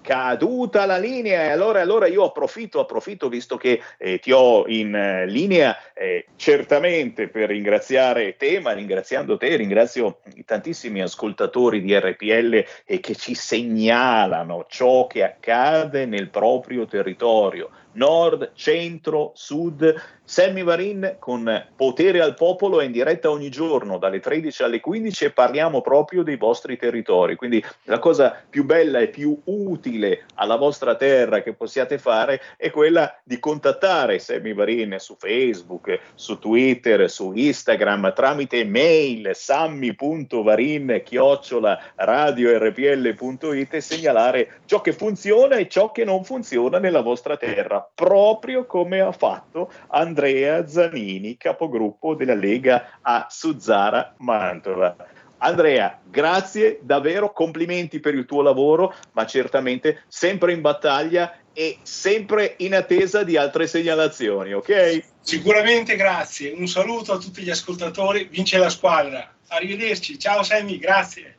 Caduta 0.00 0.84
la 0.84 0.98
linea 0.98 1.44
e 1.44 1.50
allora, 1.50 1.80
allora, 1.80 2.08
io 2.08 2.24
approfitto, 2.24 2.80
approfitto 2.80 3.28
visto 3.28 3.56
che 3.56 3.80
eh, 3.98 4.18
ti 4.18 4.32
ho 4.32 4.66
in 4.66 4.92
eh, 4.92 5.26
linea 5.26 5.76
eh, 5.94 6.26
certamente 6.34 7.28
per 7.28 7.50
ringraziare 7.50 8.36
te, 8.36 8.58
ma 8.58 8.72
ringraziando 8.72 9.36
te 9.36 9.54
ringrazio 9.54 10.22
i 10.34 10.44
tantissimi 10.44 11.02
ascoltatori 11.02 11.80
di 11.80 11.96
RPL 11.96 12.64
e 12.84 12.98
che 12.98 13.14
ci 13.14 13.36
segnalano 13.36 14.66
ciò 14.68 15.06
che 15.06 15.22
accade 15.22 16.04
nel 16.04 16.30
proprio 16.30 16.84
territorio 16.86 17.70
nord, 17.92 18.52
centro, 18.54 19.32
sud. 19.34 19.94
Sammy 20.24 20.62
Varin 20.62 21.16
con 21.18 21.66
Potere 21.76 22.22
al 22.22 22.34
Popolo 22.34 22.80
è 22.80 22.84
in 22.84 22.92
diretta 22.92 23.28
ogni 23.28 23.50
giorno 23.50 23.98
dalle 23.98 24.20
13 24.20 24.62
alle 24.62 24.80
15 24.80 25.26
e 25.26 25.30
parliamo 25.30 25.82
proprio 25.82 26.22
dei 26.22 26.36
vostri 26.36 26.78
territori. 26.78 27.36
Quindi 27.36 27.62
la 27.84 27.98
cosa 27.98 28.40
più 28.48 28.64
bella 28.64 29.00
e 29.00 29.08
più 29.08 29.38
utile 29.44 30.24
alla 30.36 30.56
vostra 30.56 30.94
terra 30.94 31.42
che 31.42 31.52
possiate 31.52 31.98
fare 31.98 32.40
è 32.56 32.70
quella 32.70 33.14
di 33.24 33.38
contattare 33.38 34.18
Sammy 34.18 34.54
Varin 34.54 34.96
su 34.98 35.16
Facebook, 35.18 35.98
su 36.14 36.38
Twitter, 36.38 37.10
su 37.10 37.32
Instagram 37.34 38.14
tramite 38.14 38.64
mail 38.64 39.32
sammy.varin 39.34 41.02
chiocciola 41.04 41.78
radiorpl.it 41.96 43.74
e 43.74 43.80
segnalare 43.80 44.60
ciò 44.64 44.80
che 44.80 44.92
funziona 44.92 45.56
e 45.56 45.68
ciò 45.68 45.92
che 45.92 46.04
non 46.04 46.24
funziona 46.24 46.78
nella 46.78 47.02
vostra 47.02 47.36
terra 47.36 47.81
proprio 47.94 48.66
come 48.66 49.00
ha 49.00 49.12
fatto 49.12 49.70
Andrea 49.88 50.66
Zanini, 50.66 51.36
capogruppo 51.36 52.14
della 52.14 52.34
Lega 52.34 52.98
a 53.00 53.26
Suzzara 53.28 54.14
Mantova. 54.18 54.96
Andrea, 55.38 55.98
grazie 56.04 56.78
davvero, 56.82 57.32
complimenti 57.32 57.98
per 57.98 58.14
il 58.14 58.26
tuo 58.26 58.42
lavoro, 58.42 58.94
ma 59.12 59.26
certamente 59.26 60.04
sempre 60.06 60.52
in 60.52 60.60
battaglia 60.60 61.36
e 61.52 61.78
sempre 61.82 62.54
in 62.58 62.74
attesa 62.74 63.24
di 63.24 63.36
altre 63.36 63.66
segnalazioni, 63.66 64.52
ok? 64.52 65.02
Sicuramente 65.20 65.96
grazie. 65.96 66.52
Un 66.52 66.68
saluto 66.68 67.12
a 67.12 67.18
tutti 67.18 67.42
gli 67.42 67.50
ascoltatori. 67.50 68.28
Vince 68.30 68.56
la 68.56 68.70
squadra. 68.70 69.32
Arrivederci. 69.48 70.18
Ciao 70.18 70.42
Sammy, 70.44 70.78
grazie. 70.78 71.38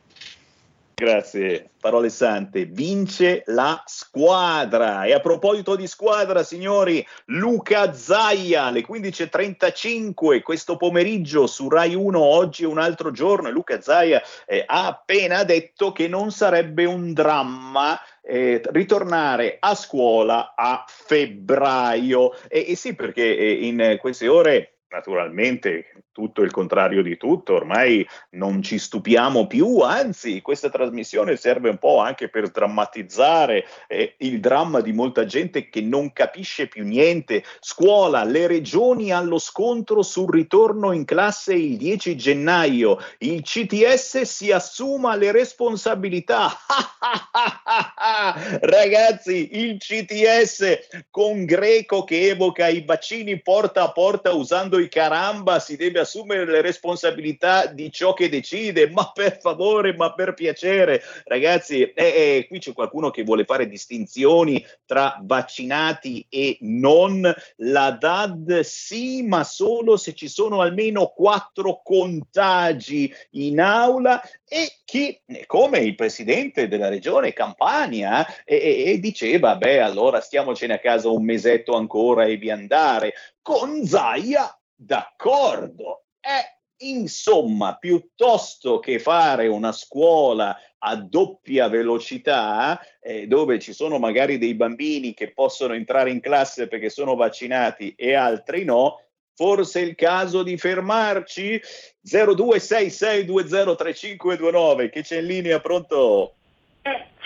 Grazie, 0.96 1.70
parole 1.80 2.08
sante. 2.08 2.66
Vince 2.66 3.42
la 3.46 3.82
squadra. 3.84 5.04
E 5.04 5.12
a 5.12 5.18
proposito 5.18 5.74
di 5.74 5.88
squadra, 5.88 6.44
signori, 6.44 7.04
Luca 7.26 7.92
Zaia 7.92 8.66
alle 8.66 8.86
15.35 8.86 10.40
questo 10.42 10.76
pomeriggio 10.76 11.48
su 11.48 11.68
Rai 11.68 11.96
1, 11.96 12.20
oggi 12.20 12.62
è 12.62 12.66
un 12.66 12.78
altro 12.78 13.10
giorno. 13.10 13.50
Luca 13.50 13.80
Zaia 13.80 14.22
eh, 14.46 14.62
ha 14.64 14.86
appena 14.86 15.42
detto 15.42 15.90
che 15.90 16.06
non 16.06 16.30
sarebbe 16.30 16.84
un 16.84 17.12
dramma 17.12 18.00
eh, 18.22 18.62
ritornare 18.66 19.56
a 19.58 19.74
scuola 19.74 20.54
a 20.54 20.84
febbraio. 20.86 22.36
E, 22.48 22.66
e 22.68 22.76
sì, 22.76 22.94
perché 22.94 23.36
eh, 23.36 23.66
in 23.66 23.96
queste 24.00 24.28
ore 24.28 24.73
naturalmente 24.94 25.86
tutto 26.12 26.42
il 26.42 26.52
contrario 26.52 27.02
di 27.02 27.16
tutto, 27.16 27.54
ormai 27.54 28.06
non 28.30 28.62
ci 28.62 28.78
stupiamo 28.78 29.48
più, 29.48 29.80
anzi 29.80 30.40
questa 30.40 30.70
trasmissione 30.70 31.34
serve 31.34 31.70
un 31.70 31.78
po' 31.78 31.98
anche 31.98 32.28
per 32.28 32.50
drammatizzare 32.50 33.66
eh, 33.88 34.14
il 34.18 34.38
dramma 34.38 34.80
di 34.80 34.92
molta 34.92 35.24
gente 35.24 35.68
che 35.68 35.80
non 35.80 36.12
capisce 36.12 36.68
più 36.68 36.84
niente. 36.84 37.42
Scuola, 37.58 38.22
le 38.22 38.46
regioni 38.46 39.10
allo 39.10 39.38
scontro 39.38 40.02
sul 40.02 40.30
ritorno 40.30 40.92
in 40.92 41.04
classe 41.04 41.54
il 41.54 41.76
10 41.76 42.16
gennaio, 42.16 42.98
il 43.18 43.42
CTS 43.42 44.20
si 44.20 44.52
assuma 44.52 45.16
le 45.16 45.32
responsabilità. 45.32 46.56
Ragazzi, 48.60 49.58
il 49.58 49.78
CTS 49.78 51.06
con 51.10 51.44
Greco 51.44 52.04
che 52.04 52.28
evoca 52.28 52.68
i 52.68 52.82
bacini 52.82 53.42
porta 53.42 53.82
a 53.82 53.90
porta 53.90 54.32
usando 54.32 54.78
i 54.78 54.83
caramba 54.88 55.58
si 55.58 55.76
deve 55.76 56.00
assumere 56.00 56.44
le 56.44 56.60
responsabilità 56.60 57.66
di 57.66 57.90
ciò 57.90 58.12
che 58.12 58.28
decide, 58.28 58.88
ma 58.92 59.10
per 59.12 59.38
favore, 59.40 59.94
ma 59.94 60.12
per 60.14 60.34
piacere, 60.34 61.02
ragazzi, 61.24 61.82
eh, 61.82 61.92
eh, 61.94 62.46
qui 62.48 62.58
c'è 62.58 62.72
qualcuno 62.72 63.10
che 63.10 63.24
vuole 63.24 63.44
fare 63.44 63.68
distinzioni 63.68 64.64
tra 64.84 65.18
vaccinati 65.22 66.26
e 66.28 66.58
non, 66.60 67.32
la 67.56 67.90
DAD 67.90 68.60
sì, 68.60 69.22
ma 69.22 69.44
solo 69.44 69.96
se 69.96 70.14
ci 70.14 70.28
sono 70.28 70.60
almeno 70.60 71.12
quattro 71.14 71.80
contagi 71.82 73.12
in 73.32 73.60
aula. 73.60 74.20
E 74.46 74.80
chi, 74.84 75.20
come 75.46 75.78
il 75.78 75.94
presidente 75.94 76.68
della 76.68 76.88
regione 76.88 77.32
Campania, 77.32 78.24
e, 78.44 78.56
e, 78.56 78.84
e 78.92 78.98
diceva, 78.98 79.56
beh, 79.56 79.80
allora 79.80 80.20
stiamocene 80.20 80.74
a 80.74 80.78
casa 80.78 81.08
un 81.08 81.24
mesetto 81.24 81.74
ancora 81.74 82.24
e 82.24 82.36
vi 82.36 82.50
andare. 82.50 83.14
Con 83.42 83.84
Zaia, 83.84 84.56
d'accordo. 84.84 86.04
Eh, 86.20 86.88
insomma, 86.88 87.76
piuttosto 87.76 88.78
che 88.78 88.98
fare 88.98 89.46
una 89.46 89.72
scuola 89.72 90.56
a 90.78 90.96
doppia 90.96 91.68
velocità, 91.68 92.80
eh, 93.00 93.26
dove 93.26 93.58
ci 93.58 93.72
sono 93.72 93.98
magari 93.98 94.36
dei 94.38 94.54
bambini 94.54 95.14
che 95.14 95.32
possono 95.32 95.72
entrare 95.74 96.10
in 96.10 96.20
classe 96.20 96.68
perché 96.68 96.90
sono 96.90 97.14
vaccinati 97.14 97.94
e 97.96 98.12
altri 98.14 98.64
no, 98.64 99.00
forse 99.34 99.80
è 99.80 99.84
il 99.84 99.94
caso 99.94 100.42
di 100.42 100.58
fermarci? 100.58 101.58
0266203529, 102.06 104.90
che 104.90 105.00
c'è 105.02 105.18
in 105.18 105.26
linea, 105.26 105.60
pronto? 105.60 106.34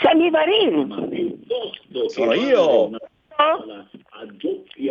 Sammy 0.00 0.30
Varin. 0.30 1.40
Sono 2.06 2.34
io. 2.34 2.90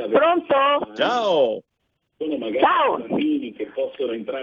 Pronto? 0.10 0.94
Ciao. 0.94 1.62
Ciao. 2.18 2.96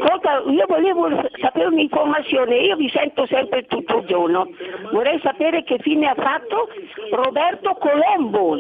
Ascolta, 0.01 0.43
io 0.47 0.65
volevo 0.69 1.09
sapere 1.41 1.67
un'informazione, 1.67 2.59
io 2.59 2.77
vi 2.77 2.89
sento 2.89 3.27
sempre 3.27 3.65
tutto 3.67 3.99
il 3.99 4.07
giorno. 4.07 4.49
Vorrei 4.93 5.19
sapere 5.21 5.65
che 5.65 5.79
fine 5.81 6.07
ha 6.07 6.15
fatto 6.15 6.69
Roberto 7.11 7.75
Colombo. 7.75 8.57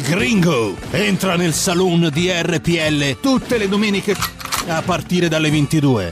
Gringo, 0.00 0.76
entra 0.90 1.36
nel 1.36 1.52
saloon 1.52 2.08
di 2.12 2.30
RPL 2.30 3.20
tutte 3.20 3.58
le 3.58 3.68
domeniche 3.68 4.16
a 4.66 4.82
partire 4.82 5.28
dalle 5.28 5.50
22. 5.50 6.10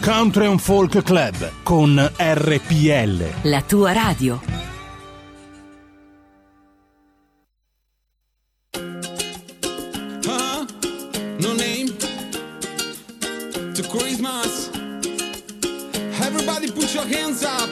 Country 0.00 0.46
and 0.46 0.60
Folk 0.60 1.02
Club 1.02 1.50
con 1.62 2.10
RPL. 2.16 3.24
La 3.42 3.62
tua 3.62 3.92
radio. 3.92 4.40
No 11.40 11.52
name 11.54 11.90
to 13.74 13.82
Christmas. 13.88 14.70
Everybody 16.20 16.70
put 16.72 16.92
your 16.94 17.06
hands 17.06 17.42
up. 17.42 17.68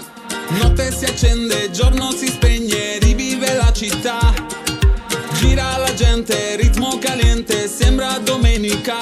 Notte 0.60 0.92
si 0.92 1.04
accende, 1.04 1.70
giorno 1.70 2.10
si 2.12 2.28
spegne, 2.28 2.98
rivive 3.00 3.54
la 3.54 3.72
città. 3.72 4.25
Gente, 5.96 6.56
ritmo 6.58 6.98
caliente, 6.98 7.66
sembra 7.68 8.18
domenica. 8.18 8.98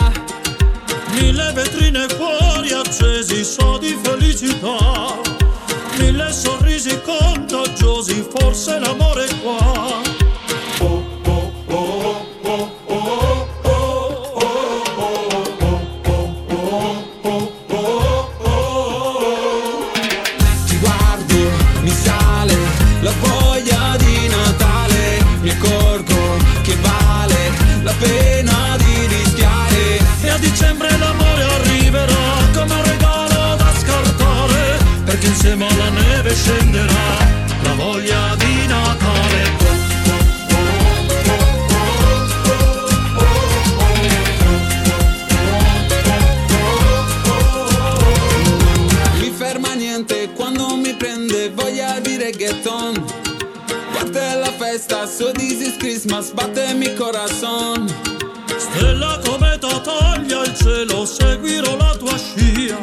Mille 1.10 1.52
vetrine 1.52 2.06
fuori 2.08 2.72
accesi, 2.72 3.42
so 3.42 3.78
di 3.78 3.98
felicità. 4.00 5.18
Mille 5.98 6.32
sorrisi 6.32 7.00
contagiosi, 7.00 8.24
forse 8.30 8.78
l'amore 8.78 9.24
è 9.24 9.38
qua. 9.40 10.13
Scenderà 36.34 37.16
la 37.62 37.74
voglia 37.74 38.34
di 38.36 38.66
Natale. 38.66 39.42
Mi 49.20 49.30
ferma 49.30 49.74
niente 49.74 50.30
quando 50.34 50.76
mi 50.76 50.94
prende 50.94 51.50
voglia 51.50 52.00
di 52.00 52.16
reggaeton. 52.16 53.04
Parte 53.92 54.34
la 54.34 54.52
festa, 54.58 55.06
so 55.06 55.30
this 55.32 55.60
is 55.60 55.76
Christmas, 55.76 56.32
batte 56.32 56.74
mi 56.74 56.92
corazon. 56.94 57.86
Stella 58.56 59.20
cometa 59.24 59.80
taglia 59.80 60.42
il 60.42 60.54
cielo, 60.56 61.04
seguirò 61.04 61.76
la 61.76 61.94
tua 61.96 62.16
scia. 62.18 62.80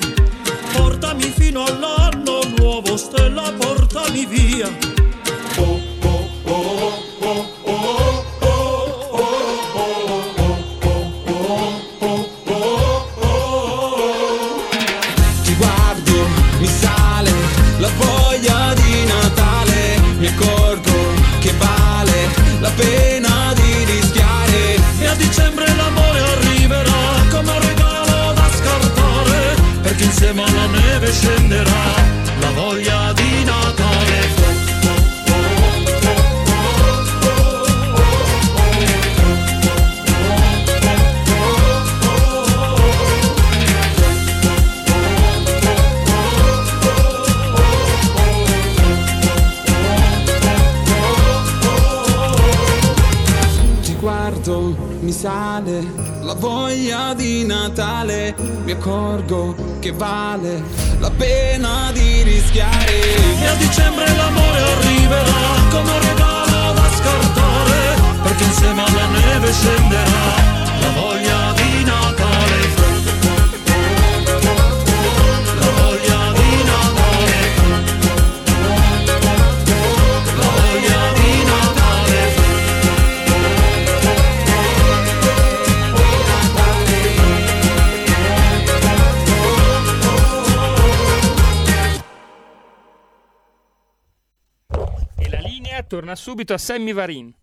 Portami 0.74 1.34
fino 1.36 1.66
all'anno 1.66 2.21
nuovo, 2.92 2.98
stella, 2.98 3.54
portami 3.54 4.26
via. 4.26 4.68
Ti 4.68 5.01
porto 54.42 54.76
mi 55.02 55.12
sale 55.12 55.86
la 56.22 56.34
voglia 56.34 57.14
di 57.14 57.46
Natale, 57.46 58.36
mi 58.64 58.72
accorgo 58.72 59.56
che 59.80 59.92
vale 59.92 60.64
la 61.00 61.12
pena 61.12 61.92
di 61.94 62.24
rischiare. 62.24 63.16
E 63.40 63.46
a 63.46 63.54
dicembre 63.56 64.06
l'amore 64.16 64.62
arriverà 64.62 65.70
come 65.70 66.00
regalo 66.00 66.74
da 66.74 66.90
scartare, 66.96 68.02
perché 68.24 68.44
insieme 68.44 68.84
alla 68.84 69.08
neve 69.08 69.52
scenderà 69.52 70.60
la 70.80 70.90
voglia 71.00 71.54
di 71.54 71.61
torna 95.92 96.16
subito 96.16 96.54
a 96.54 96.58
Sammy 96.58 96.94
Varin. 96.94 97.34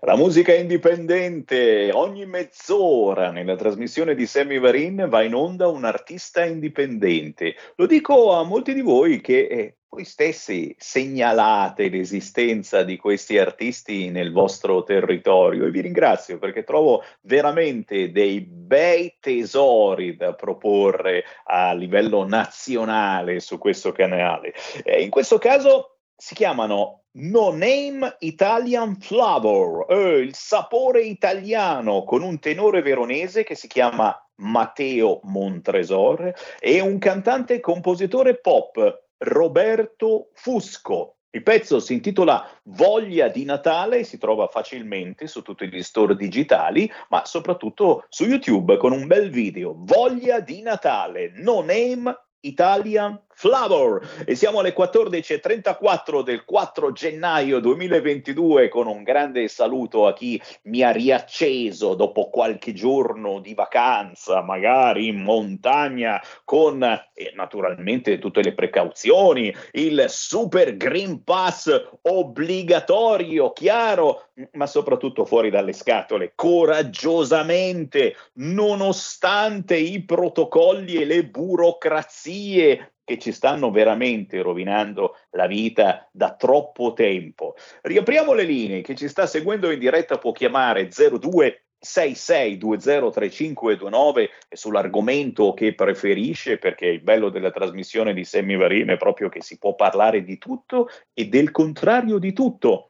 La 0.00 0.16
musica 0.16 0.52
indipendente, 0.52 1.90
ogni 1.94 2.26
mezz'ora 2.26 3.30
nella 3.30 3.56
trasmissione 3.56 4.14
di 4.14 4.26
Sammy 4.26 4.58
Varin 4.58 5.06
va 5.08 5.22
in 5.22 5.34
onda 5.34 5.66
un 5.66 5.84
artista 5.84 6.44
indipendente. 6.44 7.54
Lo 7.76 7.86
dico 7.86 8.34
a 8.34 8.42
molti 8.42 8.74
di 8.74 8.82
voi 8.82 9.22
che 9.22 9.46
eh, 9.46 9.76
voi 9.88 10.04
stessi 10.04 10.74
segnalate 10.76 11.88
l'esistenza 11.88 12.82
di 12.82 12.98
questi 12.98 13.38
artisti 13.38 14.10
nel 14.10 14.30
vostro 14.30 14.82
territorio 14.82 15.64
e 15.64 15.70
vi 15.70 15.80
ringrazio 15.80 16.38
perché 16.38 16.64
trovo 16.64 17.02
veramente 17.22 18.12
dei 18.12 18.42
bei 18.42 19.16
tesori 19.18 20.16
da 20.16 20.34
proporre 20.34 21.24
a 21.44 21.72
livello 21.72 22.26
nazionale 22.26 23.40
su 23.40 23.56
questo 23.56 23.92
canale. 23.92 24.52
Eh, 24.84 25.00
in 25.00 25.08
questo 25.08 25.38
caso 25.38 25.97
si 26.20 26.34
chiamano 26.34 27.04
No 27.12 27.50
Name 27.50 28.16
Italian 28.18 28.96
Flavor, 28.96 29.86
eh, 29.88 30.18
il 30.18 30.34
sapore 30.34 31.02
italiano 31.02 32.02
con 32.02 32.22
un 32.22 32.40
tenore 32.40 32.82
veronese 32.82 33.44
che 33.44 33.54
si 33.54 33.68
chiama 33.68 34.14
Matteo 34.40 35.20
Montresor 35.22 36.32
e 36.58 36.80
un 36.80 36.98
cantante 36.98 37.54
e 37.54 37.60
compositore 37.60 38.40
pop 38.40 39.04
Roberto 39.18 40.30
Fusco. 40.34 41.18
Il 41.30 41.44
pezzo 41.44 41.78
si 41.78 41.92
intitola 41.92 42.48
Voglia 42.64 43.28
di 43.28 43.44
Natale, 43.44 44.02
si 44.02 44.18
trova 44.18 44.48
facilmente 44.48 45.28
su 45.28 45.42
tutti 45.42 45.68
gli 45.68 45.82
store 45.84 46.16
digitali, 46.16 46.90
ma 47.10 47.24
soprattutto 47.26 48.06
su 48.08 48.24
YouTube 48.24 48.76
con 48.76 48.90
un 48.90 49.06
bel 49.06 49.30
video. 49.30 49.74
Voglia 49.76 50.40
di 50.40 50.62
Natale, 50.62 51.30
No 51.36 51.60
Name 51.60 52.12
Italian 52.40 53.20
Flavor. 53.38 54.24
E 54.26 54.34
siamo 54.34 54.58
alle 54.58 54.74
14.34 54.74 56.22
del 56.22 56.44
4 56.44 56.90
gennaio 56.90 57.60
2022 57.60 58.68
con 58.68 58.88
un 58.88 59.04
grande 59.04 59.46
saluto 59.46 60.08
a 60.08 60.12
chi 60.12 60.42
mi 60.64 60.82
ha 60.82 60.90
riacceso 60.90 61.94
dopo 61.94 62.30
qualche 62.30 62.72
giorno 62.72 63.38
di 63.38 63.54
vacanza, 63.54 64.42
magari 64.42 65.06
in 65.06 65.22
montagna 65.22 66.20
con 66.44 66.82
eh, 66.82 67.32
naturalmente 67.36 68.18
tutte 68.18 68.42
le 68.42 68.54
precauzioni, 68.54 69.54
il 69.70 70.06
super 70.08 70.76
Green 70.76 71.22
Pass 71.22 71.90
obbligatorio, 72.02 73.52
chiaro, 73.52 74.30
ma 74.54 74.66
soprattutto 74.66 75.24
fuori 75.24 75.48
dalle 75.48 75.74
scatole, 75.74 76.32
coraggiosamente, 76.34 78.16
nonostante 78.38 79.76
i 79.76 80.04
protocolli 80.04 80.96
e 80.96 81.04
le 81.04 81.24
burocrazie 81.24 82.94
che 83.08 83.18
ci 83.18 83.32
stanno 83.32 83.70
veramente 83.70 84.42
rovinando 84.42 85.16
la 85.30 85.46
vita 85.46 86.06
da 86.12 86.34
troppo 86.34 86.92
tempo. 86.92 87.54
Riapriamo 87.80 88.34
le 88.34 88.42
linee, 88.42 88.82
chi 88.82 88.94
ci 88.94 89.08
sta 89.08 89.26
seguendo 89.26 89.70
in 89.70 89.78
diretta 89.78 90.18
può 90.18 90.32
chiamare 90.32 90.90
02 90.90 91.62
66203529 91.80 94.28
e 94.48 94.56
sull'argomento 94.56 95.54
che 95.54 95.74
preferisce 95.74 96.58
perché 96.58 96.86
il 96.86 97.00
bello 97.00 97.30
della 97.30 97.50
trasmissione 97.50 98.12
di 98.12 98.24
Semivarino 98.24 98.92
è 98.92 98.98
proprio 98.98 99.30
che 99.30 99.40
si 99.40 99.56
può 99.56 99.74
parlare 99.74 100.22
di 100.22 100.36
tutto 100.36 100.90
e 101.14 101.28
del 101.28 101.50
contrario 101.50 102.18
di 102.18 102.34
tutto 102.34 102.87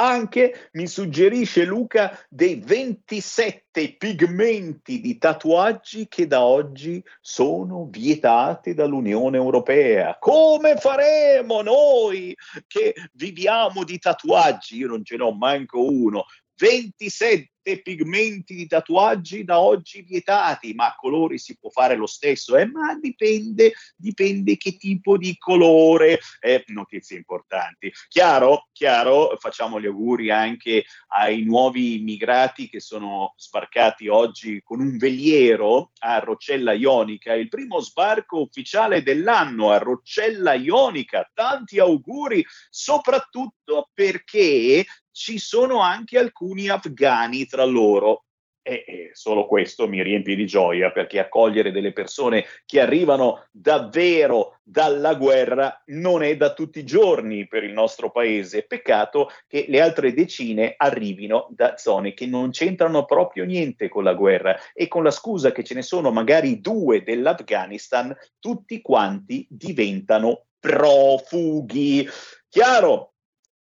anche, 0.00 0.70
mi 0.72 0.86
suggerisce 0.86 1.64
Luca, 1.64 2.18
dei 2.28 2.56
27 2.56 3.96
pigmenti 3.98 5.00
di 5.00 5.18
tatuaggi 5.18 6.08
che 6.08 6.26
da 6.26 6.42
oggi 6.42 7.02
sono 7.20 7.86
vietati 7.90 8.74
dall'Unione 8.74 9.36
Europea. 9.36 10.16
Come 10.18 10.76
faremo 10.76 11.62
noi 11.62 12.34
che 12.66 12.94
viviamo 13.12 13.84
di 13.84 13.98
tatuaggi? 13.98 14.76
Io 14.76 14.88
non 14.88 15.04
ce 15.04 15.16
n'ho 15.16 15.32
manco 15.32 15.84
uno. 15.84 16.24
27 16.56 17.49
pigmenti 17.62 18.54
di 18.54 18.66
tatuaggi 18.66 19.44
da 19.44 19.60
oggi 19.60 20.02
vietati, 20.02 20.74
ma 20.74 20.86
a 20.86 20.96
colori 20.96 21.38
si 21.38 21.56
può 21.58 21.70
fare 21.70 21.94
lo 21.96 22.06
stesso, 22.06 22.56
eh? 22.56 22.66
ma 22.66 22.94
dipende, 22.94 23.72
dipende 23.96 24.56
che 24.56 24.76
tipo 24.76 25.16
di 25.16 25.36
colore. 25.38 26.18
Eh, 26.40 26.64
notizie 26.68 27.16
importanti. 27.16 27.92
Chiaro? 28.08 28.68
Chiaro? 28.72 29.36
Facciamo 29.38 29.80
gli 29.80 29.86
auguri 29.86 30.30
anche 30.30 30.84
ai 31.08 31.42
nuovi 31.42 31.98
immigrati 32.00 32.68
che 32.68 32.80
sono 32.80 33.34
sbarcati 33.36 34.08
oggi 34.08 34.60
con 34.62 34.80
un 34.80 34.96
veliero 34.96 35.92
a 36.00 36.18
Roccella 36.18 36.72
Ionica, 36.72 37.34
il 37.34 37.48
primo 37.48 37.80
sbarco 37.80 38.40
ufficiale 38.40 39.02
dell'anno 39.02 39.70
a 39.70 39.78
Roccella 39.78 40.54
Ionica. 40.54 41.30
Tanti 41.32 41.78
auguri, 41.78 42.44
soprattutto 42.68 43.90
perché 43.92 44.84
ci 45.12 45.38
sono 45.38 45.80
anche 45.80 46.18
alcuni 46.18 46.68
afghani 46.68 47.46
tra 47.46 47.64
loro. 47.64 48.24
E, 48.62 49.10
solo 49.14 49.46
questo 49.46 49.88
mi 49.88 50.02
riempie 50.02 50.36
di 50.36 50.46
gioia 50.46 50.92
perché 50.92 51.18
accogliere 51.18 51.72
delle 51.72 51.92
persone 51.92 52.44
che 52.66 52.78
arrivano 52.78 53.46
davvero 53.50 54.60
dalla 54.62 55.14
guerra 55.14 55.82
non 55.86 56.22
è 56.22 56.36
da 56.36 56.52
tutti 56.52 56.80
i 56.80 56.84
giorni 56.84 57.48
per 57.48 57.64
il 57.64 57.72
nostro 57.72 58.10
paese. 58.10 58.66
Peccato 58.66 59.30
che 59.48 59.64
le 59.66 59.80
altre 59.80 60.12
decine 60.12 60.74
arrivino 60.76 61.48
da 61.50 61.78
zone 61.78 62.12
che 62.12 62.26
non 62.26 62.50
c'entrano 62.50 63.06
proprio 63.06 63.46
niente 63.46 63.88
con 63.88 64.04
la 64.04 64.14
guerra 64.14 64.54
e 64.74 64.88
con 64.88 65.02
la 65.02 65.10
scusa 65.10 65.52
che 65.52 65.64
ce 65.64 65.74
ne 65.74 65.82
sono 65.82 66.10
magari 66.10 66.60
due 66.60 67.02
dell'Afghanistan, 67.02 68.14
tutti 68.38 68.82
quanti 68.82 69.46
diventano 69.48 70.44
profughi. 70.60 72.06
Chiaro? 72.48 73.09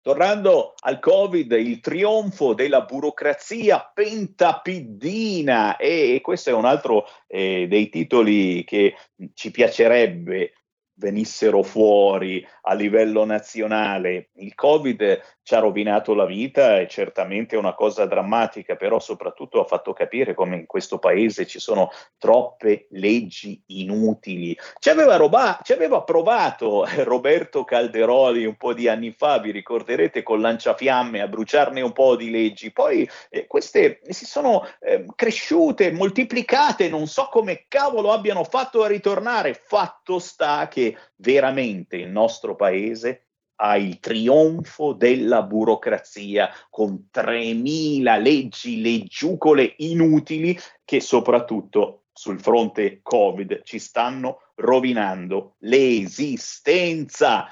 Tornando 0.01 0.74
al 0.80 1.01
Covid, 1.01 1.53
il 1.53 1.80
trionfo 1.80 2.55
della 2.55 2.82
burocrazia 2.82 3.90
pentapiddina 3.92 5.76
e 5.76 6.20
questo 6.22 6.51
è 6.51 6.53
un 6.53 6.64
altro 6.64 7.05
eh, 7.26 7.66
dei 7.68 7.88
titoli 7.88 8.64
che 8.64 8.94
ci 9.34 9.51
piacerebbe 9.51 10.53
venissero 10.99 11.62
fuori 11.62 12.46
a 12.62 12.74
livello 12.74 13.24
nazionale. 13.24 14.30
Il 14.34 14.55
Covid 14.55 15.20
ci 15.42 15.55
ha 15.55 15.61
rovinato 15.61 16.14
la 16.14 16.26
vita, 16.26 16.78
è 16.78 16.86
certamente 16.86 17.57
una 17.57 17.74
cosa 17.74 18.05
drammatica, 18.05 18.76
però 18.76 18.99
soprattutto 18.99 19.61
ha 19.61 19.64
fatto 19.64 19.92
capire 19.92 20.34
come 20.34 20.57
in 20.57 20.66
questo 20.66 20.99
paese 20.99 21.46
ci 21.46 21.59
sono 21.59 21.90
troppe 22.18 22.86
leggi 22.90 23.62
inutili. 23.66 24.57
Ci 24.78 24.90
aveva, 24.90 25.16
roba- 25.16 25.59
ci 25.62 25.72
aveva 25.72 26.03
provato 26.03 26.86
Roberto 27.05 27.64
Calderoli 27.64 28.44
un 28.44 28.57
po' 28.57 28.74
di 28.74 28.88
anni 28.88 29.12
fa, 29.12 29.38
vi 29.38 29.51
ricorderete, 29.51 30.22
con 30.22 30.40
lanciafiamme 30.40 31.20
a 31.20 31.28
bruciarne 31.28 31.80
un 31.80 31.92
po' 31.92 32.16
di 32.16 32.30
leggi. 32.30 32.72
Poi 32.72 33.09
eh, 33.30 33.46
queste 33.46 34.01
si 34.09 34.26
sono 34.26 34.66
eh, 34.80 35.07
cresciute, 35.14 35.92
moltiplicate, 35.92 36.88
non 36.88 37.07
so 37.07 37.28
come 37.30 37.64
cavolo 37.68 38.12
abbiano 38.12 38.44
fatto 38.44 38.82
a 38.82 38.88
ritornare. 38.88 39.55
Fatto 39.55 40.18
sta 40.18 40.68
che 40.68 40.88
veramente 41.16 41.97
il 41.97 42.09
nostro 42.09 42.55
paese 42.55 43.28
ha 43.61 43.76
il 43.76 43.99
trionfo 43.99 44.93
della 44.93 45.43
burocrazia 45.43 46.51
con 46.70 47.09
3.000 47.12 48.20
leggi, 48.20 48.80
leggiucole 48.80 49.74
inutili 49.78 50.57
che 50.84 51.01
soprattutto 51.01 52.05
sul 52.12 52.41
fronte 52.41 53.01
Covid 53.03 53.62
ci 53.62 53.78
stanno 53.78 54.43
rovinando 54.57 55.57
l'esistenza. 55.59 57.49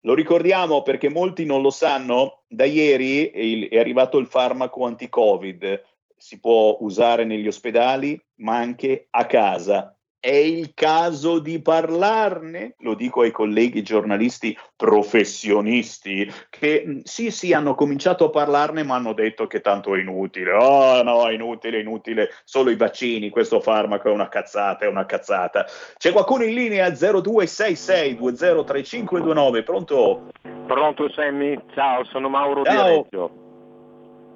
Lo 0.00 0.14
ricordiamo 0.14 0.82
perché 0.82 1.08
molti 1.08 1.44
non 1.44 1.62
lo 1.62 1.70
sanno, 1.70 2.42
da 2.46 2.64
ieri 2.64 3.68
è 3.68 3.78
arrivato 3.78 4.18
il 4.18 4.26
farmaco 4.26 4.84
anti-Covid, 4.84 5.82
si 6.16 6.40
può 6.40 6.76
usare 6.80 7.24
negli 7.24 7.46
ospedali 7.46 8.20
ma 8.36 8.56
anche 8.56 9.06
a 9.10 9.26
casa 9.26 9.93
È 10.24 10.34
il 10.34 10.72
caso 10.72 11.38
di 11.38 11.60
parlarne? 11.60 12.76
Lo 12.78 12.94
dico 12.94 13.20
ai 13.20 13.30
colleghi 13.30 13.82
giornalisti 13.82 14.56
professionisti 14.74 16.32
che 16.48 16.82
mh, 16.86 17.00
sì, 17.02 17.30
sì, 17.30 17.52
hanno 17.52 17.74
cominciato 17.74 18.24
a 18.24 18.30
parlarne, 18.30 18.84
ma 18.84 18.94
hanno 18.94 19.12
detto 19.12 19.46
che 19.46 19.60
tanto 19.60 19.94
è 19.94 20.00
inutile. 20.00 20.52
Oh 20.52 21.02
no, 21.02 21.28
è 21.28 21.34
inutile, 21.34 21.76
è 21.76 21.80
inutile, 21.82 22.30
solo 22.44 22.70
i 22.70 22.76
vaccini, 22.76 23.28
questo 23.28 23.60
farmaco 23.60 24.08
è 24.08 24.12
una 24.12 24.30
cazzata, 24.30 24.86
è 24.86 24.88
una 24.88 25.04
cazzata. 25.04 25.66
C'è 25.98 26.10
qualcuno 26.12 26.44
in 26.44 26.54
linea 26.54 26.88
0266 26.88 28.16
203529, 28.16 29.62
pronto? 29.62 30.30
Pronto 30.66 31.10
Sammy? 31.10 31.54
Ciao, 31.74 32.02
sono 32.04 32.30
Mauro 32.30 32.64
Ciao. 32.64 32.72
Viareggio. 32.72 33.30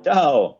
Ciao. 0.03 0.59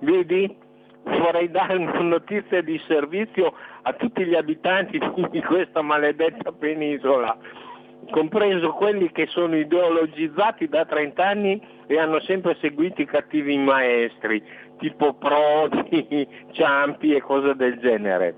Vedi? 0.00 0.68
Vorrei 1.04 1.50
dare 1.50 1.76
una 1.76 2.00
notizia 2.00 2.62
di 2.62 2.80
servizio 2.86 3.52
a 3.82 3.92
tutti 3.94 4.24
gli 4.24 4.34
abitanti 4.34 4.98
di 5.30 5.42
questa 5.42 5.82
maledetta 5.82 6.52
penisola, 6.52 7.36
compreso 8.10 8.72
quelli 8.72 9.10
che 9.10 9.26
sono 9.26 9.56
ideologizzati 9.56 10.68
da 10.68 10.84
30 10.84 11.26
anni 11.26 11.60
e 11.86 11.98
hanno 11.98 12.20
sempre 12.20 12.56
seguito 12.60 13.00
i 13.00 13.06
cattivi 13.06 13.56
maestri, 13.56 14.42
tipo 14.78 15.14
Prodi, 15.14 16.28
Ciampi 16.52 17.14
e 17.14 17.20
cose 17.20 17.54
del 17.54 17.78
genere. 17.78 18.34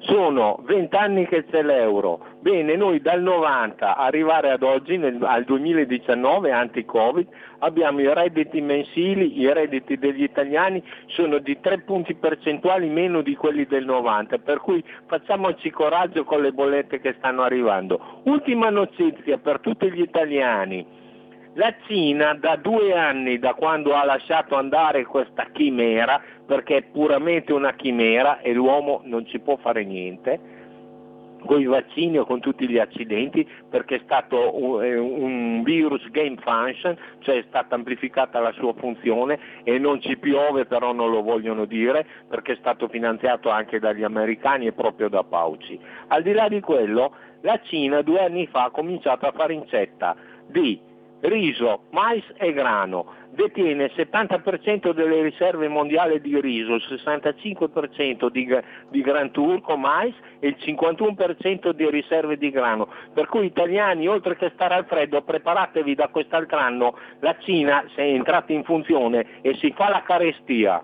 Sono 0.00 0.60
20 0.62 0.96
anni 0.96 1.26
che 1.26 1.44
c'è 1.44 1.62
l'euro. 1.62 2.29
Bene, 2.42 2.74
noi 2.74 3.02
dal 3.02 3.20
90 3.20 3.98
arrivare 3.98 4.50
ad 4.50 4.62
oggi, 4.62 4.96
nel- 4.96 5.22
al 5.22 5.44
2019, 5.44 6.50
anti-Covid, 6.50 7.28
abbiamo 7.58 8.00
i 8.00 8.14
redditi 8.14 8.62
mensili, 8.62 9.38
i 9.38 9.52
redditi 9.52 9.98
degli 9.98 10.22
italiani 10.22 10.82
sono 11.08 11.36
di 11.36 11.60
3 11.60 11.80
punti 11.80 12.14
percentuali 12.14 12.88
meno 12.88 13.20
di 13.20 13.36
quelli 13.36 13.66
del 13.66 13.84
90, 13.84 14.38
per 14.38 14.58
cui 14.60 14.82
facciamoci 15.06 15.68
coraggio 15.70 16.24
con 16.24 16.40
le 16.40 16.52
bollette 16.52 16.98
che 17.00 17.14
stanno 17.18 17.42
arrivando. 17.42 18.22
Ultima 18.24 18.70
notizia 18.70 19.36
per 19.36 19.60
tutti 19.60 19.92
gli 19.92 20.00
italiani. 20.00 20.86
La 21.54 21.74
Cina 21.86 22.32
da 22.32 22.56
due 22.56 22.94
anni, 22.94 23.38
da 23.38 23.52
quando 23.52 23.92
ha 23.92 24.04
lasciato 24.06 24.56
andare 24.56 25.04
questa 25.04 25.46
chimera, 25.52 26.18
perché 26.46 26.76
è 26.78 26.82
puramente 26.84 27.52
una 27.52 27.74
chimera 27.74 28.40
e 28.40 28.54
l'uomo 28.54 29.02
non 29.04 29.26
ci 29.26 29.40
può 29.40 29.58
fare 29.58 29.84
niente, 29.84 30.59
con 31.44 31.60
i 31.60 31.64
vaccini 31.64 32.18
o 32.18 32.24
con 32.24 32.40
tutti 32.40 32.68
gli 32.68 32.78
accidenti, 32.78 33.48
perché 33.68 33.96
è 33.96 34.00
stato 34.04 34.62
un, 34.62 34.82
eh, 34.82 34.96
un 34.96 35.62
virus 35.62 36.08
gain 36.10 36.36
function, 36.38 36.96
cioè 37.20 37.38
è 37.38 37.44
stata 37.48 37.74
amplificata 37.74 38.40
la 38.40 38.52
sua 38.52 38.72
funzione 38.74 39.38
e 39.64 39.78
non 39.78 40.00
ci 40.00 40.16
piove, 40.16 40.66
però 40.66 40.92
non 40.92 41.10
lo 41.10 41.22
vogliono 41.22 41.64
dire, 41.64 42.06
perché 42.28 42.52
è 42.52 42.56
stato 42.56 42.88
finanziato 42.88 43.50
anche 43.50 43.78
dagli 43.78 44.02
americani 44.02 44.66
e 44.66 44.72
proprio 44.72 45.08
da 45.08 45.24
Fauci. 45.28 45.78
Al 46.08 46.22
di 46.22 46.32
là 46.32 46.48
di 46.48 46.60
quello, 46.60 47.12
la 47.42 47.58
Cina 47.62 48.02
due 48.02 48.24
anni 48.24 48.46
fa 48.46 48.64
ha 48.64 48.70
cominciato 48.70 49.26
a 49.26 49.32
fare 49.32 49.54
incetta 49.54 50.16
di 50.46 50.88
riso, 51.20 51.82
mais 51.90 52.22
e 52.36 52.52
grano, 52.52 53.06
detiene 53.30 53.84
il 53.84 53.92
70% 53.94 54.92
delle 54.92 55.22
riserve 55.22 55.68
mondiali 55.68 56.20
di 56.20 56.40
riso, 56.40 56.74
il 56.74 56.84
65% 56.88 58.28
di, 58.28 58.48
di 58.88 59.00
gran 59.00 59.30
turco, 59.30 59.76
mais 59.76 60.14
e 60.40 60.48
il 60.48 60.56
51% 60.58 61.70
di 61.70 61.90
riserve 61.90 62.36
di 62.36 62.50
grano. 62.50 62.88
Per 63.12 63.26
cui 63.26 63.46
italiani, 63.46 64.06
oltre 64.08 64.36
che 64.36 64.50
stare 64.54 64.74
al 64.74 64.86
freddo, 64.86 65.22
preparatevi 65.22 65.94
da 65.94 66.08
quest'altro 66.08 66.58
anno, 66.58 66.96
la 67.20 67.36
Cina 67.38 67.84
è 67.94 68.02
entrata 68.02 68.52
in 68.52 68.64
funzione 68.64 69.40
e 69.42 69.54
si 69.54 69.72
fa 69.76 69.88
la 69.88 70.02
carestia. 70.02 70.82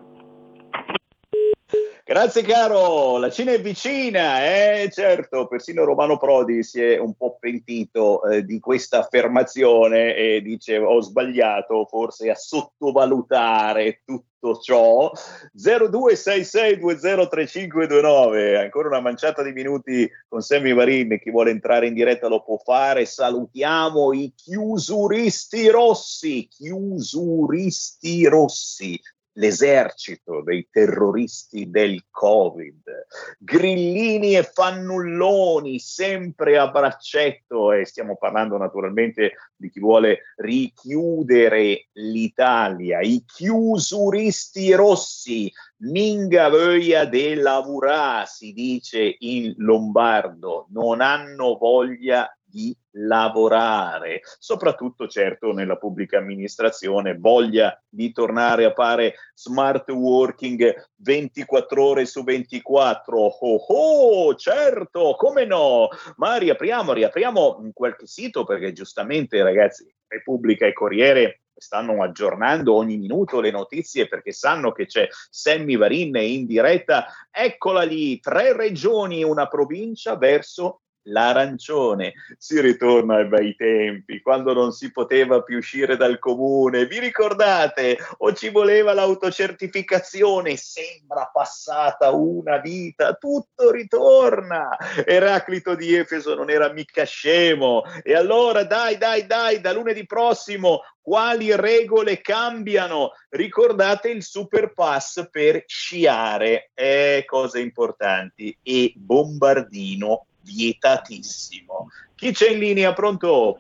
Grazie 2.08 2.42
caro, 2.42 3.18
la 3.18 3.30
Cina 3.30 3.50
è 3.50 3.60
vicina, 3.60 4.44
eh 4.44 4.88
certo, 4.92 5.48
persino 5.48 5.82
Romano 5.82 6.18
Prodi 6.18 6.62
si 6.62 6.80
è 6.80 6.98
un 6.98 7.14
po' 7.14 7.36
pentito 7.40 8.24
eh, 8.28 8.44
di 8.44 8.60
questa 8.60 9.00
affermazione 9.00 10.14
e 10.14 10.40
dice 10.40 10.78
ho 10.78 11.00
sbagliato 11.00 11.84
forse 11.86 12.30
a 12.30 12.36
sottovalutare 12.36 14.02
tutto 14.04 14.60
ciò. 14.60 15.10
0266203529, 15.58 18.56
ancora 18.56 18.86
una 18.86 19.00
manciata 19.00 19.42
di 19.42 19.50
minuti 19.50 20.08
con 20.28 20.42
Sammy 20.42 20.74
Varin, 20.74 21.18
chi 21.20 21.32
vuole 21.32 21.50
entrare 21.50 21.88
in 21.88 21.94
diretta 21.94 22.28
lo 22.28 22.44
può 22.44 22.56
fare, 22.56 23.04
salutiamo 23.04 24.12
i 24.12 24.32
chiusuristi 24.32 25.68
rossi, 25.70 26.46
chiusuristi 26.46 28.28
rossi, 28.28 28.96
l'esercito 29.36 30.42
dei 30.42 30.68
terroristi 30.70 31.70
del 31.70 32.04
Covid, 32.10 33.06
grillini 33.38 34.36
e 34.36 34.42
fannulloni 34.42 35.78
sempre 35.78 36.58
a 36.58 36.68
braccetto 36.68 37.72
e 37.72 37.84
stiamo 37.84 38.16
parlando 38.16 38.56
naturalmente 38.56 39.32
di 39.56 39.70
chi 39.70 39.80
vuole 39.80 40.34
richiudere 40.36 41.88
l'Italia, 41.92 43.00
i 43.00 43.24
chiusuristi 43.26 44.72
rossi, 44.74 45.52
minga 45.78 46.48
voglia 46.48 47.04
de 47.04 47.34
lavorà, 47.34 48.24
si 48.26 48.52
dice 48.52 49.16
in 49.18 49.54
lombardo, 49.58 50.66
non 50.70 51.00
hanno 51.00 51.56
voglia 51.56 52.30
di 52.56 52.74
lavorare, 52.92 54.22
soprattutto 54.38 55.06
certo 55.08 55.52
nella 55.52 55.76
pubblica 55.76 56.16
amministrazione, 56.16 57.18
voglia 57.18 57.78
di 57.86 58.12
tornare 58.12 58.64
a 58.64 58.72
fare 58.72 59.16
smart 59.34 59.90
working 59.90 60.74
24 60.94 61.84
ore 61.84 62.06
su 62.06 62.24
24. 62.24 63.18
Oh, 63.18 63.56
oh, 63.68 64.34
certo, 64.36 65.16
come 65.18 65.44
no? 65.44 65.88
Ma 66.16 66.38
riapriamo, 66.38 66.94
riapriamo 66.94 67.72
qualche 67.74 68.06
sito 68.06 68.44
perché 68.44 68.72
giustamente 68.72 69.42
ragazzi, 69.42 69.94
Repubblica 70.06 70.64
e 70.64 70.72
Corriere 70.72 71.42
stanno 71.58 72.02
aggiornando 72.02 72.74
ogni 72.74 72.96
minuto 72.96 73.40
le 73.40 73.50
notizie 73.50 74.08
perché 74.08 74.32
sanno 74.32 74.72
che 74.72 74.86
c'è 74.86 75.06
Sammy 75.28 75.76
Varin 75.76 76.16
in 76.16 76.46
diretta. 76.46 77.06
Eccola 77.30 77.82
lì, 77.82 78.18
tre 78.18 78.56
regioni 78.56 79.22
una 79.22 79.46
provincia 79.46 80.16
verso 80.16 80.80
l'arancione. 81.06 82.14
Si 82.38 82.60
ritorna 82.60 83.16
ai 83.16 83.26
bei 83.26 83.56
tempi, 83.56 84.20
quando 84.20 84.52
non 84.52 84.72
si 84.72 84.90
poteva 84.90 85.42
più 85.42 85.58
uscire 85.58 85.96
dal 85.96 86.18
comune. 86.18 86.86
Vi 86.86 86.98
ricordate? 86.98 87.98
O 88.18 88.32
ci 88.32 88.50
voleva 88.50 88.92
l'autocertificazione? 88.92 90.56
Sembra 90.56 91.30
passata 91.32 92.10
una 92.10 92.58
vita, 92.58 93.14
tutto 93.14 93.70
ritorna. 93.70 94.76
Eraclito 95.04 95.74
di 95.74 95.94
Efeso 95.94 96.34
non 96.34 96.50
era 96.50 96.72
mica 96.72 97.04
scemo. 97.04 97.82
E 98.02 98.14
allora 98.14 98.64
dai, 98.64 98.96
dai, 98.98 99.26
dai, 99.26 99.60
da 99.60 99.72
lunedì 99.72 100.06
prossimo 100.06 100.82
quali 101.06 101.54
regole 101.54 102.20
cambiano? 102.20 103.12
Ricordate 103.28 104.10
il 104.10 104.24
super 104.24 104.72
pass 104.72 105.28
per 105.30 105.62
sciare, 105.64 106.70
eh, 106.74 107.22
cose 107.24 107.60
importanti, 107.60 108.58
e 108.60 108.92
bombardino 108.96 110.25
vietatissimo. 110.46 111.88
Chi 112.14 112.32
c'è 112.32 112.50
in 112.50 112.58
linea? 112.58 112.92
Pronto? 112.92 113.58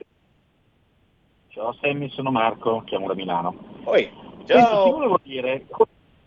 Ciao 1.48 1.76
Sammy, 1.80 2.08
sono 2.10 2.30
Marco, 2.30 2.82
chiamo 2.84 3.06
da 3.06 3.14
Milano. 3.14 3.54
Poi, 3.82 4.10
Senti, 4.44 4.82
ti 4.84 4.90
volevo 4.90 5.18
dire, 5.22 5.66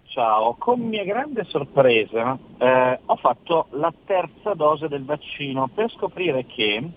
ciao, 0.07 0.55
con 0.59 0.81
mia 0.81 1.03
grande 1.05 1.45
sorpresa 1.45 2.37
eh, 2.57 2.99
ho 3.05 3.15
fatto 3.15 3.67
la 3.71 3.93
terza 4.05 4.53
dose 4.53 4.87
del 4.87 5.05
vaccino 5.05 5.69
per 5.73 5.89
scoprire 5.91 6.45
che, 6.45 6.89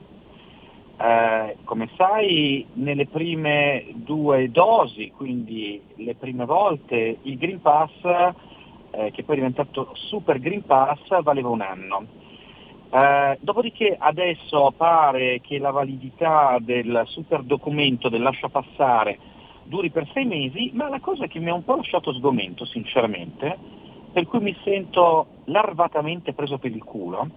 eh, 0.97 1.57
come 1.65 1.91
sai, 1.97 2.67
nelle 2.73 3.07
prime 3.07 3.87
due 3.95 4.51
dosi, 4.51 5.13
quindi 5.15 5.81
le 5.97 6.15
prime 6.15 6.45
volte, 6.45 7.19
il 7.23 7.39
Green 7.39 7.61
Pass, 7.61 7.91
eh, 8.91 9.11
che 9.13 9.23
poi 9.23 9.37
è 9.37 9.39
diventato 9.39 9.91
Super 9.95 10.41
Green 10.41 10.65
Pass, 10.65 11.23
valeva 11.23 11.49
un 11.49 11.61
anno. 11.61 12.22
Eh, 12.95 13.39
dopodiché 13.41 13.97
adesso 13.99 14.71
pare 14.77 15.41
che 15.41 15.59
la 15.59 15.71
validità 15.71 16.59
del 16.61 17.05
super 17.07 17.43
documento 17.43 18.11
del 18.11 18.21
lascia 18.21 18.51
passare 18.51 19.19
duri 19.63 19.89
per 19.89 20.07
sei 20.13 20.27
mesi, 20.27 20.73
ma 20.75 20.91
la 20.91 21.01
cosa 21.01 21.27
che 21.27 21.39
mi 21.39 21.49
ha 21.49 21.55
un 21.55 21.65
po' 21.65 21.77
lasciato 21.77 22.13
sgomento, 22.13 22.67
sinceramente, 22.67 23.57
per 24.13 24.27
cui 24.27 24.41
mi 24.41 24.55
sento 24.63 25.27
larvatamente 25.45 26.35
preso 26.35 26.59
per 26.59 26.71
il 26.71 26.85
culo, 26.85 27.31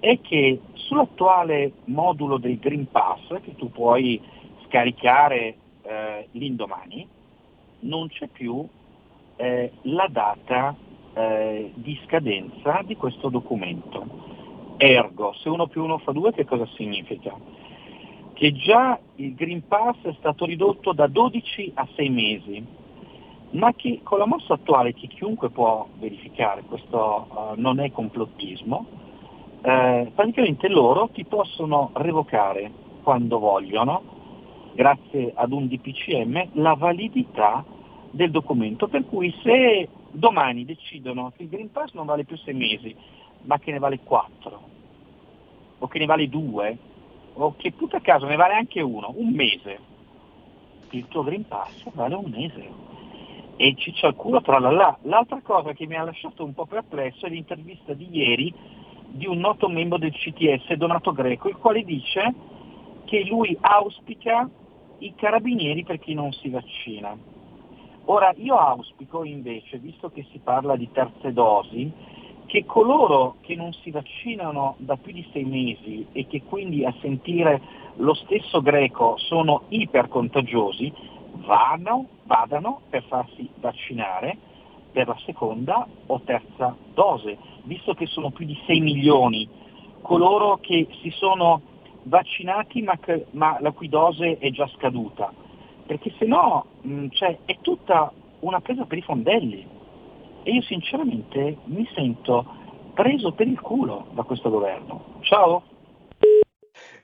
è 0.00 0.20
che 0.20 0.60
sull'attuale 0.74 1.72
modulo 1.84 2.36
del 2.36 2.58
Green 2.58 2.90
Pass, 2.90 3.40
che 3.40 3.54
tu 3.56 3.70
puoi 3.70 4.20
scaricare 4.66 5.56
eh, 5.80 6.28
l'indomani, 6.32 7.08
non 7.80 8.08
c'è 8.08 8.26
più 8.26 8.68
eh, 9.36 9.72
la 9.82 10.08
data 10.10 10.76
eh, 11.14 11.72
di 11.74 11.98
scadenza 12.04 12.82
di 12.84 12.96
questo 12.96 13.30
documento. 13.30 14.39
Ergo, 14.82 15.34
se 15.34 15.50
uno 15.50 15.66
più 15.66 15.84
uno 15.84 15.98
fa 15.98 16.10
due, 16.12 16.32
che 16.32 16.46
cosa 16.46 16.66
significa? 16.74 17.36
Che 18.32 18.52
già 18.54 18.98
il 19.16 19.34
Green 19.34 19.66
Pass 19.68 19.96
è 20.04 20.14
stato 20.18 20.46
ridotto 20.46 20.94
da 20.94 21.06
12 21.06 21.72
a 21.74 21.86
6 21.94 22.08
mesi, 22.08 22.66
ma 23.50 23.74
che 23.74 24.00
con 24.02 24.18
la 24.18 24.24
mossa 24.24 24.54
attuale, 24.54 24.94
che 24.94 25.06
chiunque 25.06 25.50
può 25.50 25.86
verificare, 25.98 26.62
questo 26.62 27.26
uh, 27.28 27.60
non 27.60 27.78
è 27.78 27.92
complottismo, 27.92 28.86
eh, 29.60 30.10
praticamente 30.14 30.68
loro 30.68 31.10
ti 31.12 31.26
possono 31.26 31.90
revocare 31.92 32.72
quando 33.02 33.38
vogliono, 33.38 34.02
grazie 34.72 35.32
ad 35.34 35.52
un 35.52 35.68
DPCM, 35.68 36.52
la 36.52 36.72
validità 36.72 37.62
del 38.12 38.30
documento. 38.30 38.88
Per 38.88 39.04
cui 39.04 39.30
se 39.42 39.90
domani 40.10 40.64
decidono 40.64 41.34
che 41.36 41.42
il 41.42 41.50
Green 41.50 41.70
Pass 41.70 41.92
non 41.92 42.06
vale 42.06 42.24
più 42.24 42.38
sei 42.38 42.54
mesi, 42.54 42.96
ma 43.42 43.58
che 43.58 43.72
ne 43.72 43.78
vale 43.78 44.00
quattro, 44.00 44.60
o 45.78 45.86
che 45.88 45.98
ne 45.98 46.06
vale 46.06 46.28
due, 46.28 46.78
o 47.34 47.54
che 47.56 47.74
tutto 47.76 47.96
a 47.96 48.00
caso 48.00 48.26
ne 48.26 48.36
vale 48.36 48.54
anche 48.54 48.80
uno, 48.80 49.12
un 49.16 49.30
mese, 49.32 49.78
il 50.90 51.06
tuo 51.08 51.22
Green 51.22 51.46
Pass 51.46 51.88
vale 51.92 52.14
un 52.14 52.30
mese. 52.30 52.88
E 53.56 53.74
ciccia 53.76 54.06
al 54.06 54.14
culo 54.14 54.40
tra 54.40 54.58
la 54.58 54.70
là. 54.70 54.98
L'altra 55.02 55.40
cosa 55.42 55.72
che 55.72 55.86
mi 55.86 55.94
ha 55.94 56.02
lasciato 56.02 56.44
un 56.44 56.54
po' 56.54 56.64
perplesso 56.64 57.26
è 57.26 57.28
l'intervista 57.28 57.92
di 57.92 58.08
ieri 58.10 58.54
di 59.06 59.26
un 59.26 59.38
noto 59.38 59.68
membro 59.68 59.98
del 59.98 60.12
CTS, 60.12 60.72
Donato 60.74 61.12
Greco, 61.12 61.48
il 61.48 61.56
quale 61.56 61.82
dice 61.82 62.34
che 63.04 63.24
lui 63.24 63.56
auspica 63.60 64.48
i 64.98 65.14
carabinieri 65.14 65.84
per 65.84 65.98
chi 65.98 66.14
non 66.14 66.32
si 66.32 66.48
vaccina. 66.48 67.16
Ora 68.04 68.32
io 68.36 68.56
auspico 68.56 69.24
invece, 69.24 69.78
visto 69.78 70.10
che 70.10 70.26
si 70.30 70.38
parla 70.38 70.76
di 70.76 70.90
terze 70.90 71.32
dosi, 71.32 71.92
che 72.50 72.64
coloro 72.64 73.36
che 73.42 73.54
non 73.54 73.72
si 73.74 73.92
vaccinano 73.92 74.74
da 74.78 74.96
più 74.96 75.12
di 75.12 75.24
sei 75.32 75.44
mesi 75.44 76.04
e 76.10 76.26
che 76.26 76.42
quindi 76.42 76.84
a 76.84 76.92
sentire 77.00 77.60
lo 77.98 78.12
stesso 78.14 78.60
greco 78.60 79.14
sono 79.18 79.62
ipercontagiosi, 79.68 80.92
vadano, 81.46 82.08
vadano 82.24 82.80
per 82.90 83.04
farsi 83.04 83.48
vaccinare 83.60 84.36
per 84.90 85.06
la 85.06 85.16
seconda 85.24 85.86
o 86.06 86.20
terza 86.24 86.74
dose, 86.92 87.38
visto 87.62 87.94
che 87.94 88.06
sono 88.06 88.30
più 88.30 88.44
di 88.44 88.58
6 88.66 88.80
milioni. 88.80 89.48
Coloro 90.02 90.58
che 90.60 90.88
si 91.02 91.10
sono 91.10 91.60
vaccinati 92.02 92.82
ma, 92.82 92.98
che, 92.98 93.26
ma 93.30 93.58
la 93.60 93.70
cui 93.70 93.88
dose 93.88 94.38
è 94.38 94.50
già 94.50 94.68
scaduta, 94.74 95.32
perché 95.86 96.12
se 96.18 96.26
no 96.26 96.64
mh, 96.80 97.06
cioè, 97.10 97.38
è 97.44 97.58
tutta 97.60 98.10
una 98.40 98.60
presa 98.60 98.86
per 98.86 98.98
i 98.98 99.02
fondelli 99.02 99.78
e 100.42 100.52
io 100.52 100.62
sinceramente 100.62 101.58
mi 101.64 101.86
sento 101.94 102.46
preso 102.94 103.32
per 103.32 103.46
il 103.46 103.60
culo 103.60 104.06
da 104.10 104.22
questo 104.22 104.50
governo. 104.50 105.02
Ciao! 105.20 105.62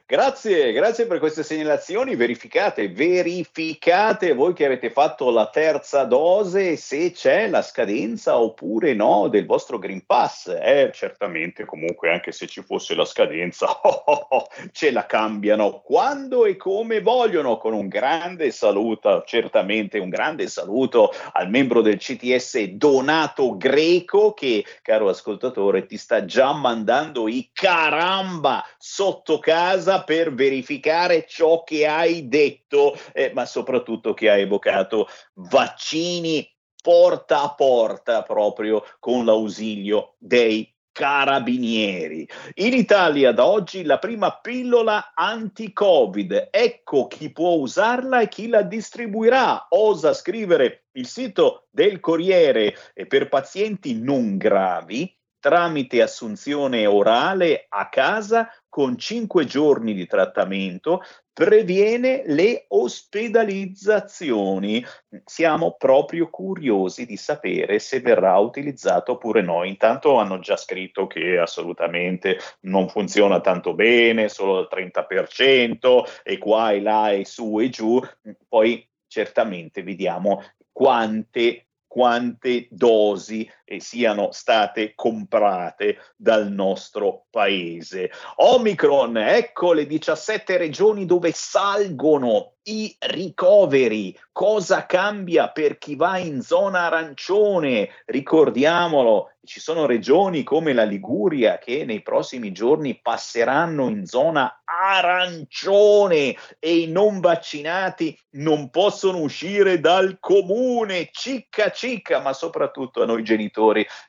Grazie, 0.08 0.70
grazie 0.70 1.06
per 1.06 1.18
queste 1.18 1.42
segnalazioni. 1.42 2.14
Verificate, 2.14 2.88
verificate 2.88 4.34
voi 4.34 4.52
che 4.52 4.64
avete 4.64 4.88
fatto 4.88 5.30
la 5.30 5.48
terza 5.48 6.04
dose 6.04 6.76
se 6.76 7.10
c'è 7.10 7.48
la 7.48 7.60
scadenza 7.60 8.38
oppure 8.38 8.94
no 8.94 9.26
del 9.26 9.46
vostro 9.46 9.80
Green 9.80 10.06
Pass. 10.06 10.46
Eh, 10.46 10.92
certamente, 10.94 11.64
comunque, 11.64 12.12
anche 12.12 12.30
se 12.30 12.46
ci 12.46 12.62
fosse 12.62 12.94
la 12.94 13.04
scadenza, 13.04 13.66
oh, 13.82 14.02
oh, 14.06 14.26
oh, 14.28 14.46
ce 14.70 14.92
la 14.92 15.06
cambiano 15.06 15.80
quando 15.80 16.44
e 16.44 16.54
come 16.54 17.00
vogliono. 17.00 17.58
Con 17.58 17.72
un 17.72 17.88
grande 17.88 18.52
saluto, 18.52 19.24
certamente 19.26 19.98
un 19.98 20.08
grande 20.08 20.46
saluto 20.46 21.12
al 21.32 21.50
membro 21.50 21.80
del 21.80 21.98
CTS 21.98 22.62
Donato 22.74 23.56
Greco, 23.56 24.34
che, 24.34 24.64
caro 24.82 25.08
ascoltatore, 25.08 25.84
ti 25.84 25.96
sta 25.96 26.24
già 26.24 26.52
mandando 26.52 27.26
i 27.26 27.50
caramba 27.52 28.64
sotto 28.78 29.40
casa 29.40 29.94
per 30.04 30.34
verificare 30.34 31.26
ciò 31.26 31.62
che 31.62 31.86
hai 31.86 32.28
detto, 32.28 32.96
eh, 33.12 33.32
ma 33.34 33.44
soprattutto 33.46 34.14
che 34.14 34.30
hai 34.30 34.42
evocato 34.42 35.08
vaccini 35.34 36.48
porta 36.82 37.42
a 37.42 37.54
porta 37.54 38.22
proprio 38.22 38.84
con 39.00 39.24
l'ausilio 39.24 40.14
dei 40.18 40.72
carabinieri. 40.96 42.26
In 42.54 42.72
Italia 42.72 43.32
da 43.32 43.44
oggi 43.44 43.84
la 43.84 43.98
prima 43.98 44.38
pillola 44.40 45.12
anti-Covid. 45.14 46.48
Ecco 46.50 47.06
chi 47.06 47.30
può 47.30 47.56
usarla 47.56 48.20
e 48.20 48.28
chi 48.28 48.48
la 48.48 48.62
distribuirà. 48.62 49.66
Osa 49.68 50.14
scrivere 50.14 50.86
il 50.92 51.06
sito 51.06 51.66
del 51.70 52.00
Corriere 52.00 52.74
e 52.94 53.06
per 53.06 53.28
pazienti 53.28 54.00
non 54.00 54.38
gravi 54.38 55.14
tramite 55.46 56.02
assunzione 56.02 56.86
orale 56.86 57.66
a 57.68 57.88
casa 57.88 58.48
con 58.76 58.98
5 58.98 59.46
giorni 59.46 59.94
di 59.94 60.06
trattamento 60.06 61.00
previene 61.32 62.24
le 62.26 62.66
ospedalizzazioni. 62.68 64.84
Siamo 65.24 65.76
proprio 65.78 66.28
curiosi 66.28 67.06
di 67.06 67.16
sapere 67.16 67.78
se 67.78 68.00
verrà 68.00 68.36
utilizzato 68.36 69.12
oppure 69.12 69.40
no. 69.40 69.64
Intanto 69.64 70.18
hanno 70.18 70.40
già 70.40 70.58
scritto 70.58 71.06
che 71.06 71.38
assolutamente 71.38 72.36
non 72.64 72.90
funziona 72.90 73.40
tanto 73.40 73.72
bene, 73.72 74.28
solo 74.28 74.58
al 74.58 74.68
30% 74.70 76.02
e 76.22 76.36
qua 76.36 76.72
e 76.72 76.82
là 76.82 77.12
e 77.12 77.24
su 77.24 77.58
e 77.58 77.70
giù. 77.70 77.98
Poi 78.46 78.86
certamente 79.06 79.82
vediamo 79.82 80.42
quante 80.70 81.66
quante 81.96 82.68
dosi 82.70 83.50
eh, 83.66 83.80
siano 83.80 84.30
state 84.30 84.92
comprate 84.94 85.98
dal 86.16 86.50
nostro 86.50 87.26
paese. 87.30 88.10
Omicron, 88.36 89.16
ecco 89.16 89.72
le 89.72 89.86
17 89.86 90.56
regioni 90.56 91.04
dove 91.04 91.32
salgono 91.32 92.52
i 92.68 92.94
ricoveri. 92.98 94.16
Cosa 94.32 94.86
cambia 94.86 95.50
per 95.50 95.78
chi 95.78 95.96
va 95.96 96.18
in 96.18 96.42
zona 96.42 96.86
arancione? 96.86 97.90
Ricordiamolo, 98.04 99.32
ci 99.44 99.60
sono 99.60 99.86
regioni 99.86 100.42
come 100.42 100.72
la 100.72 100.84
Liguria 100.84 101.58
che 101.58 101.84
nei 101.84 102.02
prossimi 102.02 102.52
giorni 102.52 103.00
passeranno 103.00 103.88
in 103.88 104.04
zona 104.04 104.62
arancione 104.64 106.36
e 106.58 106.78
i 106.78 106.88
non 106.88 107.20
vaccinati 107.20 108.18
non 108.30 108.70
possono 108.70 109.18
uscire 109.18 109.80
dal 109.80 110.18
comune. 110.18 111.08
Cicca 111.12 111.70
cicca, 111.70 112.20
ma 112.20 112.32
soprattutto 112.32 113.02
a 113.02 113.06
noi 113.06 113.22
genitori 113.22 113.55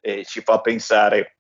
eh, 0.02 0.24
ci 0.26 0.42
fa 0.42 0.62
pensare 0.62 1.38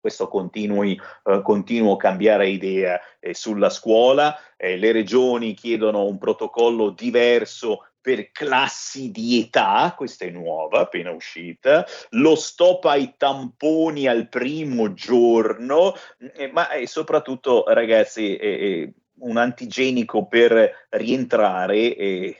questo 0.00 0.28
continui, 0.28 0.98
eh, 1.24 1.42
continuo 1.42 1.96
cambiare 1.96 2.48
idea 2.48 3.00
eh, 3.18 3.34
sulla 3.34 3.68
scuola, 3.68 4.36
eh, 4.56 4.76
le 4.76 4.92
regioni 4.92 5.54
chiedono 5.54 6.04
un 6.04 6.18
protocollo 6.18 6.90
diverso 6.90 7.88
per 8.00 8.30
classi 8.30 9.10
di 9.10 9.40
età, 9.40 9.92
questa 9.96 10.24
è 10.24 10.30
nuova, 10.30 10.80
appena 10.80 11.10
uscita, 11.10 11.84
lo 12.10 12.36
stop 12.36 12.86
ai 12.86 13.14
tamponi 13.16 14.06
al 14.06 14.28
primo 14.28 14.94
giorno, 14.94 15.92
eh, 16.34 16.50
ma 16.50 16.70
eh, 16.70 16.86
soprattutto 16.86 17.64
ragazzi 17.66 18.36
eh, 18.36 18.92
un 19.20 19.36
antigenico 19.36 20.26
per 20.26 20.86
rientrare. 20.90 21.96
Eh, 21.96 22.36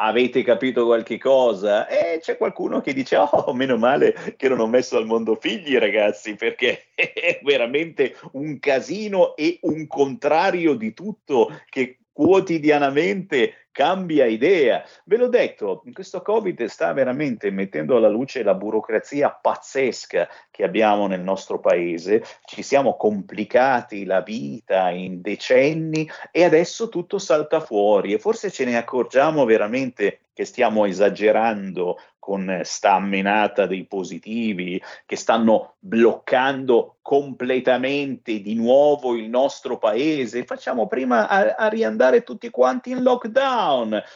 avete 0.00 0.42
capito 0.42 0.84
qualche 0.84 1.18
cosa? 1.18 1.86
E 1.88 2.18
c'è 2.20 2.36
qualcuno 2.36 2.80
che 2.80 2.92
dice, 2.92 3.16
oh, 3.16 3.52
meno 3.52 3.76
male 3.76 4.34
che 4.36 4.48
non 4.48 4.60
ho 4.60 4.66
messo 4.66 4.96
al 4.96 5.06
mondo 5.06 5.34
figli, 5.34 5.76
ragazzi, 5.76 6.34
perché 6.34 6.86
è 6.94 7.40
veramente 7.42 8.16
un 8.32 8.58
casino 8.58 9.36
e 9.36 9.58
un 9.62 9.86
contrario 9.86 10.74
di 10.74 10.94
tutto 10.94 11.50
che 11.68 11.98
quotidianamente 12.12 13.67
cambia 13.78 14.26
idea. 14.26 14.82
Ve 15.04 15.16
l'ho 15.16 15.28
detto, 15.28 15.84
questo 15.92 16.20
Covid 16.20 16.64
sta 16.64 16.92
veramente 16.92 17.48
mettendo 17.52 17.96
alla 17.96 18.08
luce 18.08 18.42
la 18.42 18.54
burocrazia 18.54 19.30
pazzesca 19.30 20.28
che 20.50 20.64
abbiamo 20.64 21.06
nel 21.06 21.20
nostro 21.20 21.60
paese. 21.60 22.24
Ci 22.44 22.64
siamo 22.64 22.96
complicati 22.96 24.04
la 24.04 24.20
vita 24.20 24.90
in 24.90 25.20
decenni 25.20 26.10
e 26.32 26.42
adesso 26.42 26.88
tutto 26.88 27.18
salta 27.18 27.60
fuori 27.60 28.12
e 28.12 28.18
forse 28.18 28.50
ce 28.50 28.64
ne 28.64 28.76
accorgiamo 28.76 29.44
veramente 29.44 30.22
che 30.32 30.44
stiamo 30.44 30.84
esagerando 30.84 31.98
con 32.28 32.60
sta 32.62 33.00
menata 33.00 33.64
dei 33.64 33.86
positivi 33.86 34.78
che 35.06 35.16
stanno 35.16 35.76
bloccando 35.78 36.98
completamente 37.00 38.42
di 38.42 38.54
nuovo 38.54 39.16
il 39.16 39.30
nostro 39.30 39.78
paese. 39.78 40.44
Facciamo 40.44 40.86
prima 40.86 41.26
a, 41.26 41.54
a 41.56 41.68
riandare 41.68 42.24
tutti 42.24 42.50
quanti 42.50 42.90
in 42.90 43.02
lockdown, 43.02 43.67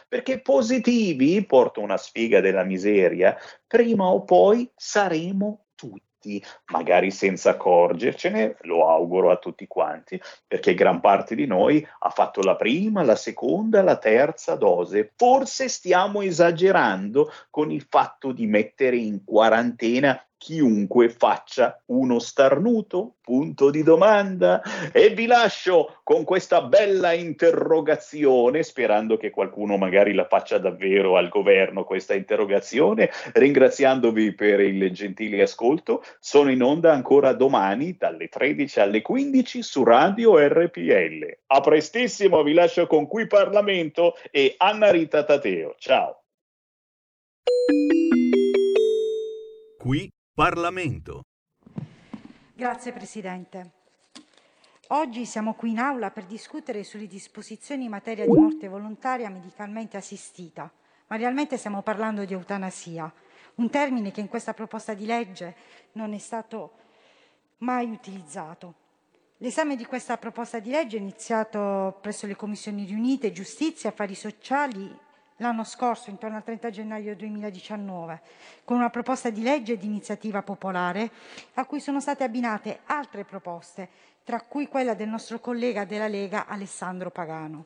perché 0.09 0.41
positivi, 0.41 1.45
porto 1.45 1.81
una 1.81 1.97
sfiga 1.97 2.41
della 2.41 2.65
miseria, 2.65 3.37
prima 3.67 4.07
o 4.07 4.25
poi 4.25 4.71
saremo 4.75 5.67
tutti 5.75 6.43
magari 6.67 7.11
senza 7.11 7.51
accorgercene, 7.51 8.57
lo 8.63 8.89
auguro 8.89 9.31
a 9.31 9.39
tutti 9.39 9.67
quanti, 9.67 10.21
perché 10.47 10.75
gran 10.75 11.01
parte 11.01 11.35
di 11.35 11.47
noi 11.47 11.87
ha 12.01 12.11
fatto 12.11 12.41
la 12.43 12.55
prima, 12.55 13.03
la 13.03 13.17
seconda, 13.17 13.83
la 13.83 13.97
terza 13.97 14.55
dose. 14.55 15.13
Forse 15.17 15.69
stiamo 15.69 16.23
esagerando 16.23 17.31
con 17.51 17.73
il 17.73 17.85
fatto 17.89 18.33
di 18.33 18.47
mettere 18.47 18.97
in 18.97 19.25
quarantena 19.25 20.25
chiunque 20.43 21.09
faccia 21.09 21.81
uno 21.87 22.19
starnuto? 22.19 23.15
Punto 23.21 23.71
di 23.71 23.85
domanda. 23.85 24.61
E 24.91 25.11
vi 25.11 25.27
lascio 25.27 26.01
con 26.03 26.25
questa 26.25 26.63
bella 26.63 27.13
interrogazione, 27.13 28.65
sperando 28.65 29.17
che 29.17 29.31
qualcuno 29.31 29.77
magari 29.77 30.13
la 30.15 30.27
faccia 30.27 30.59
davvero 30.59 31.17
al 31.17 31.29
governo 31.29 31.85
questa 31.85 32.15
interrogazione, 32.15 33.09
ringraziandovi 33.35 34.35
per 34.35 34.59
il 34.59 34.91
gentile 34.91 35.43
ascolto. 35.43 36.03
Sono 36.19 36.51
in 36.51 36.61
onda 36.61 36.93
ancora 36.93 37.35
domani 37.35 37.95
dalle 37.97 38.27
13 38.27 38.81
alle 38.81 39.01
15 39.01 39.63
su 39.63 39.85
Radio 39.85 40.37
RPL. 40.39 41.39
A 41.47 41.61
prestissimo, 41.61 42.43
vi 42.43 42.53
lascio 42.53 42.89
con 42.89 43.07
Qui 43.07 43.29
Parlamento 43.29 44.17
e 44.33 44.57
Anna 44.57 44.91
Rita 44.91 45.23
Tateo. 45.23 45.77
Ciao. 45.79 46.25
Qui 49.79 50.11
Parlamento. 50.35 51.27
Grazie 52.55 52.93
Presidente. 52.93 53.71
Oggi 54.89 55.27
siamo 55.27 55.53
qui 55.53 55.73
in 55.73 55.79
aula 55.79 56.11
per 56.11 56.25
discutere 56.25 56.85
sulle 56.85 57.07
disposizioni 57.07 57.85
in 57.85 57.91
materia 57.91 58.25
di 58.25 58.33
morte 58.33 58.67
volontaria 58.67 59.29
medicalmente 59.29 59.99
assistita, 59.99 60.73
ma 61.09 61.17
realmente 61.17 61.59
stiamo 61.59 61.83
parlando 61.83 62.25
di 62.25 62.33
eutanasia, 62.33 63.13
un 63.57 63.69
termine 63.69 64.11
che 64.11 64.21
in 64.21 64.29
questa 64.29 64.55
proposta 64.55 64.95
di 64.95 65.05
legge 65.05 65.55
non 65.93 66.15
è 66.15 66.19
stato 66.19 66.79
mai 67.59 67.91
utilizzato. 67.91 68.75
L'esame 69.37 69.77
di 69.77 69.85
questa 69.85 70.17
proposta 70.17 70.61
di 70.61 70.71
legge 70.71 70.97
è 70.97 71.01
iniziato 71.01 71.99
presso 72.01 72.27
le 72.27 72.37
Commissioni 72.37 72.87
riunite 72.87 73.33
Giustizia 73.33 73.91
Affari 73.91 74.15
Sociali 74.15 74.99
l'anno 75.37 75.65
scorso, 75.65 76.11
intorno 76.11 76.37
al 76.37 76.45
30 76.45 76.71
gennaio 76.71 77.17
2019, 77.17 78.21
con 78.65 78.77
una 78.77 78.91
proposta 78.91 79.31
di 79.31 79.43
legge 79.43 79.77
di 79.77 79.87
iniziativa 79.87 80.43
popolare 80.43 81.11
a 81.55 81.65
cui 81.65 81.81
sono 81.81 82.01
state 82.01 82.25
abbinate 82.25 82.81
altre 82.87 83.25
proposte, 83.25 83.89
tra 84.25 84.41
cui 84.41 84.69
quella 84.69 84.95
del 84.95 85.09
nostro 85.09 85.41
collega 85.41 85.85
della 85.85 86.09
Lega 86.09 86.47
Alessandro 86.47 87.11
Pagano. 87.11 87.65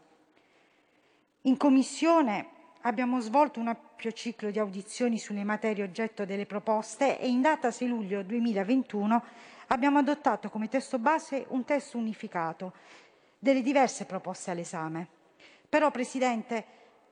In 1.42 1.56
Commissione 1.56 2.48
abbiamo 2.82 3.20
svolto 3.20 3.60
un 3.60 3.68
ampio 3.68 4.12
ciclo 4.12 4.50
di 4.50 4.58
audizioni 4.58 5.18
sulle 5.18 5.44
materie 5.44 5.84
oggetto 5.84 6.24
delle 6.24 6.46
proposte 6.46 7.18
e 7.18 7.28
in 7.28 7.40
data 7.40 7.70
6 7.70 7.88
luglio 7.88 8.22
2021 8.22 9.22
abbiamo 9.68 9.98
adottato 9.98 10.48
come 10.48 10.68
testo 10.68 10.98
base 10.98 11.44
un 11.48 11.64
testo 11.64 11.98
unificato 11.98 12.72
delle 13.38 13.62
diverse 13.62 14.06
proposte 14.06 14.50
all'esame. 14.50 15.08
Però, 15.68 15.90
Presidente, 15.90 16.64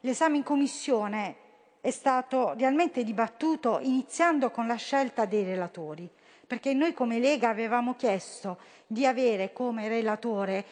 L'esame 0.05 0.36
in 0.36 0.43
Commissione 0.43 1.36
è 1.81 1.90
stato 1.90 2.52
realmente 2.59 3.05
dibattuto 3.05 3.78
iniziando 3.81 4.51
con 4.51 4.66
la 4.66 4.74
scelta 4.74 5.24
dei 5.24 5.44
relatori, 5.44 6.06
perché 6.47 6.74
noi 6.74 6.93
come 6.93 7.18
Lega 7.18 7.48
avevamo 7.48 7.94
chiesto 7.94 8.59
di 8.86 9.06
avere 9.06 9.55
come 9.55 9.89
relatore 9.89 10.64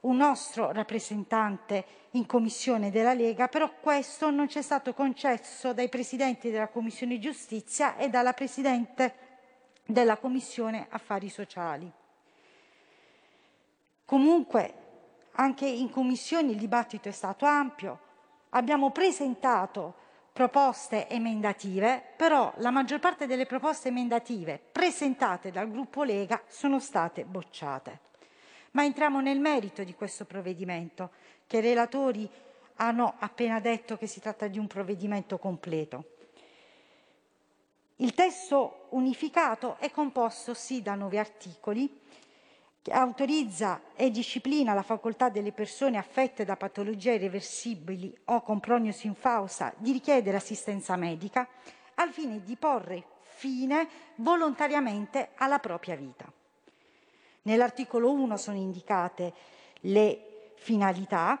un 0.00 0.16
nostro 0.16 0.72
rappresentante 0.72 1.84
in 2.12 2.26
Commissione 2.26 2.90
della 2.90 3.14
Lega, 3.14 3.46
però 3.46 3.72
questo 3.80 4.30
non 4.30 4.48
ci 4.48 4.58
è 4.58 4.62
stato 4.62 4.92
concesso 4.92 5.72
dai 5.72 5.88
Presidenti 5.88 6.50
della 6.50 6.66
Commissione 6.66 7.20
Giustizia 7.20 7.96
e 7.96 8.08
dalla 8.08 8.32
Presidente 8.32 9.14
della 9.86 10.16
Commissione 10.16 10.88
Affari 10.90 11.28
Sociali. 11.28 11.88
Comunque, 14.04 14.74
anche 15.34 15.66
in 15.66 15.90
Commissione 15.90 16.50
il 16.50 16.58
dibattito 16.58 17.08
è 17.08 17.12
stato 17.12 17.44
ampio, 17.44 18.08
abbiamo 18.50 18.90
presentato 18.90 19.94
proposte 20.32 21.08
emendative, 21.08 22.02
però 22.16 22.52
la 22.58 22.70
maggior 22.70 23.00
parte 23.00 23.26
delle 23.26 23.46
proposte 23.46 23.88
emendative 23.88 24.60
presentate 24.72 25.50
dal 25.50 25.70
gruppo 25.70 26.02
Lega 26.02 26.42
sono 26.46 26.78
state 26.78 27.24
bocciate. 27.24 28.08
Ma 28.72 28.84
entriamo 28.84 29.20
nel 29.20 29.40
merito 29.40 29.82
di 29.82 29.94
questo 29.94 30.24
provvedimento, 30.24 31.10
che 31.46 31.58
i 31.58 31.62
relatori 31.62 32.28
hanno 32.76 33.14
appena 33.18 33.60
detto 33.60 33.96
che 33.96 34.06
si 34.06 34.20
tratta 34.20 34.46
di 34.46 34.58
un 34.58 34.66
provvedimento 34.66 35.38
completo. 35.38 36.04
Il 37.96 38.14
testo 38.14 38.86
unificato 38.90 39.76
è 39.78 39.90
composto 39.90 40.54
sì 40.54 40.80
da 40.80 40.94
nove 40.94 41.18
articoli, 41.18 41.99
autorizza 42.88 43.82
e 43.94 44.10
disciplina 44.10 44.72
la 44.72 44.82
facoltà 44.82 45.28
delle 45.28 45.52
persone 45.52 45.98
affette 45.98 46.44
da 46.44 46.56
patologie 46.56 47.14
irreversibili 47.14 48.16
o 48.26 48.42
con 48.42 48.58
prognosi 48.58 49.06
infausta 49.06 49.72
di 49.76 49.92
richiedere 49.92 50.36
assistenza 50.36 50.96
medica 50.96 51.46
al 51.96 52.10
fine 52.10 52.42
di 52.42 52.56
porre 52.56 53.04
fine 53.20 53.88
volontariamente 54.16 55.30
alla 55.36 55.58
propria 55.58 55.96
vita. 55.96 56.30
Nell'articolo 57.42 58.12
1 58.12 58.36
sono 58.36 58.56
indicate 58.58 59.32
le 59.80 60.52
finalità, 60.56 61.40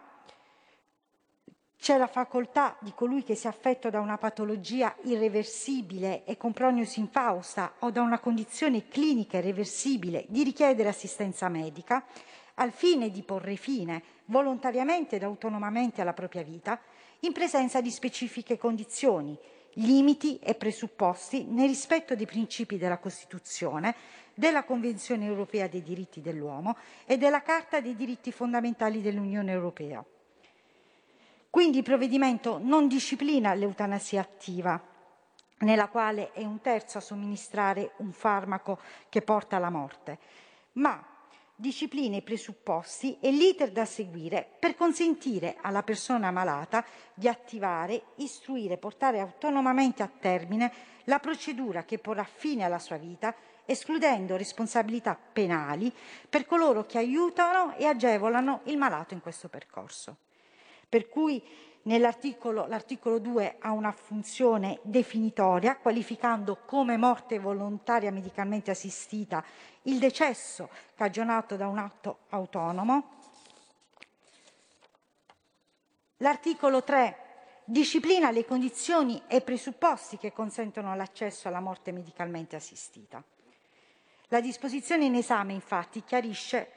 c'è 1.80 1.96
la 1.96 2.06
facoltà 2.06 2.76
di 2.80 2.92
colui 2.94 3.24
che 3.24 3.34
sia 3.34 3.48
affetto 3.48 3.88
da 3.88 4.00
una 4.00 4.18
patologia 4.18 4.94
irreversibile 5.04 6.24
e 6.26 6.36
con 6.36 6.52
prognosi 6.52 7.00
infausta 7.00 7.72
o 7.78 7.90
da 7.90 8.02
una 8.02 8.18
condizione 8.18 8.86
clinica 8.86 9.38
irreversibile 9.38 10.26
di 10.28 10.44
richiedere 10.44 10.90
assistenza 10.90 11.48
medica 11.48 12.04
al 12.56 12.70
fine 12.70 13.10
di 13.10 13.22
porre 13.22 13.56
fine 13.56 14.02
volontariamente 14.26 15.16
ed 15.16 15.22
autonomamente 15.22 16.02
alla 16.02 16.12
propria 16.12 16.42
vita 16.42 16.78
in 17.20 17.32
presenza 17.32 17.80
di 17.80 17.90
specifiche 17.90 18.58
condizioni, 18.58 19.36
limiti 19.74 20.38
e 20.38 20.54
presupposti 20.56 21.46
nel 21.46 21.68
rispetto 21.68 22.14
dei 22.14 22.26
principi 22.26 22.76
della 22.76 22.98
Costituzione, 22.98 23.94
della 24.34 24.64
Convenzione 24.64 25.24
europea 25.24 25.66
dei 25.66 25.82
diritti 25.82 26.20
dell'uomo 26.20 26.76
e 27.06 27.16
della 27.16 27.40
Carta 27.40 27.80
dei 27.80 27.96
diritti 27.96 28.32
fondamentali 28.32 29.00
dell'Unione 29.00 29.50
europea. 29.50 30.04
Quindi 31.50 31.78
il 31.78 31.82
provvedimento 31.82 32.60
non 32.62 32.86
disciplina 32.86 33.54
l'eutanasia 33.54 34.20
attiva, 34.20 34.80
nella 35.58 35.88
quale 35.88 36.30
è 36.32 36.44
un 36.44 36.60
terzo 36.60 36.98
a 36.98 37.00
somministrare 37.00 37.94
un 37.96 38.12
farmaco 38.12 38.78
che 39.08 39.20
porta 39.20 39.56
alla 39.56 39.68
morte, 39.68 40.18
ma 40.74 41.04
disciplina 41.56 42.16
i 42.16 42.22
presupposti 42.22 43.18
e 43.20 43.32
l'iter 43.32 43.72
da 43.72 43.84
seguire 43.84 44.48
per 44.60 44.76
consentire 44.76 45.56
alla 45.60 45.82
persona 45.82 46.30
malata 46.30 46.84
di 47.12 47.26
attivare, 47.26 48.04
istruire, 48.16 48.78
portare 48.78 49.18
autonomamente 49.18 50.04
a 50.04 50.10
termine 50.20 50.72
la 51.04 51.18
procedura 51.18 51.84
che 51.84 51.98
porrà 51.98 52.24
fine 52.24 52.62
alla 52.62 52.78
sua 52.78 52.96
vita, 52.96 53.34
escludendo 53.66 54.36
responsabilità 54.36 55.18
penali 55.32 55.92
per 56.28 56.46
coloro 56.46 56.86
che 56.86 56.98
aiutano 56.98 57.74
e 57.76 57.86
agevolano 57.86 58.60
il 58.64 58.78
malato 58.78 59.14
in 59.14 59.20
questo 59.20 59.48
percorso. 59.48 60.16
Per 60.90 61.08
cui 61.08 61.40
l'articolo 61.84 63.18
2 63.20 63.56
ha 63.60 63.70
una 63.70 63.92
funzione 63.92 64.80
definitoria, 64.82 65.76
qualificando 65.76 66.58
come 66.66 66.96
morte 66.96 67.38
volontaria 67.38 68.10
medicalmente 68.10 68.72
assistita 68.72 69.44
il 69.82 70.00
decesso 70.00 70.68
cagionato 70.96 71.54
da 71.54 71.68
un 71.68 71.78
atto 71.78 72.18
autonomo. 72.30 73.18
L'articolo 76.16 76.82
3 76.82 77.28
disciplina 77.64 78.32
le 78.32 78.44
condizioni 78.44 79.22
e 79.28 79.36
i 79.36 79.42
presupposti 79.42 80.18
che 80.18 80.32
consentono 80.32 80.96
l'accesso 80.96 81.46
alla 81.46 81.60
morte 81.60 81.92
medicalmente 81.92 82.56
assistita. 82.56 83.22
La 84.26 84.40
disposizione 84.40 85.04
in 85.04 85.14
esame 85.14 85.52
infatti 85.52 86.02
chiarisce 86.02 86.72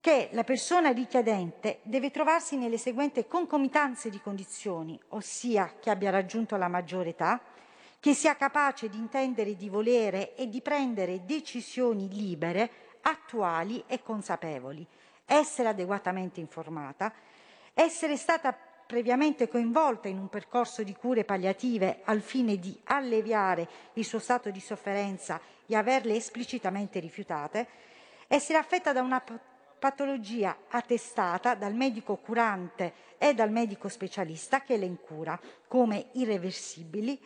che 0.00 0.30
la 0.32 0.44
persona 0.44 0.90
richiedente 0.92 1.80
deve 1.82 2.10
trovarsi 2.10 2.56
nelle 2.56 2.78
seguenti 2.78 3.26
concomitanze 3.26 4.08
di 4.08 4.20
condizioni, 4.20 4.98
ossia 5.08 5.74
che 5.78 5.90
abbia 5.90 6.10
raggiunto 6.10 6.56
la 6.56 6.68
maggiore 6.68 7.10
età, 7.10 7.40
che 8.00 8.14
sia 8.14 8.34
capace 8.34 8.88
di 8.88 8.96
intendere, 8.96 9.56
di 9.56 9.68
volere 9.68 10.34
e 10.36 10.48
di 10.48 10.62
prendere 10.62 11.26
decisioni 11.26 12.08
libere, 12.08 12.70
attuali 13.02 13.84
e 13.86 14.02
consapevoli, 14.02 14.86
essere 15.26 15.68
adeguatamente 15.68 16.40
informata, 16.40 17.12
essere 17.74 18.16
stata 18.16 18.56
previamente 18.86 19.48
coinvolta 19.48 20.08
in 20.08 20.18
un 20.18 20.28
percorso 20.28 20.82
di 20.82 20.94
cure 20.94 21.24
palliative 21.24 22.00
al 22.04 22.22
fine 22.22 22.58
di 22.58 22.76
alleviare 22.84 23.68
il 23.94 24.04
suo 24.04 24.18
stato 24.18 24.50
di 24.50 24.60
sofferenza 24.60 25.40
e 25.66 25.76
averle 25.76 26.16
esplicitamente 26.16 26.98
rifiutate, 27.00 27.68
essere 28.26 28.58
affetta 28.58 28.92
da 28.92 29.02
una 29.02 29.22
patologia 29.80 30.58
attestata 30.68 31.54
dal 31.54 31.74
medico 31.74 32.16
curante 32.16 32.92
e 33.18 33.34
dal 33.34 33.50
medico 33.50 33.88
specialista 33.88 34.60
che 34.60 34.76
le 34.76 34.84
incura 34.84 35.40
come 35.66 36.10
irreversibile 36.12 37.18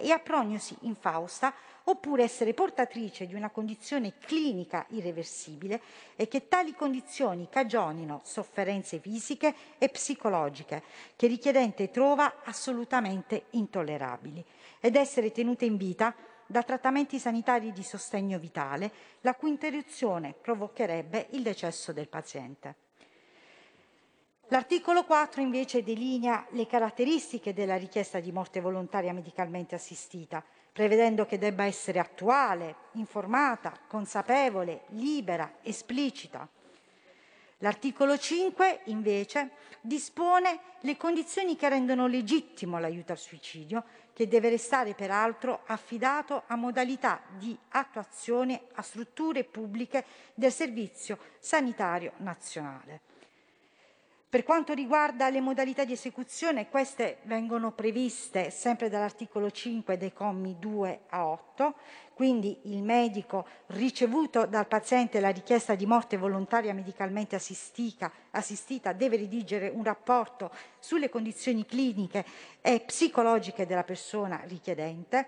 e 0.00 0.10
a 0.12 0.18
prognosi 0.20 0.76
infausta 0.82 1.52
oppure 1.84 2.22
essere 2.22 2.54
portatrice 2.54 3.26
di 3.26 3.34
una 3.34 3.50
condizione 3.50 4.14
clinica 4.20 4.86
irreversibile 4.90 5.80
e 6.14 6.28
che 6.28 6.46
tali 6.46 6.72
condizioni 6.74 7.48
cagionino 7.50 8.20
sofferenze 8.24 9.00
fisiche 9.00 9.54
e 9.76 9.88
psicologiche 9.88 10.82
che 11.16 11.26
il 11.26 11.32
richiedente 11.32 11.90
trova 11.90 12.42
assolutamente 12.44 13.46
intollerabili. 13.50 14.44
Ed 14.78 14.94
essere 14.94 15.32
tenute 15.32 15.64
in 15.64 15.76
vita 15.76 16.14
da 16.50 16.64
trattamenti 16.64 17.20
sanitari 17.20 17.70
di 17.70 17.84
sostegno 17.84 18.36
vitale, 18.40 18.90
la 19.20 19.36
cui 19.36 19.50
interruzione 19.50 20.34
provocherebbe 20.34 21.28
il 21.30 21.42
decesso 21.42 21.92
del 21.92 22.08
paziente. 22.08 22.74
L'articolo 24.48 25.04
4 25.04 25.40
invece 25.42 25.84
delinea 25.84 26.44
le 26.50 26.66
caratteristiche 26.66 27.54
della 27.54 27.76
richiesta 27.76 28.18
di 28.18 28.32
morte 28.32 28.60
volontaria 28.60 29.12
medicalmente 29.12 29.76
assistita, 29.76 30.42
prevedendo 30.72 31.24
che 31.24 31.38
debba 31.38 31.66
essere 31.66 32.00
attuale, 32.00 32.74
informata, 32.94 33.78
consapevole, 33.86 34.82
libera, 34.88 35.58
esplicita. 35.62 36.48
L'articolo 37.58 38.18
5 38.18 38.80
invece 38.86 39.50
dispone 39.80 40.58
le 40.80 40.96
condizioni 40.96 41.54
che 41.54 41.68
rendono 41.68 42.08
legittimo 42.08 42.80
l'aiuto 42.80 43.12
al 43.12 43.18
suicidio, 43.18 43.84
che 44.20 44.28
deve 44.28 44.50
restare 44.50 44.92
peraltro 44.92 45.62
affidato 45.64 46.42
a 46.46 46.54
modalità 46.54 47.22
di 47.38 47.56
attuazione 47.70 48.64
a 48.74 48.82
strutture 48.82 49.44
pubbliche 49.44 50.04
del 50.34 50.52
Servizio 50.52 51.16
Sanitario 51.38 52.12
Nazionale. 52.18 53.00
Per 54.30 54.44
quanto 54.44 54.74
riguarda 54.74 55.28
le 55.28 55.40
modalità 55.40 55.84
di 55.84 55.94
esecuzione, 55.94 56.68
queste 56.68 57.16
vengono 57.22 57.72
previste 57.72 58.50
sempre 58.50 58.88
dall'articolo 58.88 59.50
5 59.50 59.96
dei 59.96 60.12
commi 60.12 60.56
2 60.60 61.00
a 61.08 61.26
8, 61.26 61.74
quindi 62.14 62.56
il 62.66 62.80
medico 62.84 63.44
ricevuto 63.66 64.46
dal 64.46 64.68
paziente 64.68 65.18
la 65.18 65.30
richiesta 65.30 65.74
di 65.74 65.84
morte 65.84 66.16
volontaria 66.16 66.72
medicalmente 66.72 67.34
assistita, 67.34 68.12
deve 68.92 69.16
redigere 69.16 69.68
un 69.68 69.82
rapporto 69.82 70.52
sulle 70.78 71.08
condizioni 71.08 71.66
cliniche 71.66 72.24
e 72.60 72.78
psicologiche 72.86 73.66
della 73.66 73.82
persona 73.82 74.42
richiedente. 74.44 75.26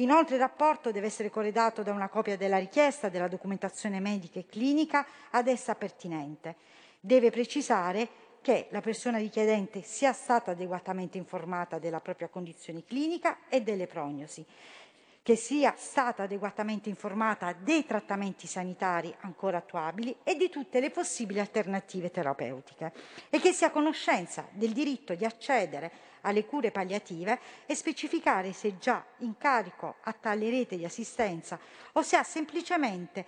Inoltre 0.00 0.34
il 0.34 0.42
rapporto 0.42 0.92
deve 0.92 1.06
essere 1.06 1.30
corredato 1.30 1.82
da 1.82 1.92
una 1.92 2.10
copia 2.10 2.36
della 2.36 2.58
richiesta 2.58 3.08
della 3.08 3.28
documentazione 3.28 3.98
medica 3.98 4.38
e 4.38 4.44
clinica 4.44 5.06
ad 5.30 5.48
essa 5.48 5.74
pertinente. 5.74 6.56
Deve 7.00 7.30
precisare 7.30 8.24
che 8.46 8.68
la 8.70 8.80
persona 8.80 9.18
richiedente 9.18 9.82
sia 9.82 10.12
stata 10.12 10.52
adeguatamente 10.52 11.18
informata 11.18 11.80
della 11.80 11.98
propria 11.98 12.28
condizione 12.28 12.84
clinica 12.84 13.38
e 13.48 13.60
delle 13.60 13.88
prognosi, 13.88 14.46
che 15.20 15.34
sia 15.34 15.74
stata 15.76 16.22
adeguatamente 16.22 16.88
informata 16.88 17.52
dei 17.52 17.84
trattamenti 17.84 18.46
sanitari 18.46 19.12
ancora 19.22 19.58
attuabili 19.58 20.18
e 20.22 20.36
di 20.36 20.48
tutte 20.48 20.78
le 20.78 20.90
possibili 20.92 21.40
alternative 21.40 22.12
terapeutiche 22.12 22.92
e 23.30 23.40
che 23.40 23.52
sia 23.52 23.66
a 23.66 23.72
conoscenza 23.72 24.46
del 24.52 24.70
diritto 24.70 25.16
di 25.16 25.24
accedere 25.24 25.90
alle 26.20 26.44
cure 26.44 26.70
palliative 26.70 27.40
e 27.66 27.74
specificare 27.74 28.52
se 28.52 28.78
già 28.78 29.04
in 29.18 29.36
carico 29.36 29.96
a 30.02 30.12
tale 30.12 30.48
rete 30.50 30.76
di 30.76 30.84
assistenza 30.84 31.58
o 31.94 32.02
se 32.02 32.14
ha 32.14 32.22
semplicemente 32.22 33.26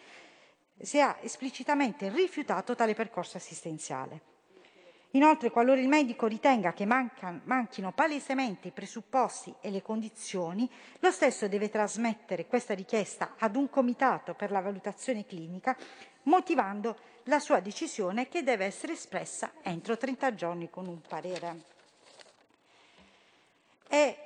se 0.81 1.01
ha 1.01 1.19
esplicitamente 1.23 2.09
rifiutato 2.09 2.77
tale 2.77 2.95
percorso 2.95 3.36
assistenziale. 3.36 4.36
Inoltre, 5.12 5.51
qualora 5.51 5.80
il 5.80 5.89
medico 5.89 6.26
ritenga 6.26 6.74
che 6.74 6.85
mancan, 6.85 7.40
manchino 7.44 7.93
palesemente 7.93 8.68
i 8.68 8.72
presupposti 8.72 9.55
e 9.60 9.70
le 9.70 9.80
condizioni, 9.80 10.70
lo 10.98 11.10
stesso 11.10 11.48
deve 11.48 11.70
trasmettere 11.70 12.47
questa 12.47 12.74
richiesta 12.74 13.35
ad 13.39 13.56
un 13.56 13.70
comitato 13.70 14.35
per 14.35 14.51
la 14.51 14.60
valutazione 14.60 15.24
clinica, 15.24 15.74
motivando 16.24 16.98
la 17.24 17.39
sua 17.39 17.60
decisione 17.60 18.28
che 18.28 18.43
deve 18.43 18.66
essere 18.66 18.93
espressa 18.93 19.52
entro 19.62 19.97
30 19.97 20.35
giorni 20.35 20.68
con 20.68 20.86
un 20.86 21.01
parere. 21.01 21.62
E, 23.89 24.16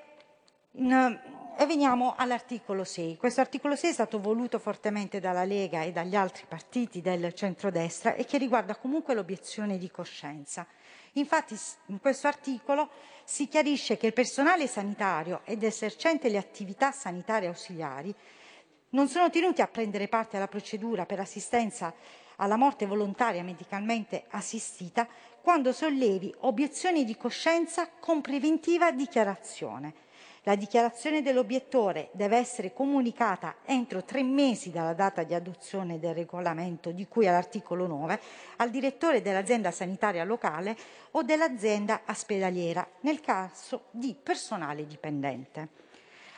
in, 0.73 1.21
e 1.57 1.67
veniamo 1.67 2.15
all'articolo 2.17 2.85
6. 2.85 3.17
Questo 3.17 3.41
articolo 3.41 3.77
6 3.77 3.91
è 3.91 3.93
stato 3.93 4.21
voluto 4.21 4.59
fortemente 4.59 5.21
dalla 5.21 5.45
Lega 5.45 5.83
e 5.83 5.93
dagli 5.93 6.17
altri 6.17 6.45
partiti 6.49 7.01
del 7.01 7.35
centrodestra 7.35 8.15
e 8.15 8.25
che 8.25 8.39
riguarda 8.39 8.77
comunque 8.77 9.15
l'obiezione 9.15 9.79
di 9.79 9.91
coscienza. 9.91 10.67
Infatti 11.13 11.57
in 11.87 12.01
questo 12.01 12.27
articolo 12.27 12.89
si 13.25 13.49
chiarisce 13.49 13.97
che 13.97 14.07
il 14.07 14.13
personale 14.13 14.67
sanitario 14.67 15.43
ed 15.45 15.63
esercente 15.63 16.29
le 16.29 16.39
attività 16.39 16.91
sanitarie 16.91 17.49
ausiliari 17.49 18.15
non 18.91 19.09
sono 19.09 19.31
tenuti 19.31 19.63
a 19.63 19.69
prendere 19.69 20.09
parte 20.09 20.37
alla 20.37 20.49
procedura 20.49 21.07
per 21.07 21.21
assistenza 21.21 21.95
alla 22.37 22.57
morte 22.57 22.87
volontaria 22.87 23.43
medicalmente 23.43 24.25
assistita 24.31 25.07
quando 25.43 25.73
sollevi 25.73 26.35
obiezioni 26.41 27.05
di 27.05 27.17
coscienza 27.17 27.89
con 28.01 28.21
preventiva 28.21 28.91
dichiarazione 28.91 30.02
la 30.45 30.57
dichiarazione 30.57 31.23
dell'obiettore 31.23 32.09
deve 32.13 32.37
essere 32.37 32.73
comunicata 32.73 33.57
entro 33.65 34.03
tre 34.03 34.25
mesi 34.25 34.73
dalla 34.73 34.93
data 34.93 35.23
di 35.23 35.35
adozione 35.35 36.01
del 36.01 36.15
regolamento 36.15 36.91
di 36.91 37.07
cui 37.07 37.29
all'articolo 37.29 37.87
9 37.87 38.21
al 38.57 38.71
direttore 38.71 39.23
dell'azienda 39.23 39.71
sanitaria 39.71 40.25
locale 40.25 40.77
o 41.13 41.23
dell'azienda 41.23 42.01
ospedaliera 42.09 42.85
nel 43.01 43.21
caso 43.21 43.85
di 43.93 44.17
personale 44.21 44.85
dipendente. 44.85 45.69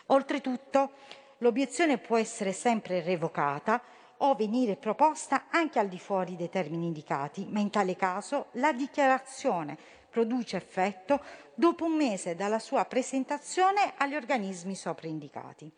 Oltretutto, 0.07 0.91
l'obiezione 1.39 1.97
può 1.97 2.19
essere 2.19 2.53
sempre 2.53 3.01
revocata 3.01 3.81
o 4.19 4.35
venire 4.35 4.77
proposta 4.77 5.47
anche 5.49 5.79
al 5.79 5.89
di 5.89 5.99
fuori 5.99 6.37
dei 6.37 6.51
termini 6.51 6.87
indicati, 6.87 7.47
ma 7.49 7.61
in 7.61 7.71
tale 7.71 7.97
caso 7.97 8.49
la 8.53 8.73
dichiarazione 8.73 9.77
produce 10.15 10.57
effetto 10.57 11.21
dopo 11.57 11.87
un 11.87 11.97
mese 11.97 12.37
dalla 12.37 12.61
sua 12.61 12.85
presentazione 12.85 13.95
agli 13.97 14.15
organismi 14.15 14.77
sopra 14.77 15.09
indicati. 15.09 15.69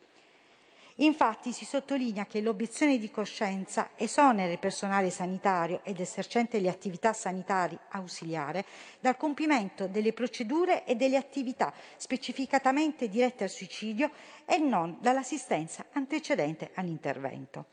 Infatti 0.97 1.53
si 1.53 1.65
sottolinea 1.65 2.27
che 2.27 2.43
l'obiezione 2.43 2.99
di 2.99 3.11
coscienza 3.11 3.91
esonera 3.97 4.53
il 4.53 4.59
personale 4.59 5.09
sanitario 5.09 5.81
ed 5.85 6.01
esercente 6.01 6.59
le 6.59 6.69
attività 6.69 7.15
sanitarie 7.15 7.79
ausiliare 7.91 8.65
dal 9.01 9.17
compimento 9.17 9.89
delle 9.89 10.13
procedure 10.13 10.85
e 10.85 10.97
delle 10.97 11.17
attività 11.17 11.73
specificatamente 11.97 13.09
dirette 13.09 13.45
al 13.45 13.51
suicidio 13.51 14.11
e 14.45 14.59
non 14.59 14.99
dall'assistenza 15.01 15.87
antecedente 15.93 16.73
all'intervento. 16.75 17.65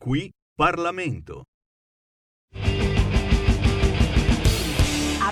Qui 0.00 0.32
Parlamento. 0.56 1.44